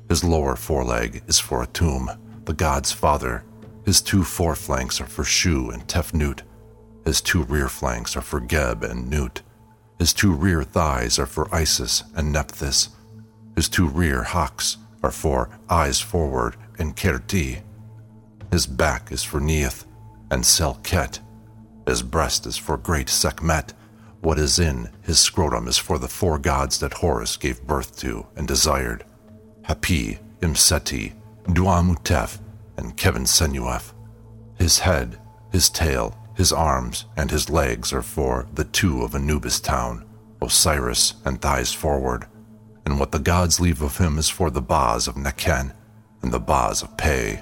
[0.09, 3.45] His lower foreleg is for Atum, the god's father.
[3.85, 6.43] His two foreflanks are for Shu and Tefnut.
[7.05, 9.43] His two rear flanks are for Geb and Nut.
[9.99, 12.89] His two rear thighs are for Isis and Nephthys.
[13.55, 17.61] His two rear hocks are for Eyes Forward and Kerti.
[18.51, 19.85] His back is for Neith
[20.31, 21.21] and Selket.
[21.87, 23.75] His breast is for Great Sekhmet.
[24.21, 28.27] What is in his scrotum is for the four gods that Horus gave birth to
[28.37, 29.05] and desired
[29.63, 31.13] Hapi, Imseti,
[31.45, 32.39] Duamutef,
[32.79, 33.93] and Qebehsenuef.
[34.59, 35.19] His head,
[35.53, 40.05] his tail, his arms, and his legs are for the two of Anubis town,
[40.43, 42.27] Osiris and Thighs Forward.
[42.85, 45.73] And what the gods leave of him is for the Bas of Nekhen
[46.23, 47.39] and the Bas of Pe.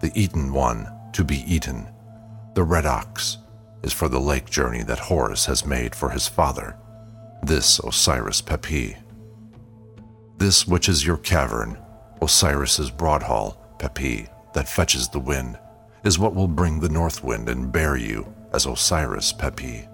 [0.00, 1.88] The eaten one to be eaten,
[2.54, 3.38] the red ox,
[3.82, 6.76] is for the lake journey that Horus has made for his father,
[7.42, 8.96] this Osiris Pepi.
[10.38, 11.78] This which is your cavern,
[12.22, 15.58] Osiris's broad hall, Pepi, that fetches the wind,
[16.04, 19.86] is what will bring the north wind and bear you as Osiris Pepi.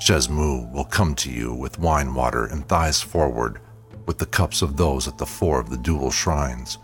[0.00, 3.60] Shesmu will come to you with wine water and thighs forward,
[4.06, 6.78] with the cups of those at the fore of the dual shrines.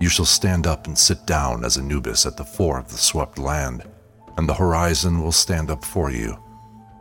[0.00, 3.38] You shall stand up and sit down as Anubis at the fore of the swept
[3.38, 3.84] land,
[4.36, 6.38] and the horizon will stand up for you.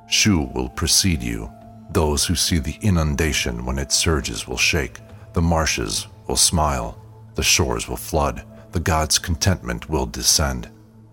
[0.07, 1.49] Shu will precede you.
[1.91, 4.99] Those who see the inundation when it surges will shake,
[5.33, 7.01] the marshes will smile,
[7.35, 10.69] the shores will flood, the god's contentment will descend,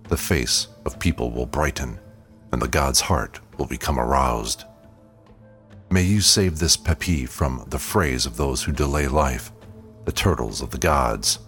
[0.08, 1.98] the face of people will brighten,
[2.52, 4.64] and the god's heart will become aroused.
[5.90, 9.52] May you save this Pepi from the phrase of those who delay life.
[10.04, 11.38] The turtles of the gods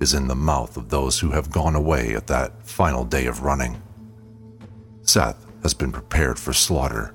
[0.00, 3.42] is in the mouth of those who have gone away at that final day of
[3.42, 3.82] running.
[5.02, 7.14] Seth has been prepared for slaughter.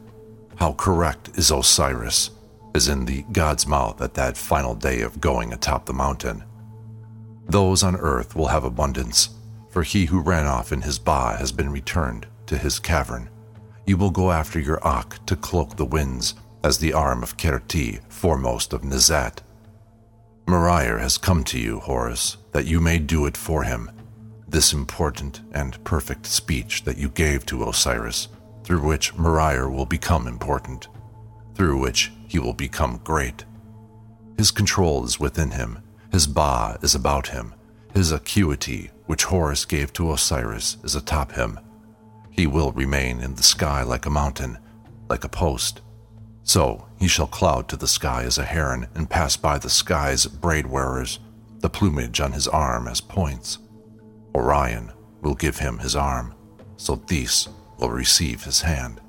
[0.55, 2.31] How correct is Osiris,
[2.75, 6.43] is in the god's mouth at that final day of going atop the mountain.
[7.47, 9.29] Those on earth will have abundance,
[9.69, 13.29] for he who ran off in his ba has been returned to his cavern.
[13.85, 17.99] You will go after your Akh to cloak the winds, as the arm of Kerti,
[18.09, 19.39] foremost of Nizat.
[20.47, 23.91] Meryre has come to you, Horus, that you may do it for him.
[24.47, 28.29] This important and perfect speech that you gave to Osiris,
[28.63, 30.87] through which Meryre will become important,
[31.53, 33.45] through which he will become great.
[34.37, 35.79] His control is within him,
[36.15, 37.53] his Ba is about him,
[37.93, 41.59] his acuity, which Horus gave to Osiris, is atop him.
[42.31, 44.57] He will remain in the sky like a mountain,
[45.09, 45.81] like a post.
[46.43, 50.25] So he shall cloud to the sky as a heron and pass by the sky's
[50.25, 51.19] braid wearers,
[51.59, 53.57] the plumage on his arm as points.
[54.33, 56.33] Orion will give him his arm,
[56.77, 59.01] Sothis will receive his hand.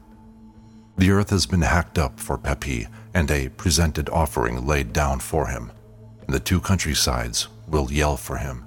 [0.98, 5.46] The earth has been hacked up for Pepi and a presented offering laid down for
[5.46, 5.70] him,
[6.26, 8.64] and the two countrysides will yell for him.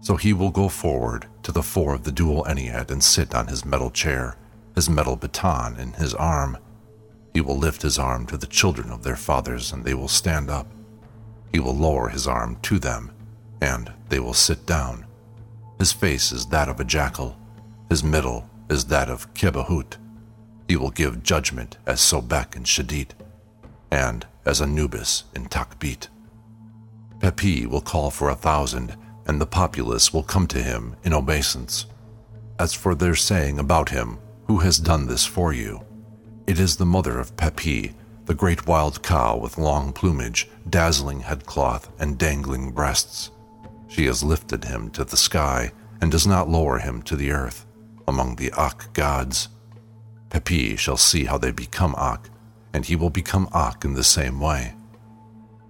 [0.00, 3.46] So he will go forward to the fore of the dual Ennead and sit on
[3.46, 4.36] his metal chair,
[4.74, 6.58] his metal baton in his arm.
[7.32, 10.50] He will lift his arm to the children of their fathers, and they will stand
[10.50, 10.66] up.
[11.52, 13.12] He will lower his arm to them,
[13.60, 15.06] and they will sit down.
[15.78, 17.36] His face is that of a jackal.
[17.88, 19.96] His middle is that of Kebahut.
[20.68, 23.10] He will give judgment as Sobek and Shadid,
[23.90, 26.08] and as Anubis in Takbit.
[27.24, 28.94] Pepi will call for a thousand,
[29.24, 31.86] and the populace will come to him in obeisance.
[32.58, 35.80] As for their saying about him, Who has done this for you?
[36.46, 37.94] It is the mother of Pepi,
[38.26, 43.30] the great wild cow with long plumage, dazzling headcloth, and dangling breasts.
[43.88, 45.72] She has lifted him to the sky
[46.02, 47.64] and does not lower him to the earth
[48.06, 49.48] among the Akh gods.
[50.28, 52.28] Pepi shall see how they become Akh,
[52.74, 54.74] and he will become Akh in the same way.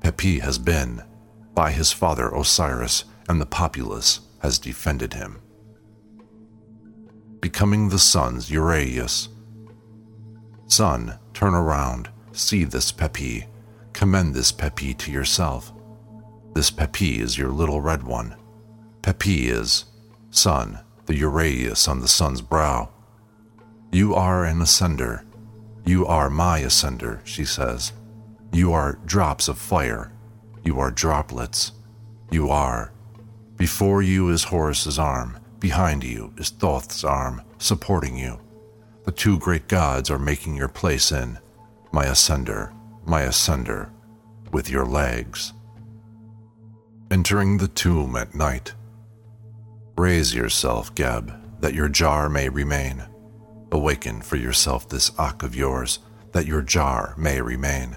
[0.00, 1.00] Pepi has been,
[1.54, 5.40] by his father Osiris, and the populace has defended him.
[7.40, 9.28] Becoming the sun's Uraeus.
[10.66, 13.46] Sun, turn around, see this Pepi,
[13.92, 15.72] commend this Pepi to yourself.
[16.54, 18.36] This Pepi is your little red one.
[19.02, 19.84] Pepi is,
[20.30, 22.90] sun, the Uraeus on the sun's brow.
[23.92, 25.24] You are an ascender.
[25.84, 27.92] You are my ascender, she says.
[28.52, 30.13] You are drops of fire.
[30.64, 31.72] You are droplets.
[32.30, 32.92] You are.
[33.56, 35.38] Before you is Horus's arm.
[35.60, 38.40] Behind you is Thoth's arm, supporting you.
[39.04, 41.38] The two great gods are making your place in.
[41.92, 42.72] My ascender,
[43.06, 43.90] my ascender,
[44.52, 45.52] with your legs.
[47.10, 48.74] Entering the tomb at night.
[49.96, 53.04] Raise yourself, Geb, that your jar may remain.
[53.70, 55.98] Awaken for yourself this Akh of yours,
[56.32, 57.96] that your jar may remain.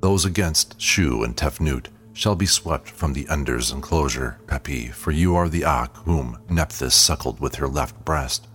[0.00, 5.36] Those against Shu and Tefnut shall be swept from the Ender's enclosure, Pepi, for you
[5.36, 8.48] are the Akh whom Nephthys suckled with her left breast.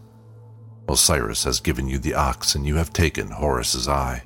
[0.87, 4.23] Osiris has given you the ox, and you have taken Horus's eye.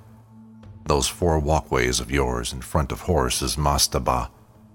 [0.86, 4.30] Those four walkways of yours in front of Horus's mastaba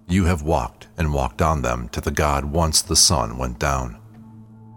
[0.06, 3.98] you have walked and walked on them to the god once the sun went down.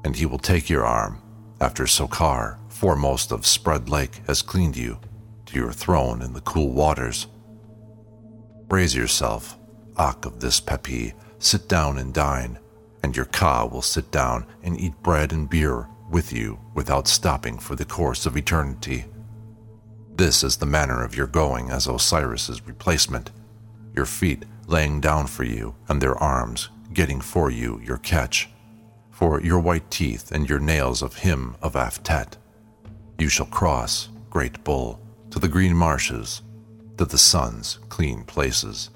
[0.06, 1.22] And he will take your arm,
[1.60, 5.00] after Sokar, foremost of Spread Lake, has cleaned you,
[5.48, 7.28] to your throne in the cool waters.
[8.70, 9.58] Raise yourself,
[9.96, 12.60] Akh of this Pepi, sit down and dine,
[13.02, 17.58] and your Ka will sit down and eat bread and beer with you without stopping
[17.58, 19.06] for the course of eternity.
[20.16, 23.32] This is the manner of your going as Osiris's replacement.
[23.96, 28.50] Your feet laying down for you, and their arms getting for you your catch,
[29.12, 32.34] for your white teeth and your nails of him of Aftet.
[33.18, 35.00] You shall cross, great bull,
[35.32, 36.42] to the green marshes,
[36.98, 38.90] to the sun's clean places.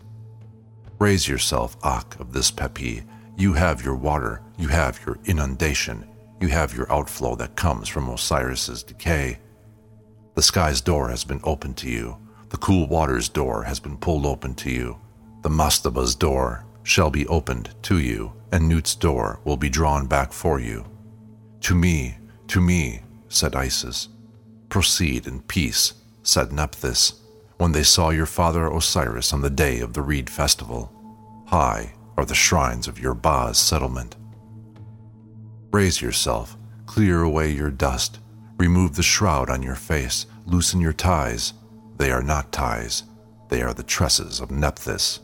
[0.99, 3.03] Raise yourself, Akh of this Pepi.
[3.37, 6.07] You have your water, you have your inundation,
[6.39, 9.39] you have your outflow that comes from Osiris's decay.
[10.35, 12.17] The sky's door has been opened to you,
[12.49, 14.99] the cool water's door has been pulled open to you,
[15.41, 20.33] the mastaba's door shall be opened to you, and Nut's door will be drawn back
[20.33, 20.85] for you.
[21.61, 22.17] To me,
[22.47, 24.09] to me, said Isis.
[24.69, 27.20] Proceed in peace, said Nephthys,
[27.61, 30.91] when they saw your father Osiris on the day of the reed festival.
[31.45, 34.15] High are the shrines of your Ba's settlement.
[35.71, 36.57] Raise yourself,
[36.88, 38.17] clear away your dust,
[38.57, 41.53] remove the shroud on your face, loosen your ties.
[41.97, 43.03] They are not ties,
[43.49, 45.19] they are the tresses of Nephthys.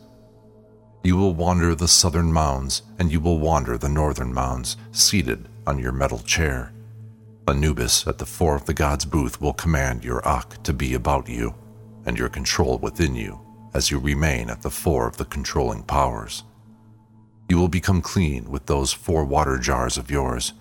[1.02, 5.80] You will wander the southern mounds, and you will wander the northern mounds, seated on
[5.80, 6.72] your metal chair.
[7.48, 11.28] Anubis at the fore of the god's booth will command your Akh to be about
[11.28, 11.52] you,
[12.08, 13.38] and your control within you,
[13.74, 16.42] as you remain at the fore of the controlling powers.
[17.50, 20.54] You will become clean with those four water jars of yours,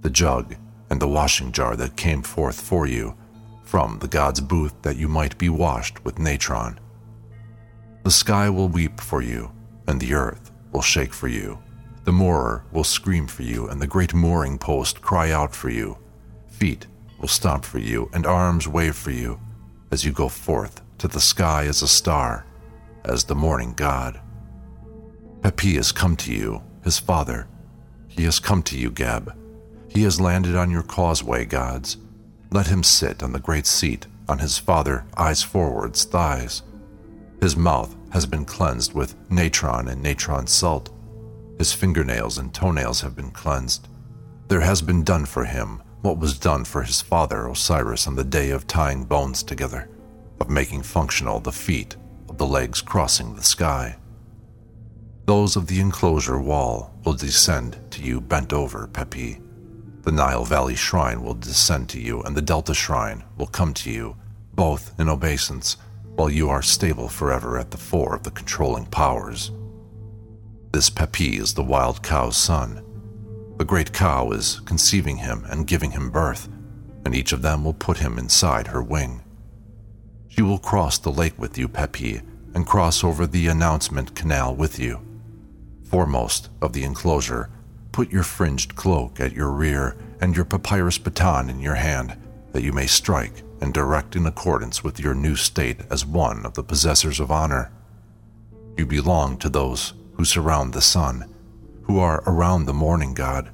[0.00, 0.56] the jug
[0.90, 3.14] and the washing jar that came forth for you
[3.62, 6.80] from the god's booth that you might be washed with natron.
[8.02, 9.52] The sky will weep for you,
[9.86, 11.58] and the earth will shake for you.
[12.04, 15.96] The moorer will scream for you, and the great mooring post cry out for you.
[16.48, 16.86] Feet
[17.20, 19.38] will stomp for you, and arms wave for you,
[19.92, 22.44] as you go forth to the sky as a star,
[23.04, 24.20] as the morning god.
[25.42, 27.48] Pepi has come to you, his father.
[28.08, 29.32] He has come to you, Geb.
[29.88, 31.96] He has landed on your causeway, gods.
[32.50, 36.62] Let him sit on the great seat on his father, eyes forwards, thighs.
[37.40, 40.90] His mouth has been cleansed with natron and natron salt.
[41.58, 43.88] His fingernails and toenails have been cleansed.
[44.48, 48.24] There has been done for him what was done for his father Osiris on the
[48.24, 49.88] day of tying bones together,
[50.40, 51.96] of making functional the feet
[52.28, 53.96] of the legs crossing the sky.
[55.26, 59.40] Those of the enclosure wall will descend to you bent over, Pepi.
[60.02, 63.90] The Nile Valley Shrine will descend to you, and the Delta Shrine will come to
[63.90, 64.16] you,
[64.54, 65.76] both in obeisance
[66.16, 69.52] while you are stable forever at the fore of the controlling powers.
[70.72, 72.82] This Pepi is the wild cow's son.
[73.58, 76.48] The great cow is conceiving him and giving him birth,
[77.04, 79.22] and each of them will put him inside her wing.
[80.38, 82.20] She will cross the lake with you, Pepi,
[82.54, 85.00] and cross over the announcement canal with you.
[85.82, 87.50] Foremost of the enclosure,
[87.90, 92.16] put your fringed cloak at your rear and your papyrus baton in your hand,
[92.52, 96.54] that you may strike and direct in accordance with your new state as one of
[96.54, 97.72] the possessors of honor.
[98.76, 101.34] You belong to those who surround the sun,
[101.82, 103.50] who are around the morning god.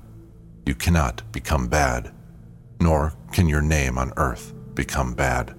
[0.66, 2.12] You cannot become bad,
[2.78, 5.55] nor can your name on earth become bad.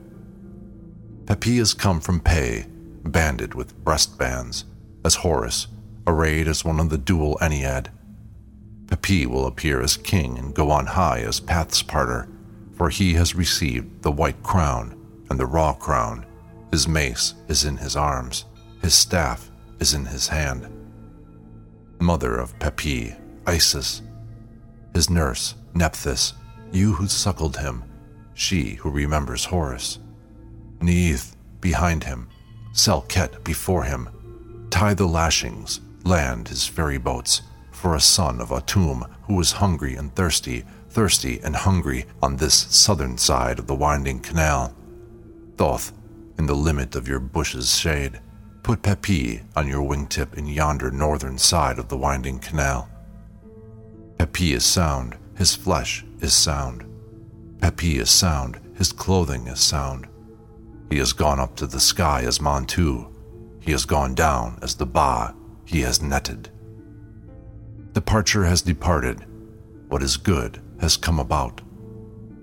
[1.26, 2.66] Pepi has come from Pe,
[3.04, 4.66] banded with breastbands,
[5.04, 5.68] as Horus,
[6.06, 7.88] arrayed as one of the dual Ennead.
[8.88, 12.28] Pepi will appear as king and go on high as Path's parter,
[12.76, 14.96] for he has received the white crown
[15.30, 16.26] and the raw crown.
[16.72, 18.46] His mace is in his arms,
[18.82, 19.50] his staff
[19.80, 20.68] is in his hand.
[22.00, 23.16] Mother of Pepi,
[23.48, 24.04] Isis,
[24.94, 26.34] his nurse, Nephthys,
[26.72, 27.84] you who suckled him,
[28.36, 30.00] she who remembers Horus.
[30.86, 32.30] Neith behind him,
[32.72, 34.08] Selket before him.
[34.70, 37.42] Tie the lashings, land his ferry boats,
[37.72, 42.54] for a son of Atum who is hungry and thirsty, thirsty and hungry on this
[42.54, 44.76] southern side of the winding canal.
[45.58, 45.92] Thoth,
[46.38, 48.20] in the limit of your bush's shade,
[48.62, 52.88] put Pepi on your wingtip in yonder northern side of the winding canal.
[54.20, 56.86] Pepi is sound, his flesh is sound.
[57.60, 60.08] Pepi is sound, his clothing is sound.
[60.90, 63.12] He has gone up to the sky as Montu.
[63.60, 65.36] He has gone down as the Ba
[65.66, 66.50] he has netted.
[67.94, 69.26] Departure has departed.
[69.88, 71.62] What is good has come about.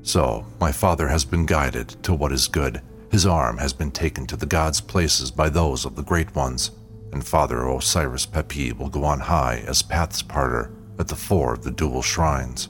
[0.02, 2.82] So, my father has been guided to what is good.
[3.10, 6.72] His arm has been taken to the gods' places by those of the great ones,
[7.12, 11.62] and Father Osiris Pepi will go on high as paths parter at the fore of
[11.62, 12.68] the dual shrines.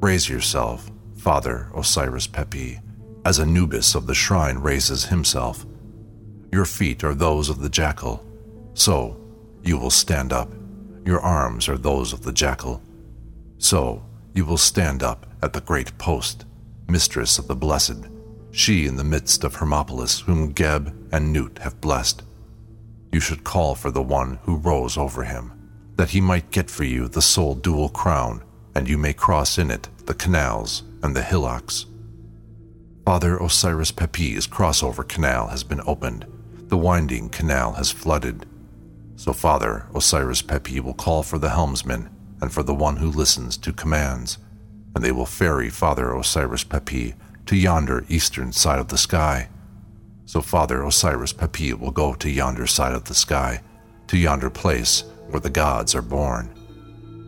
[0.00, 2.80] Raise yourself, Father Osiris Pepi,
[3.24, 5.66] as Anubis of the shrine raises himself.
[6.52, 8.24] Your feet are those of the jackal,
[8.74, 9.20] so
[9.62, 10.50] you will stand up.
[11.04, 12.82] Your arms are those of the jackal,
[13.58, 14.02] so
[14.34, 16.44] you will stand up at the great post,
[16.88, 18.08] mistress of the blessed,
[18.52, 22.22] she in the midst of Hermopolis, whom Geb and Nut have blessed.
[23.12, 25.52] You should call for the one who rose over him,
[25.96, 28.42] that he might get for you the sole dual crown,
[28.74, 31.86] and you may cross in it the canals and the hillocks.
[33.10, 36.26] Father Osiris Pepi's crossover canal has been opened.
[36.68, 38.46] The winding canal has flooded.
[39.16, 42.08] So Father Osiris Pepi will call for the helmsman
[42.40, 44.38] and for the one who listens to commands,
[44.94, 47.14] and they will ferry Father Osiris Pepi
[47.46, 49.48] to yonder eastern side of the sky.
[50.24, 53.60] So Father Osiris Pepi will go to yonder side of the sky,
[54.06, 56.54] to yonder place where the gods are born.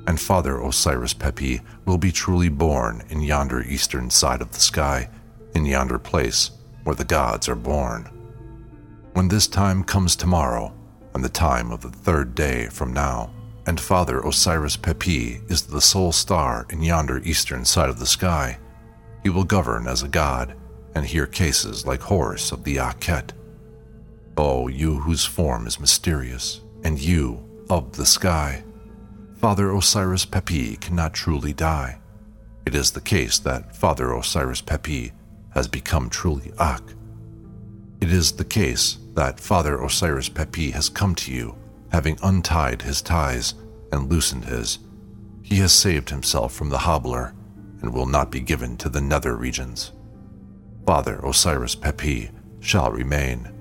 [0.07, 5.09] And Father Osiris Pepi will be truly born in yonder eastern side of the sky
[5.55, 6.51] in yonder place
[6.85, 8.05] where the gods are born.
[9.13, 10.73] When this time comes tomorrow,
[11.15, 13.31] and the time of the third day from now,
[13.67, 18.59] and Father Osiris Pepi is the sole star in yonder eastern side of the sky,
[19.23, 20.57] he will govern as a god
[20.95, 23.31] and hear cases like Horus of the Akhet.
[24.37, 28.65] Oh, you whose form is mysterious, and you of the sky,
[29.37, 31.99] Father Osiris Pepi cannot truly die.
[32.65, 35.13] It is the case that Father Osiris Pepi
[35.55, 36.83] has become truly Akh.
[38.01, 41.57] It is the case that Father Osiris Pepi has come to you,
[41.91, 43.55] having untied his ties
[43.93, 44.79] and loosened his.
[45.43, 47.35] He has saved himself from the hobbler
[47.81, 49.93] and will not be given to the nether regions.
[50.87, 52.31] Father Osiris Pepi
[52.61, 53.53] shall remain.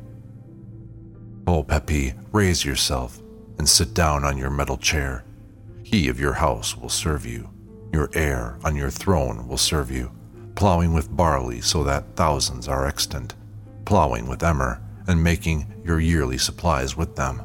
[1.48, 3.20] O Pepi, raise yourself
[3.58, 5.26] and sit down on your metal chair.
[5.84, 7.50] He of your house will serve you.
[7.92, 10.12] Your heir on your throne will serve you
[10.56, 13.36] plowing with barley so that thousands are extant,
[13.86, 17.42] plowing with emmer, and making your yearly supplies with them.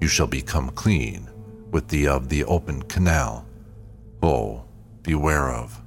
[0.00, 1.28] You shall become clean
[1.70, 3.46] with the of the open canal.
[4.22, 4.64] Oh,
[5.02, 5.80] beware of.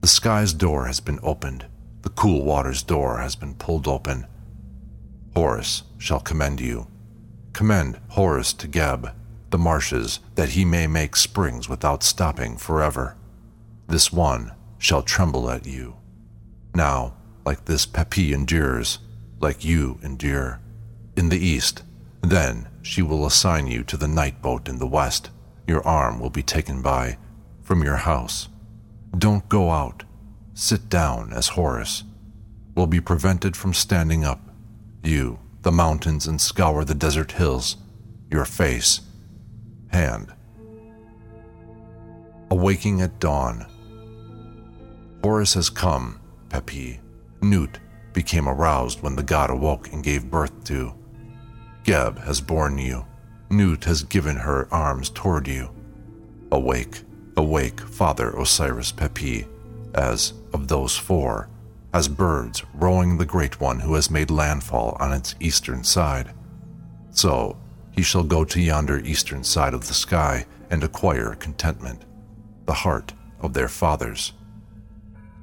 [0.00, 1.66] The sky's door has been opened,
[2.02, 4.26] the cool water's door has been pulled open.
[5.34, 6.86] Horus shall commend you.
[7.52, 9.12] Commend Horus to Geb,
[9.50, 13.17] the marshes, that he may make springs without stopping forever.
[13.88, 15.96] This one shall tremble at you.
[16.74, 18.98] Now, like this Pepi endures,
[19.40, 20.60] like you endure.
[21.16, 21.82] In the east,
[22.22, 25.30] then she will assign you to the night boat in the west.
[25.66, 27.18] Your arm will be taken by
[27.62, 28.48] from your house.
[29.16, 30.04] Don't go out.
[30.54, 32.04] Sit down as Horus.
[32.74, 34.40] Will be prevented from standing up.
[35.02, 37.76] You, the mountains, and scour the desert hills.
[38.30, 39.00] Your face,
[39.90, 40.32] hand,
[42.50, 43.66] Awaking at dawn.
[45.22, 47.00] Horus has come, Pepi.
[47.42, 47.78] Nut
[48.12, 50.94] became aroused when the god awoke and gave birth to.
[51.84, 53.06] Geb has borne you.
[53.50, 55.70] Nut has given her arms toward you.
[56.52, 57.02] Awake,
[57.36, 59.46] awake, Father Osiris Pepi,
[59.94, 61.48] as of those four,
[61.92, 66.32] as birds rowing the great one who has made landfall on its eastern side.
[67.10, 67.56] So
[67.90, 72.04] he shall go to yonder eastern side of the sky and acquire contentment
[72.66, 74.34] the heart of their fathers.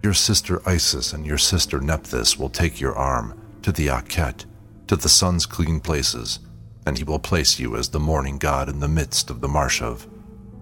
[0.05, 4.45] Your sister Isis and your sister Nephthys will take your arm to the Akhet,
[4.85, 6.37] to the sun's clean places,
[6.85, 9.81] and he will place you as the morning god in the midst of the marsh
[9.81, 10.07] of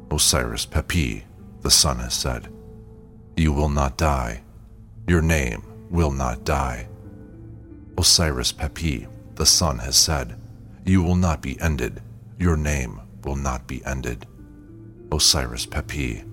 [0.09, 1.25] Osiris Pepi,
[1.59, 2.47] the sun has said.
[3.35, 4.43] You will not die.
[5.09, 6.87] Your name will not die.
[7.97, 10.39] Osiris Pepi, the sun has said,
[10.85, 12.01] You will not be ended.
[12.39, 14.25] Your name will not be ended.
[15.11, 16.23] Osiris Pepi,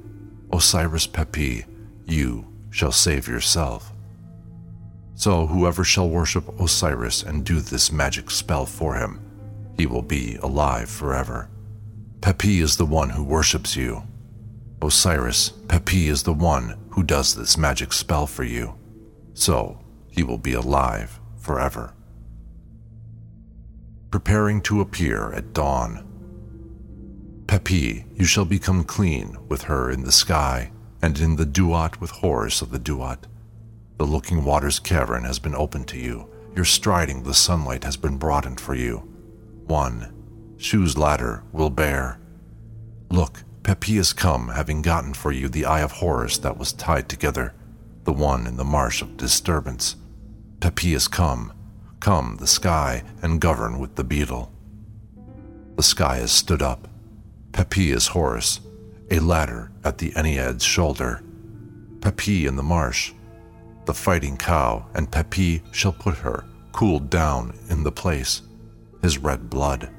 [0.52, 1.64] Osiris Pepi,
[2.06, 3.92] you shall save yourself.
[5.14, 9.20] So whoever shall worship Osiris and do this magic spell for him,
[9.76, 11.50] he will be alive forever.
[12.20, 14.02] Pepi is the one who worships you.
[14.82, 18.74] Osiris, Pepi is the one who does this magic spell for you.
[19.34, 19.78] So
[20.10, 21.94] he will be alive forever.
[24.10, 26.06] Preparing to appear at dawn.
[27.46, 30.72] Pepi, you shall become clean with her in the sky,
[31.02, 33.26] and in the Duat with Horus of the Duat.
[33.98, 36.28] The Looking Waters cavern has been opened to you.
[36.54, 38.98] Your striding the sunlight has been broadened for you.
[39.66, 40.12] One,
[40.56, 42.18] Shu's ladder will bear.
[43.10, 47.08] Look, Pepi has come, having gotten for you the eye of Horus that was tied
[47.08, 47.54] together,
[48.04, 49.96] the one in the marsh of disturbance.
[50.60, 51.52] Pepi has come,
[52.00, 54.50] come the sky and govern with the beetle.
[55.76, 56.88] The sky has stood up,
[57.52, 58.60] Pepi is Horus,
[59.10, 61.22] a ladder at the Ennead's shoulder.
[62.00, 63.12] Pepi in the marsh,
[63.84, 68.42] the fighting cow, and Pepi shall put her, cooled down in the place,
[69.02, 69.90] his red blood.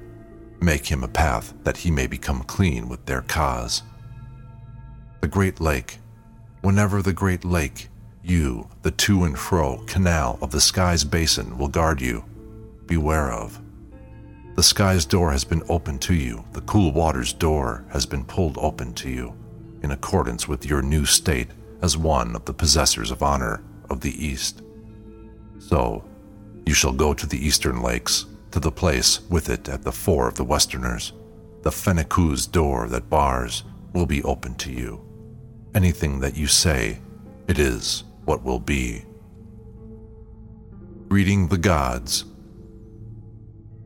[0.62, 3.84] Make him a path that he may become clean with their cause.
[5.22, 6.00] The Great Lake,
[6.62, 7.90] whenever the Great Lake,
[8.24, 12.24] you, the to and fro canal of the sky's basin, will guard you.
[12.86, 13.60] Beware of.
[14.56, 18.58] The sky's door has been opened to you, the cool water's door has been pulled
[18.58, 19.34] open to you,
[19.82, 21.48] in accordance with your new state
[21.82, 24.62] as one of the possessors of honor of the East.
[25.58, 26.04] So,
[26.66, 30.28] you shall go to the eastern lakes, to the place with it at the fore
[30.28, 31.14] of the westerners.
[31.62, 33.64] The Feniku's door that bars
[33.94, 35.02] will be open to you.
[35.74, 37.00] Anything that you say,
[37.48, 39.06] it is what will be.
[41.08, 42.26] Greeting the gods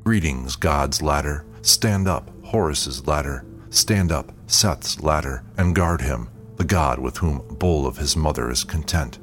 [0.05, 1.43] Greetings, God's ladder.
[1.63, 3.43] Stand up, Horus's ladder.
[3.71, 8.51] Stand up, Seth's ladder, and guard him, the god with whom Bull of his mother
[8.51, 9.17] is content.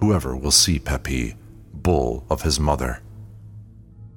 [0.00, 1.34] Whoever will see Pepi,
[1.74, 3.02] Bull of his mother.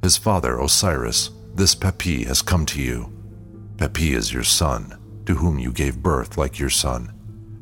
[0.01, 3.11] His father, Osiris, this Pepi has come to you.
[3.75, 7.11] Pepi is your son, to whom you gave birth like your son,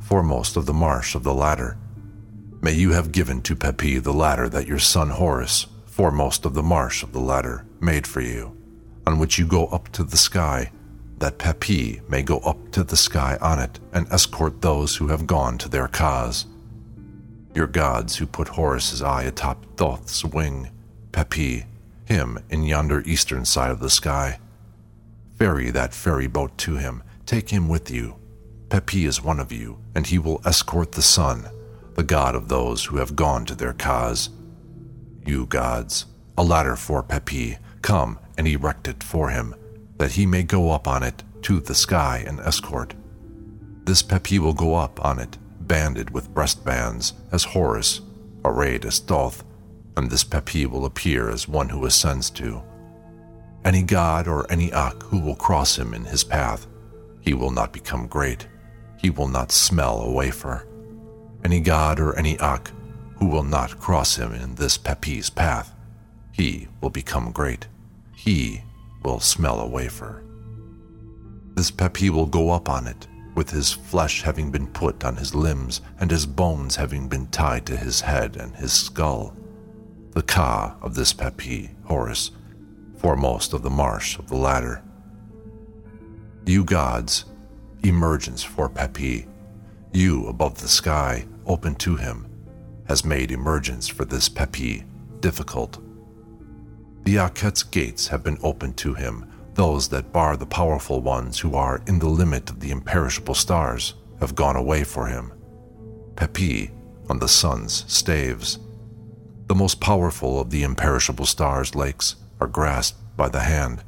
[0.01, 1.79] foremost of the marsh of the ladder.
[2.61, 6.61] May you have given to Pepi the ladder that your son Horus, foremost of the
[6.61, 8.55] marsh of the ladder, made for you,
[9.05, 10.71] on which you go up to the sky,
[11.19, 15.27] that Pepi may go up to the sky on it and escort those who have
[15.27, 16.45] gone to their cause.
[17.53, 20.69] Your gods who put Horus's eye atop Thoth's wing,
[21.11, 21.65] Pepi,
[22.05, 24.39] him in yonder eastern side of the sky.
[25.37, 28.15] Ferry that ferry boat to him, take him with you.
[28.69, 31.49] Pepi is one of you, and he will escort the sun,
[31.95, 34.29] the god of those who have gone to their cause.
[35.25, 36.05] You gods,
[36.37, 39.55] a ladder for Pepi, Come and erect it for him,
[39.97, 42.93] that he may go up on it to the sky and escort.
[43.85, 48.01] This Pepi will go up on it, banded with breastbands, as Horus,
[48.45, 49.43] arrayed as Thoth,
[49.97, 52.61] and this Pepi will appear as one who ascends to.
[53.65, 56.67] Any god or any Akh who will cross him in his path,
[57.21, 58.47] he will not become great,
[58.97, 60.67] he will not smell a wafer.
[61.43, 62.71] Any god or any Akh
[63.17, 65.73] who will not cross him in this Pepi's path,
[66.31, 67.67] he will become great.
[68.19, 68.61] He
[69.01, 70.25] will smell a wafer.
[71.55, 75.33] This Pepi will go up on it, with his flesh having been put on his
[75.33, 79.37] limbs and his bones having been tied to his head and his skull.
[80.11, 82.31] The Ka of this Pepi, Horus,
[82.97, 84.83] foremost of the marsh of the latter.
[86.45, 87.23] You gods,
[87.83, 89.27] emergence for Pepi,
[89.93, 92.27] you above the sky, open to him,
[92.85, 94.83] has made emergence for this Pepi
[95.21, 95.79] difficult
[97.09, 99.25] the Akhet's gates have been opened to him,
[99.55, 103.95] those that bar the powerful ones who are in the limit of the imperishable stars,
[104.19, 105.33] have gone away for him.
[106.15, 106.69] Pepi
[107.09, 108.59] on the sun's staves.
[109.47, 113.83] The most powerful of the imperishable stars' lakes are grasped by the hand.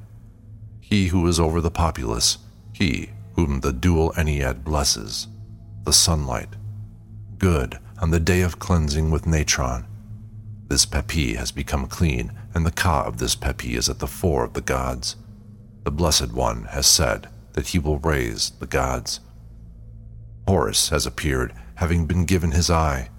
[0.79, 2.39] He who is over the populace,
[2.73, 5.27] he whom the dual Ennead blesses,
[5.83, 6.55] the sunlight,
[7.37, 9.85] good on the day of cleansing with natron.
[10.71, 14.45] This Pepi has become clean, and the Ka of this Pepi is at the fore
[14.45, 15.17] of the gods.
[15.83, 19.19] The Blessed One has said that he will raise the gods.
[20.47, 23.09] Horus has appeared, having been given his eye.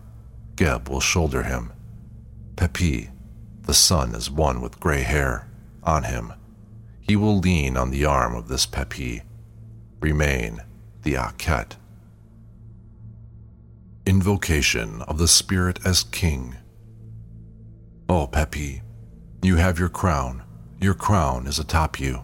[0.56, 1.74] Geb will shoulder him.
[2.56, 3.10] Pepi,
[3.60, 5.46] the sun is one with gray hair,
[5.82, 6.32] on him.
[7.02, 9.24] He will lean on the arm of this Pepi.
[10.00, 10.62] Remain
[11.02, 11.76] the Akhet.
[14.06, 16.56] Invocation of the Spirit as King.
[18.08, 18.82] O Pepi,
[19.42, 20.42] you have your crown.
[20.80, 22.22] Your crown is atop you.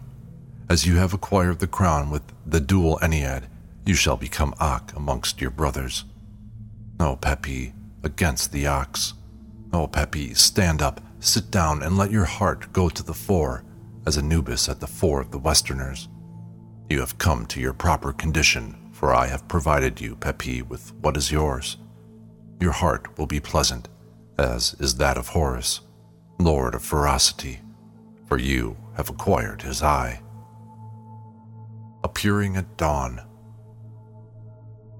[0.69, 3.45] As you have acquired the crown with the dual Ennead,
[3.85, 6.05] you shall become Akh amongst your brothers.
[6.99, 7.73] O Pepi,
[8.03, 9.13] against the ox.
[9.73, 13.63] O Pepi, stand up, sit down, and let your heart go to the fore,
[14.05, 16.07] as Anubis at the fore of the Westerners.
[16.89, 21.15] You have come to your proper condition for I have provided you, Pepi, with what
[21.15, 21.77] is yours.
[22.59, 23.87] Your heart will be pleasant,
[24.39, 25.81] as is that of Horus,
[26.39, 27.59] Lord of ferocity,
[28.25, 30.21] for you have acquired his eye.
[32.03, 33.21] Appearing at dawn.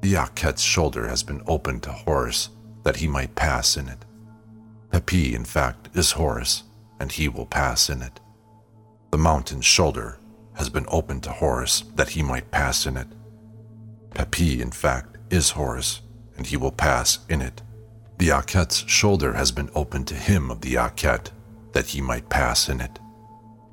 [0.02, 2.50] The shoulder has been opened to Horus
[2.84, 4.06] that he might pass in it.
[4.92, 6.64] Pepi, in fact, is Horus,
[7.00, 8.20] and he will pass in it.
[9.12, 10.20] The mountain's shoulder
[10.54, 13.08] has been opened to Horus that he might pass in it.
[14.14, 16.02] Pepi, in fact, is Horus,
[16.36, 17.62] and he will pass in it.
[18.20, 21.32] The Akhet's shoulder has been opened to him of the Akhet,
[21.74, 23.00] that he might pass in it.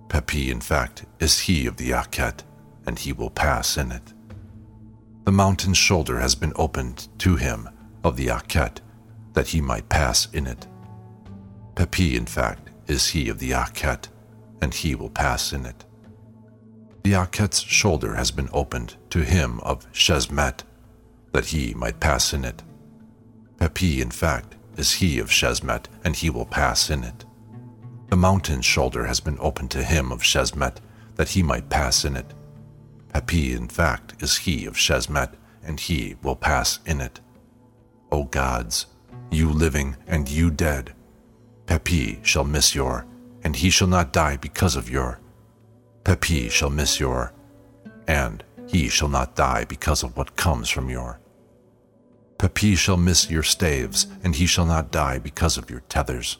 [0.09, 2.43] Pepi, in fact, is he of the Akhet,
[2.87, 4.15] and he will pass in it.
[5.25, 7.69] The mountain's shoulder has been opened to him
[8.03, 8.79] of the Akhet,
[9.35, 10.67] that he might pass in it.
[11.75, 14.09] Pepi, in fact, is he of the Akhet,
[14.63, 15.85] and he will pass in it
[17.07, 20.65] the Akhet's shoulder has been opened to him of Shesmet,
[21.31, 22.65] that he might pass in it.
[23.59, 27.25] Pepi, in fact, is he of Shesmet, and he will pass in it.
[28.09, 30.77] The mountain's shoulder has been opened to him of Shesmet,
[31.17, 32.35] that he might pass in it.
[33.13, 35.33] Pepi, in fact, is he of Shesmet,
[35.65, 37.21] and he will pass in it.
[38.13, 38.87] O gods,
[39.31, 40.95] you living and you dead,
[41.67, 43.07] Pepi shall miss your,
[43.43, 45.19] and he shall not die because of your.
[46.05, 47.33] Pepi shall miss your,
[48.07, 51.19] and he shall not die because of what comes from your.
[52.39, 56.39] Pepi shall miss your staves, and he shall not die because of your tethers.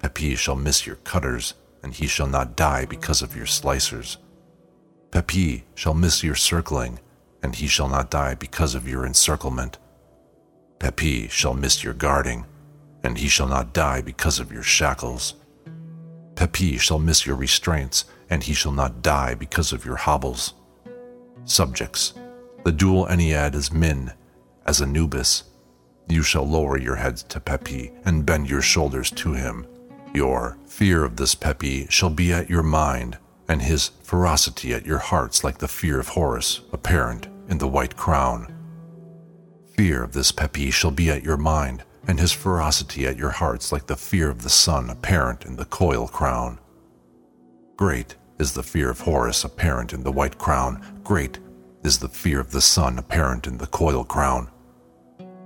[0.00, 4.18] Pepi shall miss your cutters, and he shall not die because of your slicers.
[5.10, 6.98] Pepi shall miss your circling,
[7.42, 9.78] and he shall not die because of your encirclement.
[10.78, 12.44] Pepi shall miss your guarding,
[13.02, 15.34] and he shall not die because of your shackles.
[16.34, 20.52] Pepi shall miss your restraints, and he shall not die because of your hobbles.
[21.44, 22.12] Subjects,
[22.64, 24.12] the dual Ennead is Min,
[24.66, 25.44] as Anubis.
[26.08, 29.66] You shall lower your heads to Pepi and bend your shoulders to him.
[30.14, 33.18] Your fear of this Pepi shall be at your mind,
[33.48, 37.96] and his ferocity at your hearts like the fear of Horus, apparent in the white
[37.96, 38.54] crown.
[39.76, 43.72] Fear of this Pepi shall be at your mind, and his ferocity at your hearts
[43.72, 46.60] like the fear of the sun apparent in the coil crown.
[47.76, 51.00] Great is the fear of Horus apparent in the white crown.
[51.02, 51.38] Great
[51.82, 54.48] is the fear of the sun apparent in the coil crown.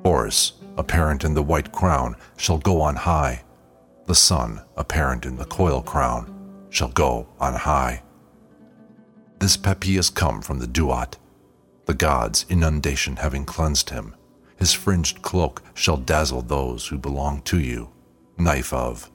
[0.08, 3.42] Horus, apparent in the white crown, shall go on high.
[4.06, 8.02] The sun, apparent in the coil crown, shall go on high.
[9.38, 11.18] This Pepi has come from the Duat,
[11.84, 14.14] the gods' inundation having cleansed him.
[14.56, 17.90] His fringed cloak shall dazzle those who belong to you.
[18.38, 19.10] Knife of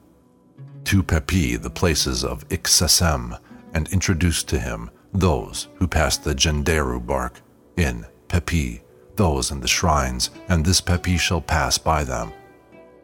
[0.84, 3.36] to Pepi the places of Iksesem
[3.72, 7.40] and introduce to him those who pass the Genderu bark
[7.76, 8.83] in Pepi,
[9.16, 12.32] those in the shrines, and this Pepi shall pass by them.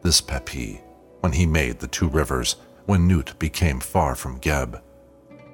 [0.01, 0.81] This Pepi,
[1.21, 2.55] when he made the two rivers,
[2.85, 4.81] when Nut became far from Geb.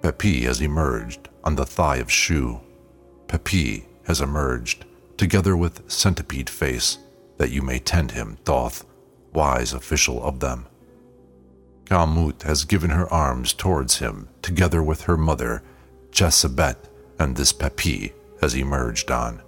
[0.02, 2.60] Pepi has emerged on the thigh of Shu.
[3.28, 4.86] Pepi has emerged,
[5.18, 6.98] together with centipede face,
[7.38, 8.86] that you may tend him, Thoth,
[9.34, 10.66] wise official of them.
[11.86, 15.64] Kamut has given her arms towards him, together with her mother,
[16.12, 16.78] Chesebet,
[17.20, 19.42] and this Pepi has emerged on.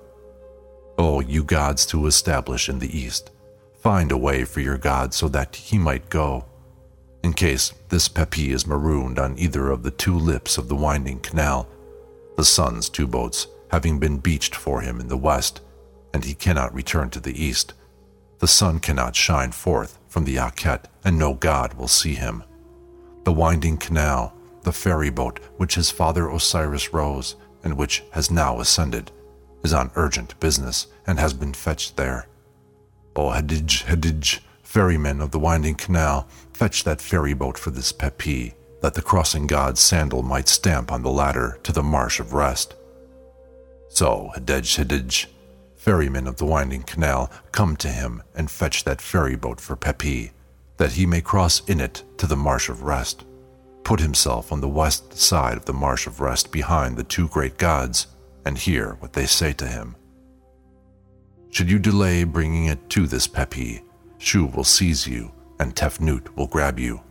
[0.99, 3.31] O you gods to establish in the east,
[3.80, 6.43] find a way for your god so that he might go.
[7.23, 11.21] In case this Pepi is marooned on either of the two lips of the winding
[11.21, 11.69] canal,
[12.35, 15.61] the sun's two boats having been beached for him in the west,
[16.13, 17.73] and he cannot return to the east.
[18.39, 22.43] The sun cannot shine forth from the Akhet, and no god will see him.
[23.23, 28.59] The winding canal, the ferry boat which his father Osiris rows, and which has now
[28.59, 29.13] ascended,
[29.64, 32.27] is on urgent business and has been fetched there.
[33.15, 38.53] O Hadij, Hadij, ferryman of the winding canal, fetch that ferry boat for this Pepi,
[38.81, 42.76] that the crossing god's sandal might stamp on the ladder to the marsh of rest.
[43.90, 45.26] So Hadij, Hadij,
[45.76, 50.31] ferryman of the winding canal, come to him and fetch that ferry boat for Pepi,
[50.77, 53.26] that he may cross in it to the marsh of rest,
[53.84, 57.57] put himself on the west side of the marsh of rest behind the two great
[57.57, 58.07] gods,
[58.45, 59.95] and hear what they say to him.
[61.52, 63.82] Should you delay bringing it to this Pepi,
[64.18, 67.02] Shu will seize you, and Tefnut will grab you.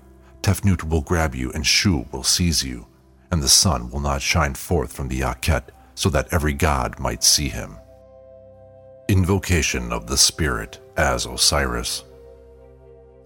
[0.42, 2.86] Tefnut will grab you, and Shu will seize you,
[3.30, 5.64] and the sun will not shine forth from the Akhet,
[5.94, 7.76] so that every god might see him.
[9.08, 12.04] Invocation of the Spirit as Osiris.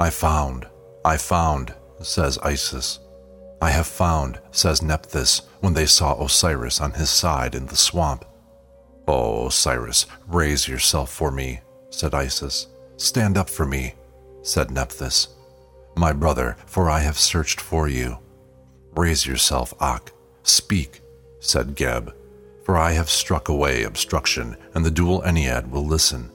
[0.01, 0.67] I found,
[1.05, 3.01] I found, says Isis.
[3.61, 8.25] I have found, says Nephthys, when they saw Osiris on his side in the swamp.
[9.07, 11.61] O Osiris, raise yourself for me,
[11.91, 12.67] said Isis.
[12.97, 13.95] Stand up for me,
[14.43, 15.29] said Nephthys.
[15.97, 18.19] My brother, for I have searched for you.
[18.97, 20.13] Raise yourself, Akh.
[20.43, 21.01] Speak,
[21.39, 22.13] said Geb,
[22.65, 26.31] for I have struck away obstruction, and the dual Ennead will listen.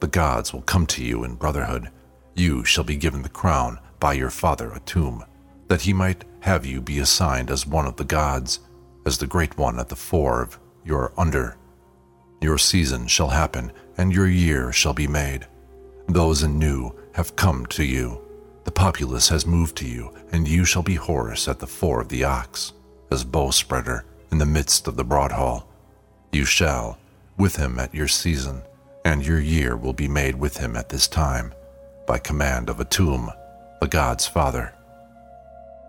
[0.00, 1.90] The gods will come to you in brotherhood.
[2.34, 5.26] You shall be given the crown by your father Atum,
[5.68, 8.60] that he might have you be assigned as one of the gods,
[9.04, 11.56] as the great one at the fore of your under.
[12.40, 15.46] Your season shall happen, and your year shall be made.
[16.08, 18.20] Those Nu have come to you.
[18.64, 22.08] The populace has moved to you, and you shall be Horus at the fore of
[22.08, 22.72] the akhs,
[23.10, 25.68] as bow spreader in the midst of the broad hall.
[26.32, 26.98] You shall,
[27.36, 28.62] with him at your season,
[29.04, 31.52] and your year will be made with him at this time,
[32.06, 33.32] by command of Atum,
[33.80, 34.74] the god's father.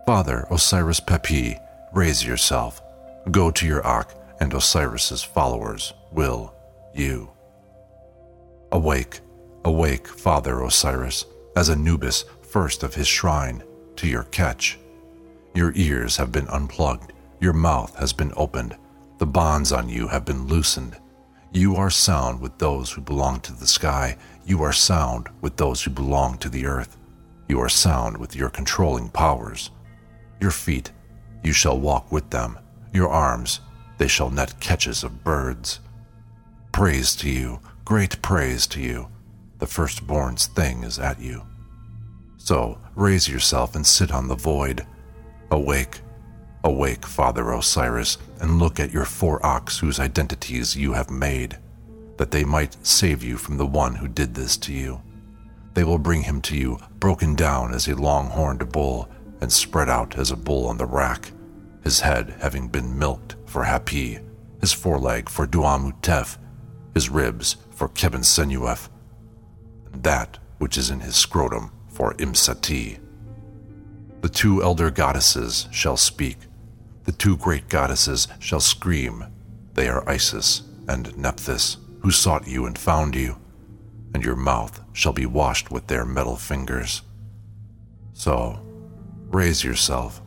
[0.06, 1.58] Father Osiris Pepi,
[1.92, 2.82] raise yourself.
[3.30, 6.54] Go to your Akh, and Osiris's followers will
[6.94, 7.30] you.
[8.72, 9.20] Awake,
[9.64, 13.62] awake, Father Osiris, as Anubis, first of his shrine,
[13.96, 14.78] to your catch.
[15.54, 18.76] Your ears have been unplugged, your mouth has been opened,
[19.18, 20.96] the bonds on you have been loosened.
[21.52, 24.16] You are sound with those who belong to the sky.
[24.46, 26.96] You are sound with those who belong to the earth.
[27.48, 29.70] You are sound with your controlling powers.
[30.40, 30.90] Your feet,
[31.44, 32.58] you shall walk with them.
[32.92, 33.60] Your arms,
[33.98, 35.80] they shall net catches of birds.
[36.72, 39.08] Praise to you, great praise to you.
[39.58, 41.42] The firstborn's thing is at you.
[42.36, 44.86] So raise yourself and sit on the void.
[45.50, 46.00] Awake,
[46.64, 51.58] Awake, Father Osiris, and look at your four ox whose identities you have made,
[52.16, 55.00] that they might save you from the one who did this to you.
[55.74, 59.08] They will bring him to you broken down as a long horned bull
[59.40, 61.32] and spread out as a bull on the rack,
[61.82, 64.22] his head having been milked for Hapi,
[64.60, 66.38] his foreleg for Duamutef,
[66.94, 68.88] his ribs for Keben
[69.92, 72.98] and that which is in his scrotum for Imseti.
[74.20, 76.36] The two elder goddesses shall speak
[77.04, 79.26] the two great goddesses shall scream.
[79.74, 83.38] They are Isis and Nephthys, who sought you and found you,
[84.14, 87.02] and your mouth shall be washed with their metal fingers.
[88.12, 88.60] So,
[89.30, 90.22] raise yourself.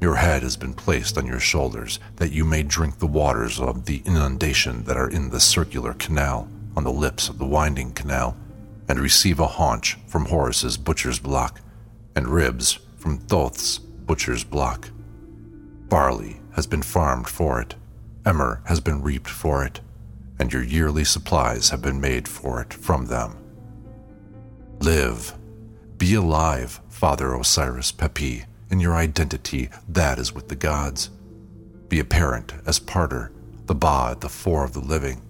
[0.00, 3.84] Your head has been placed on your shoulders, that you may drink the waters of
[3.84, 8.34] the inundation that are in the circular canal on the lips of the winding canal,
[8.88, 11.60] and receive a haunch from Horus's butcher's block,
[12.16, 14.88] and ribs from Thoth's butcher's block.
[15.88, 17.74] Barley has been farmed for it,
[18.24, 19.80] emmer has been reaped for it,
[20.38, 23.36] and your yearly supplies have been made for it from them.
[24.80, 25.34] Live.
[25.98, 31.10] Be alive, Father Osiris Pepi, in your identity that is with the gods.
[31.88, 33.30] Be apparent as Parter,
[33.66, 35.22] the Ba at the fore of the living.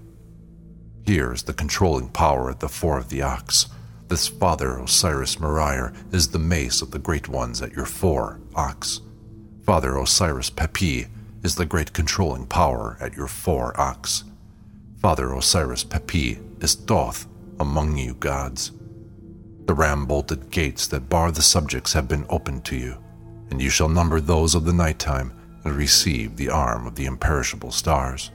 [1.05, 3.67] Here is the controlling power at the fore of the akhs.
[4.09, 9.01] This Father Osiris Meryre is the mace of the great ones at your fore, akhs.
[9.65, 11.07] Father Osiris Pepi
[11.43, 14.25] is the great controlling power at your fore akhs.
[15.01, 17.27] Father Osiris Pepi is Thoth
[17.59, 18.73] among you gods.
[19.67, 22.97] The ram bolted gates that bar the subjects have been opened to you,
[23.51, 25.33] and you shall number those of the nighttime
[25.65, 28.31] and receive the arm of the imperishable stars.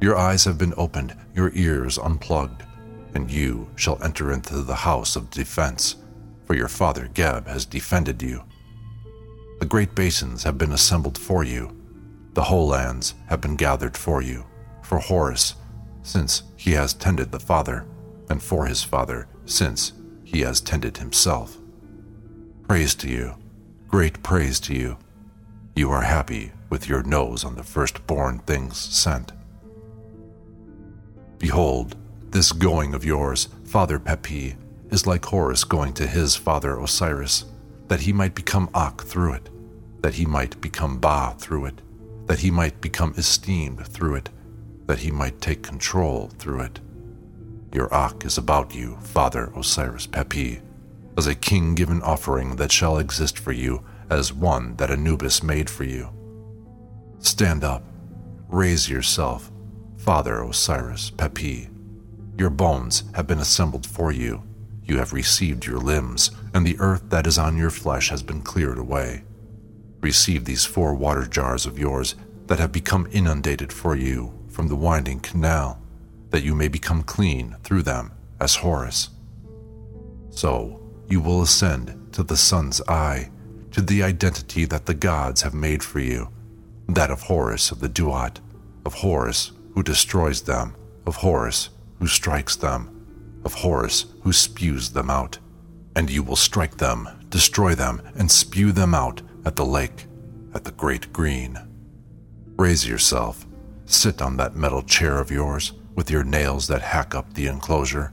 [0.00, 2.62] Your eyes have been opened, your ears unplugged,
[3.14, 5.96] and you shall enter into the house of defense,
[6.44, 8.42] for your father Geb has defended you.
[9.58, 11.74] The great basins have been assembled for you.
[12.34, 14.44] The whole lands have been gathered for you.
[14.82, 15.54] For Horus,
[16.02, 17.86] since he has tended the Father,
[18.28, 19.92] and for his Father, since
[20.24, 21.56] he has tended himself.
[22.68, 23.34] Praise to you,
[23.88, 24.98] great praise to you.
[25.74, 29.32] You are happy with your nose on the firstborn things sent.
[31.38, 31.96] Behold,
[32.30, 34.56] this going of yours, Father Pepi,
[34.90, 37.44] is like Horus going to his father Osiris,
[37.88, 39.48] that he might become Akh through it,
[40.02, 41.80] that he might become Ba through it,
[42.26, 44.30] that he might become esteemed through it,
[44.86, 46.80] that he might take control through it.
[47.72, 50.60] Your Akh is about you, Father Osiris Pepi,
[51.16, 55.68] as a king given offering that shall exist for you as one that Anubis made
[55.70, 56.08] for you.
[57.18, 57.82] Stand up,
[58.48, 59.50] raise yourself,
[59.96, 61.68] Father Osiris Pepi.
[62.38, 64.42] Your bones have been assembled for you.
[64.84, 68.42] You have received your limbs, and the earth that is on your flesh has been
[68.42, 69.24] cleared away.
[70.00, 72.14] Receive these four water jars of yours
[72.46, 75.82] that have become inundated for you from the winding canal,
[76.30, 79.10] that you may become clean through them as Horus.
[80.30, 83.30] So you will ascend to the sun's eye,
[83.72, 86.28] to the identity that the gods have made for you,
[86.88, 88.40] that of Horus of the Duat,
[88.84, 90.74] of Horus who destroys them,
[91.06, 93.06] of Horus who strikes them,
[93.44, 95.38] of Horus who spews them out.
[95.94, 100.06] And you will strike them, destroy them, and spew them out at the lake,
[100.54, 101.58] at the great green.
[102.56, 103.46] Raise yourself,
[103.86, 108.12] sit on that metal chair of yours with your nails that hack up the enclosure,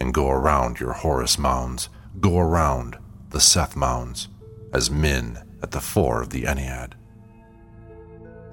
[0.00, 1.88] and go around your Horus mounds,
[2.20, 2.96] go around
[3.30, 4.28] the Seth mounds,
[4.72, 6.92] as men at the fore of the Ennead.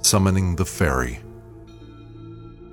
[0.01, 1.19] Summoning the ferry.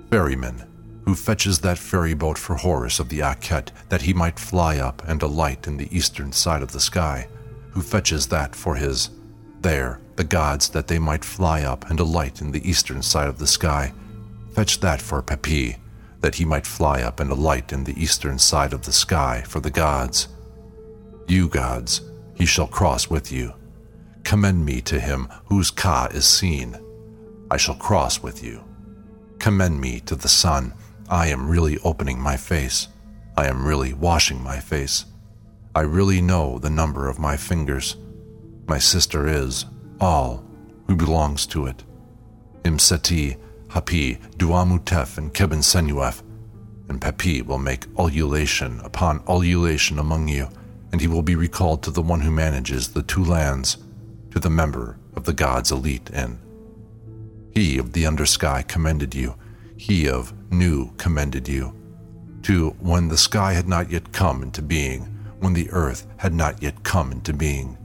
[0.09, 0.67] Ferryman,
[1.05, 5.01] who fetches that ferry boat for Horus of the Akhet that he might fly up
[5.07, 7.27] and alight in the eastern side of the sky,
[7.71, 9.09] who fetches that for his
[9.61, 13.37] there, the gods that they might fly up and alight in the eastern side of
[13.37, 13.93] the sky.
[14.53, 15.77] Fetch that for Pepi,
[16.19, 19.59] that he might fly up and alight in the eastern side of the sky for
[19.59, 20.27] the gods.
[21.27, 22.01] You gods,
[22.33, 23.53] he shall cross with you.
[24.23, 26.77] Commend me to him whose Ka is seen.
[27.49, 28.63] I shall cross with you.
[29.39, 30.73] Commend me to the sun.
[31.09, 32.87] I am really opening my face.
[33.37, 35.05] I am really washing my face.
[35.73, 37.95] I really know the number of my fingers.
[38.67, 39.65] My sister is
[39.99, 40.45] all
[40.87, 41.83] who belongs to it.
[42.63, 43.37] Imseti,
[43.69, 46.21] Hapi, Duamutef, and Qebehsenuef,
[46.89, 50.49] and Pepi will make ululation upon ululation among you,
[50.91, 53.77] and he will be recalled to the one who manages the two lands,
[54.31, 56.39] to the member of the gods' elite inn.
[57.53, 59.35] He of the undersky commended you,
[59.77, 61.75] he of new commended you,
[62.43, 65.03] to when the sky had not yet come into being,
[65.39, 67.77] when the earth had not yet come into being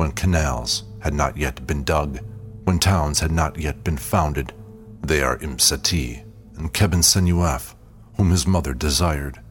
[0.00, 2.20] when canals had not yet been dug,
[2.64, 4.50] when towns had not yet been founded.
[5.02, 6.24] They are Imseti
[6.56, 7.74] and Qebehsenuef,
[8.16, 9.42] whom his mother desired.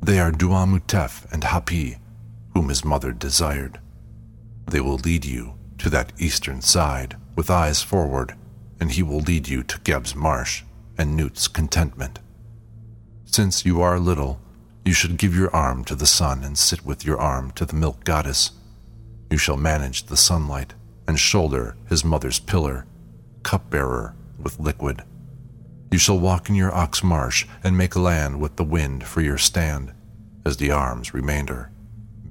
[0.00, 1.98] They are Duamutef and Hapi,
[2.54, 3.80] whom his mother desired.
[4.66, 8.34] They will lead you to that eastern side with eyes forward,
[8.80, 10.62] and he will lead you to Geb's marsh
[10.98, 12.18] and Nut's contentment.
[13.24, 14.40] Since you are little,
[14.84, 17.76] you should give your arm to the sun and sit with your arm to the
[17.76, 18.50] milk goddess
[19.32, 20.74] you shall manage the sunlight
[21.08, 22.84] and shoulder his mother's pillar,
[23.42, 25.02] cupbearer with liquid.
[25.90, 29.38] You shall walk in your ox marsh and make land with the wind for your
[29.38, 29.94] stand,
[30.44, 31.70] as the arm's remainder,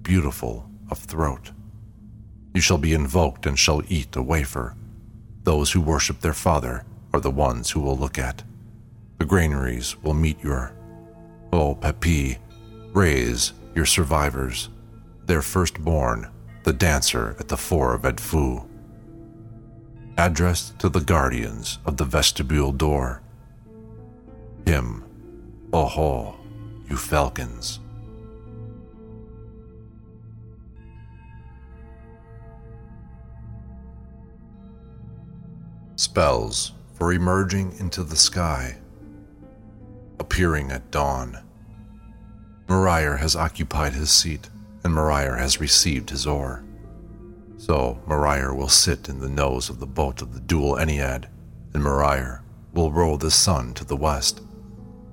[0.03, 1.51] beautiful of throat.
[2.53, 4.75] You shall be invoked and shall eat a wafer.
[5.43, 8.43] Those who worship their father are the ones who will look at.
[9.17, 10.73] The granaries will meet your.
[11.53, 12.37] O oh, Pepi,
[12.93, 14.69] raise your survivors,
[15.25, 16.29] their firstborn
[16.63, 18.67] the dancer at the fore of Edfu.
[20.17, 23.21] Addressed to the guardians of the vestibule door.
[24.65, 25.03] Him,
[25.73, 26.37] oho,
[26.87, 27.79] you falcons.
[36.01, 38.75] Spells for emerging into the sky.
[40.19, 41.37] Appearing at dawn.
[42.67, 44.49] Meryre has occupied his seat
[44.83, 46.63] and Meryre has received his oar.
[47.57, 51.27] So Meryre will sit in the nose of the boat of the dual Ennead,
[51.75, 52.41] and Meryre
[52.73, 54.41] will row the sun to the west.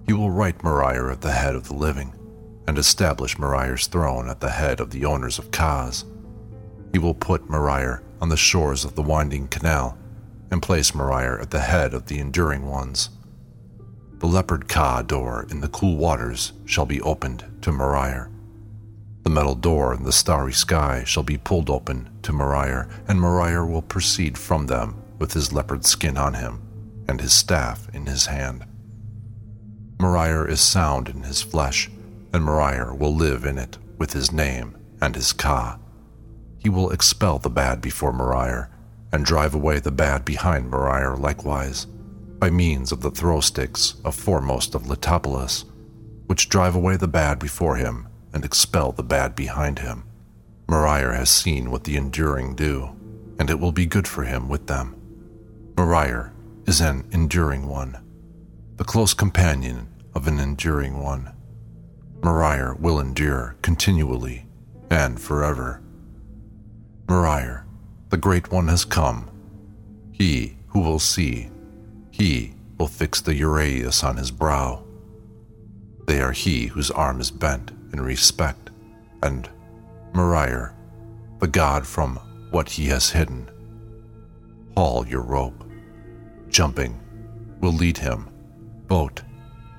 [0.07, 2.15] He will write Meryre at the head of the living,
[2.67, 6.05] and establish Meryre's throne at the head of the owners of Kaz.
[6.93, 9.99] He will put Meryre on the shores of the winding canal,
[10.51, 13.11] and place Meryre at the head of the enduring ones.
[14.19, 18.31] The leopard Ka door in the cool waters shall be opened to Meryre
[19.29, 23.67] the metal door in the starry sky shall be pulled open to Meryre, and Meryre
[23.67, 26.63] will proceed from them with his leopard skin on him
[27.07, 28.65] and his staff in his hand.
[30.01, 31.91] Meryre is sound in his flesh,
[32.33, 35.79] and Meryre will live in it with his name and his Ka.
[36.59, 38.71] He will expel the bad before Meryre,
[39.13, 41.87] and drive away the bad behind Meryre likewise,
[42.39, 45.65] by means of the throw sticks of foremost of Letopolis,
[46.27, 50.05] which drive away the bad before him and expel the bad behind him.
[50.69, 52.91] Meryre has seen what the enduring do,
[53.39, 54.95] and it will be good for him with them.
[55.77, 56.33] Meryre
[56.67, 57.97] is an enduring one,
[58.77, 61.33] the close companion of an enduring one.
[62.23, 64.47] Meryre will endure continually
[64.91, 65.81] and forever.
[67.07, 67.65] Meryre,
[68.11, 69.31] the Great One has come.
[70.13, 71.51] He who will see,
[72.11, 74.83] he will fix the uraeus on his brow.
[76.07, 78.71] They are he whose arm is bent in respect,
[79.23, 79.49] and
[80.15, 80.75] Meryre,
[81.39, 82.17] the god from
[82.51, 83.51] what he has hidden.
[84.77, 85.65] Haul your rope.
[86.49, 86.99] Jumping
[87.61, 88.31] will lead him.
[88.87, 89.23] Boat,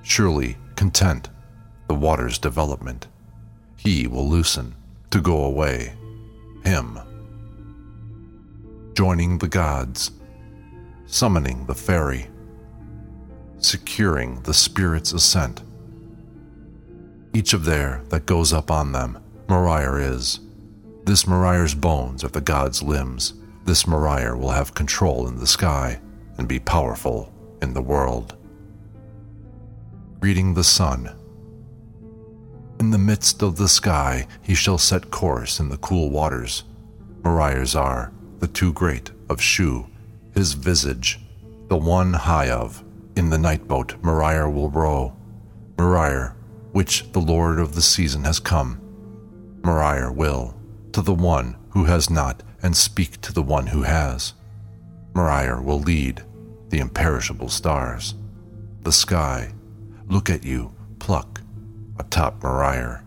[0.02, 1.28] surely content
[1.88, 3.08] the water's development.
[3.76, 4.74] He will loosen
[5.10, 5.94] to go away.
[6.64, 6.98] Him.
[8.94, 10.10] Joining the gods.
[11.06, 12.26] Summoning the fairy.
[13.58, 15.62] Securing the spirit's ascent.
[17.32, 20.40] Each of there that goes up on them, Meryre is.
[21.04, 23.34] This Meryre's bones are the god's limbs.
[23.64, 26.00] This Meryre will have control in the sky
[26.36, 28.36] and be powerful in the world.
[30.18, 31.16] Greeting the sun.
[32.80, 36.64] In the midst of the sky he shall set course in the cool waters.
[37.22, 39.86] Meryres are the two great of Shu,
[40.34, 41.20] his visage,
[41.68, 42.82] the one high of.
[43.16, 45.14] In the night boat Meryre will row.
[45.76, 46.34] Meryre
[46.72, 48.80] which the Lord of the season has come.
[49.62, 50.54] Meryre will,
[50.92, 54.34] to the one who has not, and speak to the one who has.
[55.14, 56.22] Meryre will lead
[56.68, 58.14] the imperishable stars.
[58.82, 59.52] The sky,
[60.08, 61.40] look at you, pluck,
[61.98, 63.02] atop Meryre.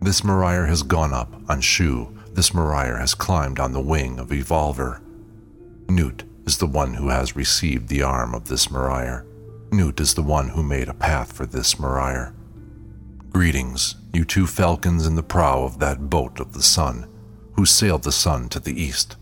[0.00, 4.28] This Meryre has gone up on Shu, this Meryre has climbed on the wing of
[4.28, 5.00] Evolver.
[5.88, 9.26] Nut is the one who has received the arm of this Meryre.
[9.70, 12.34] Nut is the one who made a path for this Meryre.
[13.30, 17.06] Greetings, you two falcons in the prow of that boat of the sun,
[17.54, 19.16] who sailed the sun to the east.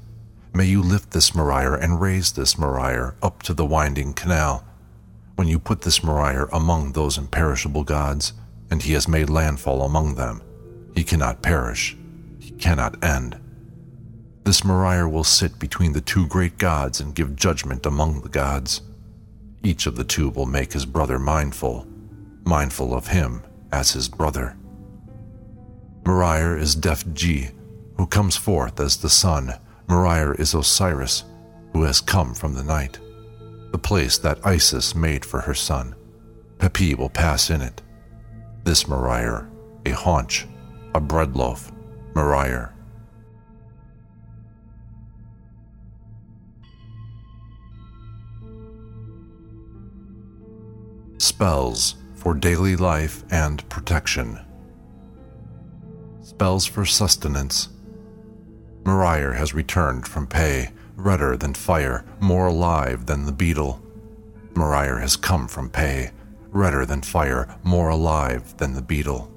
[0.53, 4.65] May you lift this Meryre and raise this Meryre up to the winding canal.
[5.37, 8.33] When you put this Meryre among those imperishable gods,
[8.71, 10.43] and he has made landfall among them,
[10.95, 11.97] he cannot perish,
[12.61, 13.39] cannot end.
[14.45, 18.83] This Meryre will sit between the two great gods and give judgment among the gods.
[19.63, 21.87] Each of the two will make his brother mindful,
[22.45, 23.43] mindful of him
[23.73, 24.57] as his brother.
[26.05, 27.51] Meryre is Def-G,
[27.97, 29.53] who comes forth as the sun.
[29.89, 31.25] Meryre is Osiris,
[31.73, 32.99] who has come from the night,
[33.73, 35.95] the place that Isis made for her son.
[36.59, 37.83] Pepi will pass in it.
[38.65, 39.51] This Meryre,
[39.85, 40.47] a haunch,
[40.95, 41.71] a bread loaf,
[42.15, 42.73] Meryre.
[51.19, 54.39] Spells for daily life and protection.
[56.23, 57.69] Spells for sustenance.
[58.85, 63.81] Meryre has returned from Pe, redder than fire, more alive than the beetle.
[64.55, 66.11] Meryre has come from Pe,
[66.51, 69.30] redder than fire, more alive than the beetle.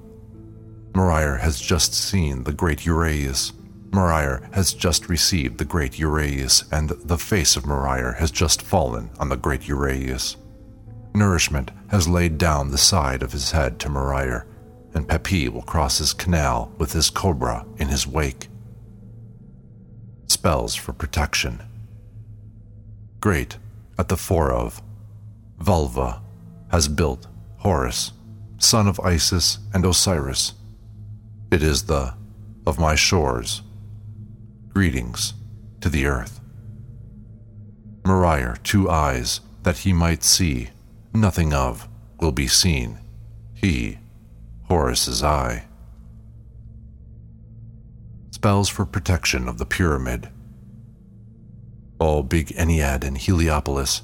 [0.94, 3.52] Meryre has just seen the great Uraeus.
[3.90, 9.10] Meryre has just received the great Uraeus, and the face of Meryre has just fallen
[9.18, 10.36] on the great Uraeus.
[11.14, 14.46] Nourishment has laid down the side of his head to Meryre,
[14.94, 18.48] and Pepi will cross his canal with his cobra in his wake.
[20.26, 21.62] Spells for protection.
[23.20, 23.58] Great
[23.98, 24.82] at the fore of.
[25.58, 26.20] Vulva
[26.70, 27.26] has built
[27.58, 28.12] Horus,
[28.58, 30.54] son of Isis and Osiris.
[31.54, 32.14] It is the
[32.66, 33.62] of my shores.
[34.70, 35.34] Greetings
[35.82, 36.40] to the earth.
[38.04, 40.70] Meryre, two eyes, that he might see
[41.14, 41.86] nothing of
[42.18, 42.98] will be seen.
[43.52, 43.98] He,
[44.64, 45.66] Horus's eye.
[48.32, 50.30] Spells for protection of the pyramid.
[52.00, 54.02] O big Ennead and Heliopolis,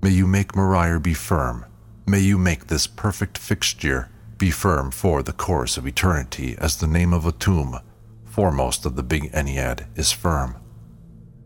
[0.00, 1.66] may you make Meryre be firm.
[2.06, 4.08] May you make this perfect fixture
[4.38, 7.82] be firm for the course of eternity as the name of Atum,
[8.24, 10.56] foremost of the big Ennead, is firm.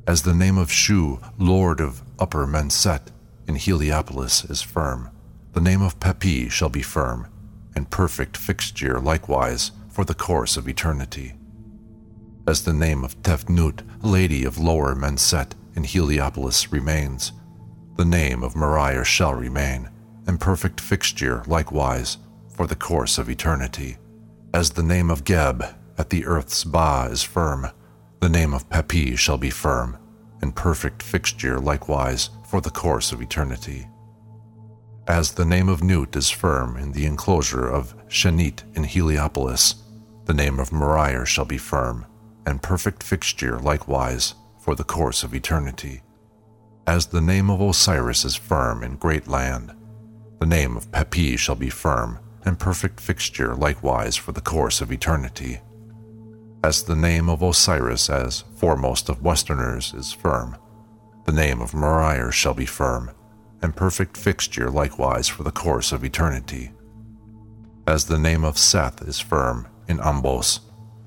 [0.06, 3.12] As the name of Shu, lord of Upper Menset,
[3.46, 5.10] in Heliopolis is firm.
[5.52, 7.28] The name of Pepi shall be firm,
[7.76, 11.34] and perfect fixture likewise for the course of eternity.
[12.46, 17.32] As the name of Tefnut, Lady of Lower Menset in Heliopolis remains,
[17.96, 19.88] the name of Meryre shall remain,
[20.26, 22.16] and perfect fixture likewise
[22.60, 23.96] for the course of eternity.
[24.52, 25.64] As the name of Geb
[25.96, 27.70] at the earth's ba is firm,
[28.20, 29.96] the name of Pepi shall be firm,
[30.42, 33.88] and perfect fixture likewise for the course of eternity.
[35.08, 39.76] As the name of Nut is firm in the enclosure of Shenit in Heliopolis,
[40.26, 42.04] the name of Meryre shall be firm,
[42.44, 46.02] and perfect fixture likewise for the course of eternity.
[46.86, 49.72] As the name of Osiris is firm in great land,
[50.40, 54.92] the name of Pepi shall be firm, and perfect fixture likewise for the course of
[54.92, 55.60] eternity.
[56.62, 60.56] As the name of Osiris as foremost of Westerners is firm,
[61.24, 63.10] the name of Meryre shall be firm,
[63.62, 66.72] and perfect fixture likewise for the course of eternity.
[67.86, 70.60] As the name of Seth is firm in Ombos,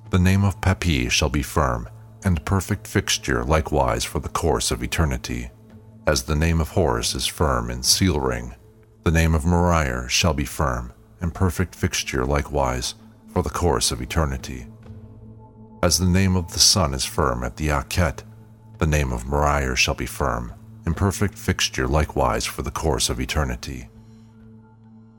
[0.09, 1.87] the name of Pepi shall be firm,
[2.23, 5.49] and perfect fixture likewise for the course of eternity.
[6.05, 8.55] As the name of Horus is firm in Seal Ring,
[9.03, 10.93] the name of Meryre shall be firm,
[11.23, 12.95] and perfect fixture likewise
[13.31, 14.67] for the course of eternity.
[15.81, 18.23] As the name of the sun is firm at the Akhet,
[18.77, 20.53] the name of Meryre shall be firm,
[20.85, 23.87] and perfect fixture likewise for the course of eternity.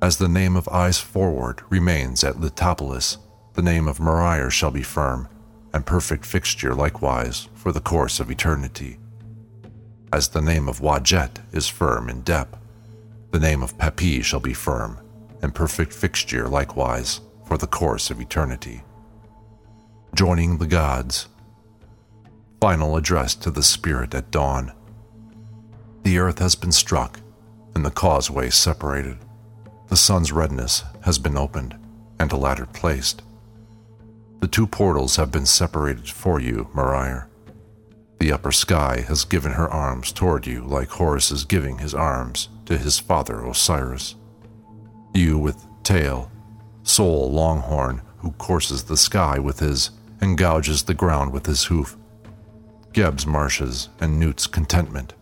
[0.03, 3.17] As the name of Eyes Forward remains at Letopolis,
[3.55, 5.27] the name of Meryre shall be firm,
[5.73, 8.99] and perfect fixture likewise for the course of eternity.
[10.13, 12.59] As the name of Wadjet is firm in Dep,
[13.31, 14.99] the name of Pepi shall be firm,
[15.45, 18.83] and perfect fixture likewise for the course of eternity.
[20.15, 21.29] Joining the gods.
[22.62, 24.73] Final address to the Spirit at dawn.
[26.03, 27.21] The earth has been struck,
[27.74, 29.19] and the causeway separated.
[29.89, 31.77] The sun's redness has been opened,
[32.19, 33.21] and a ladder placed.
[34.40, 37.29] The two portals have been separated for you, Meryre.
[38.19, 42.48] The upper sky has given her arms toward you like Horus is giving his arms
[42.64, 44.14] to his father Osiris.
[45.15, 46.29] You with tail,
[46.83, 51.97] Sol Longhorn, who courses the sky with his and gouges the ground with his hoof.
[52.93, 55.15] Geb's marshes and Nut's contentment.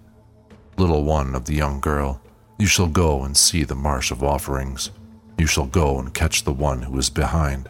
[0.78, 2.22] Little one of the young girl,
[2.58, 4.90] you shall go and see the marsh of offerings.
[5.36, 7.68] You shall go and catch the one who is behind.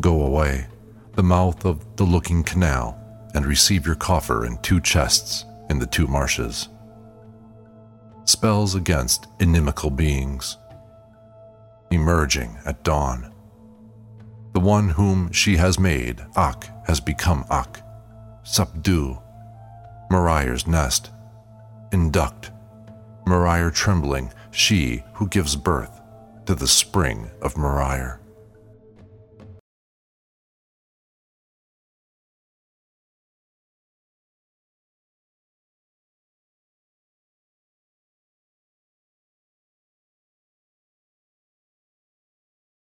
[0.00, 0.66] Go away,
[1.14, 2.98] the mouth of the looking canal,
[3.34, 6.68] and receive your coffer in two chests in the two marshes.
[8.26, 10.56] Spells against inimical beings.
[11.92, 13.30] Emerging at dawn.
[14.54, 17.82] The one whom she has made, Akh, has become Akh.
[18.44, 19.18] Subdue.
[20.10, 21.10] Meryre's nest.
[21.92, 22.50] Induct.
[23.26, 26.00] Meryre trembling, she who gives birth
[26.46, 28.21] to the spring of Meryre.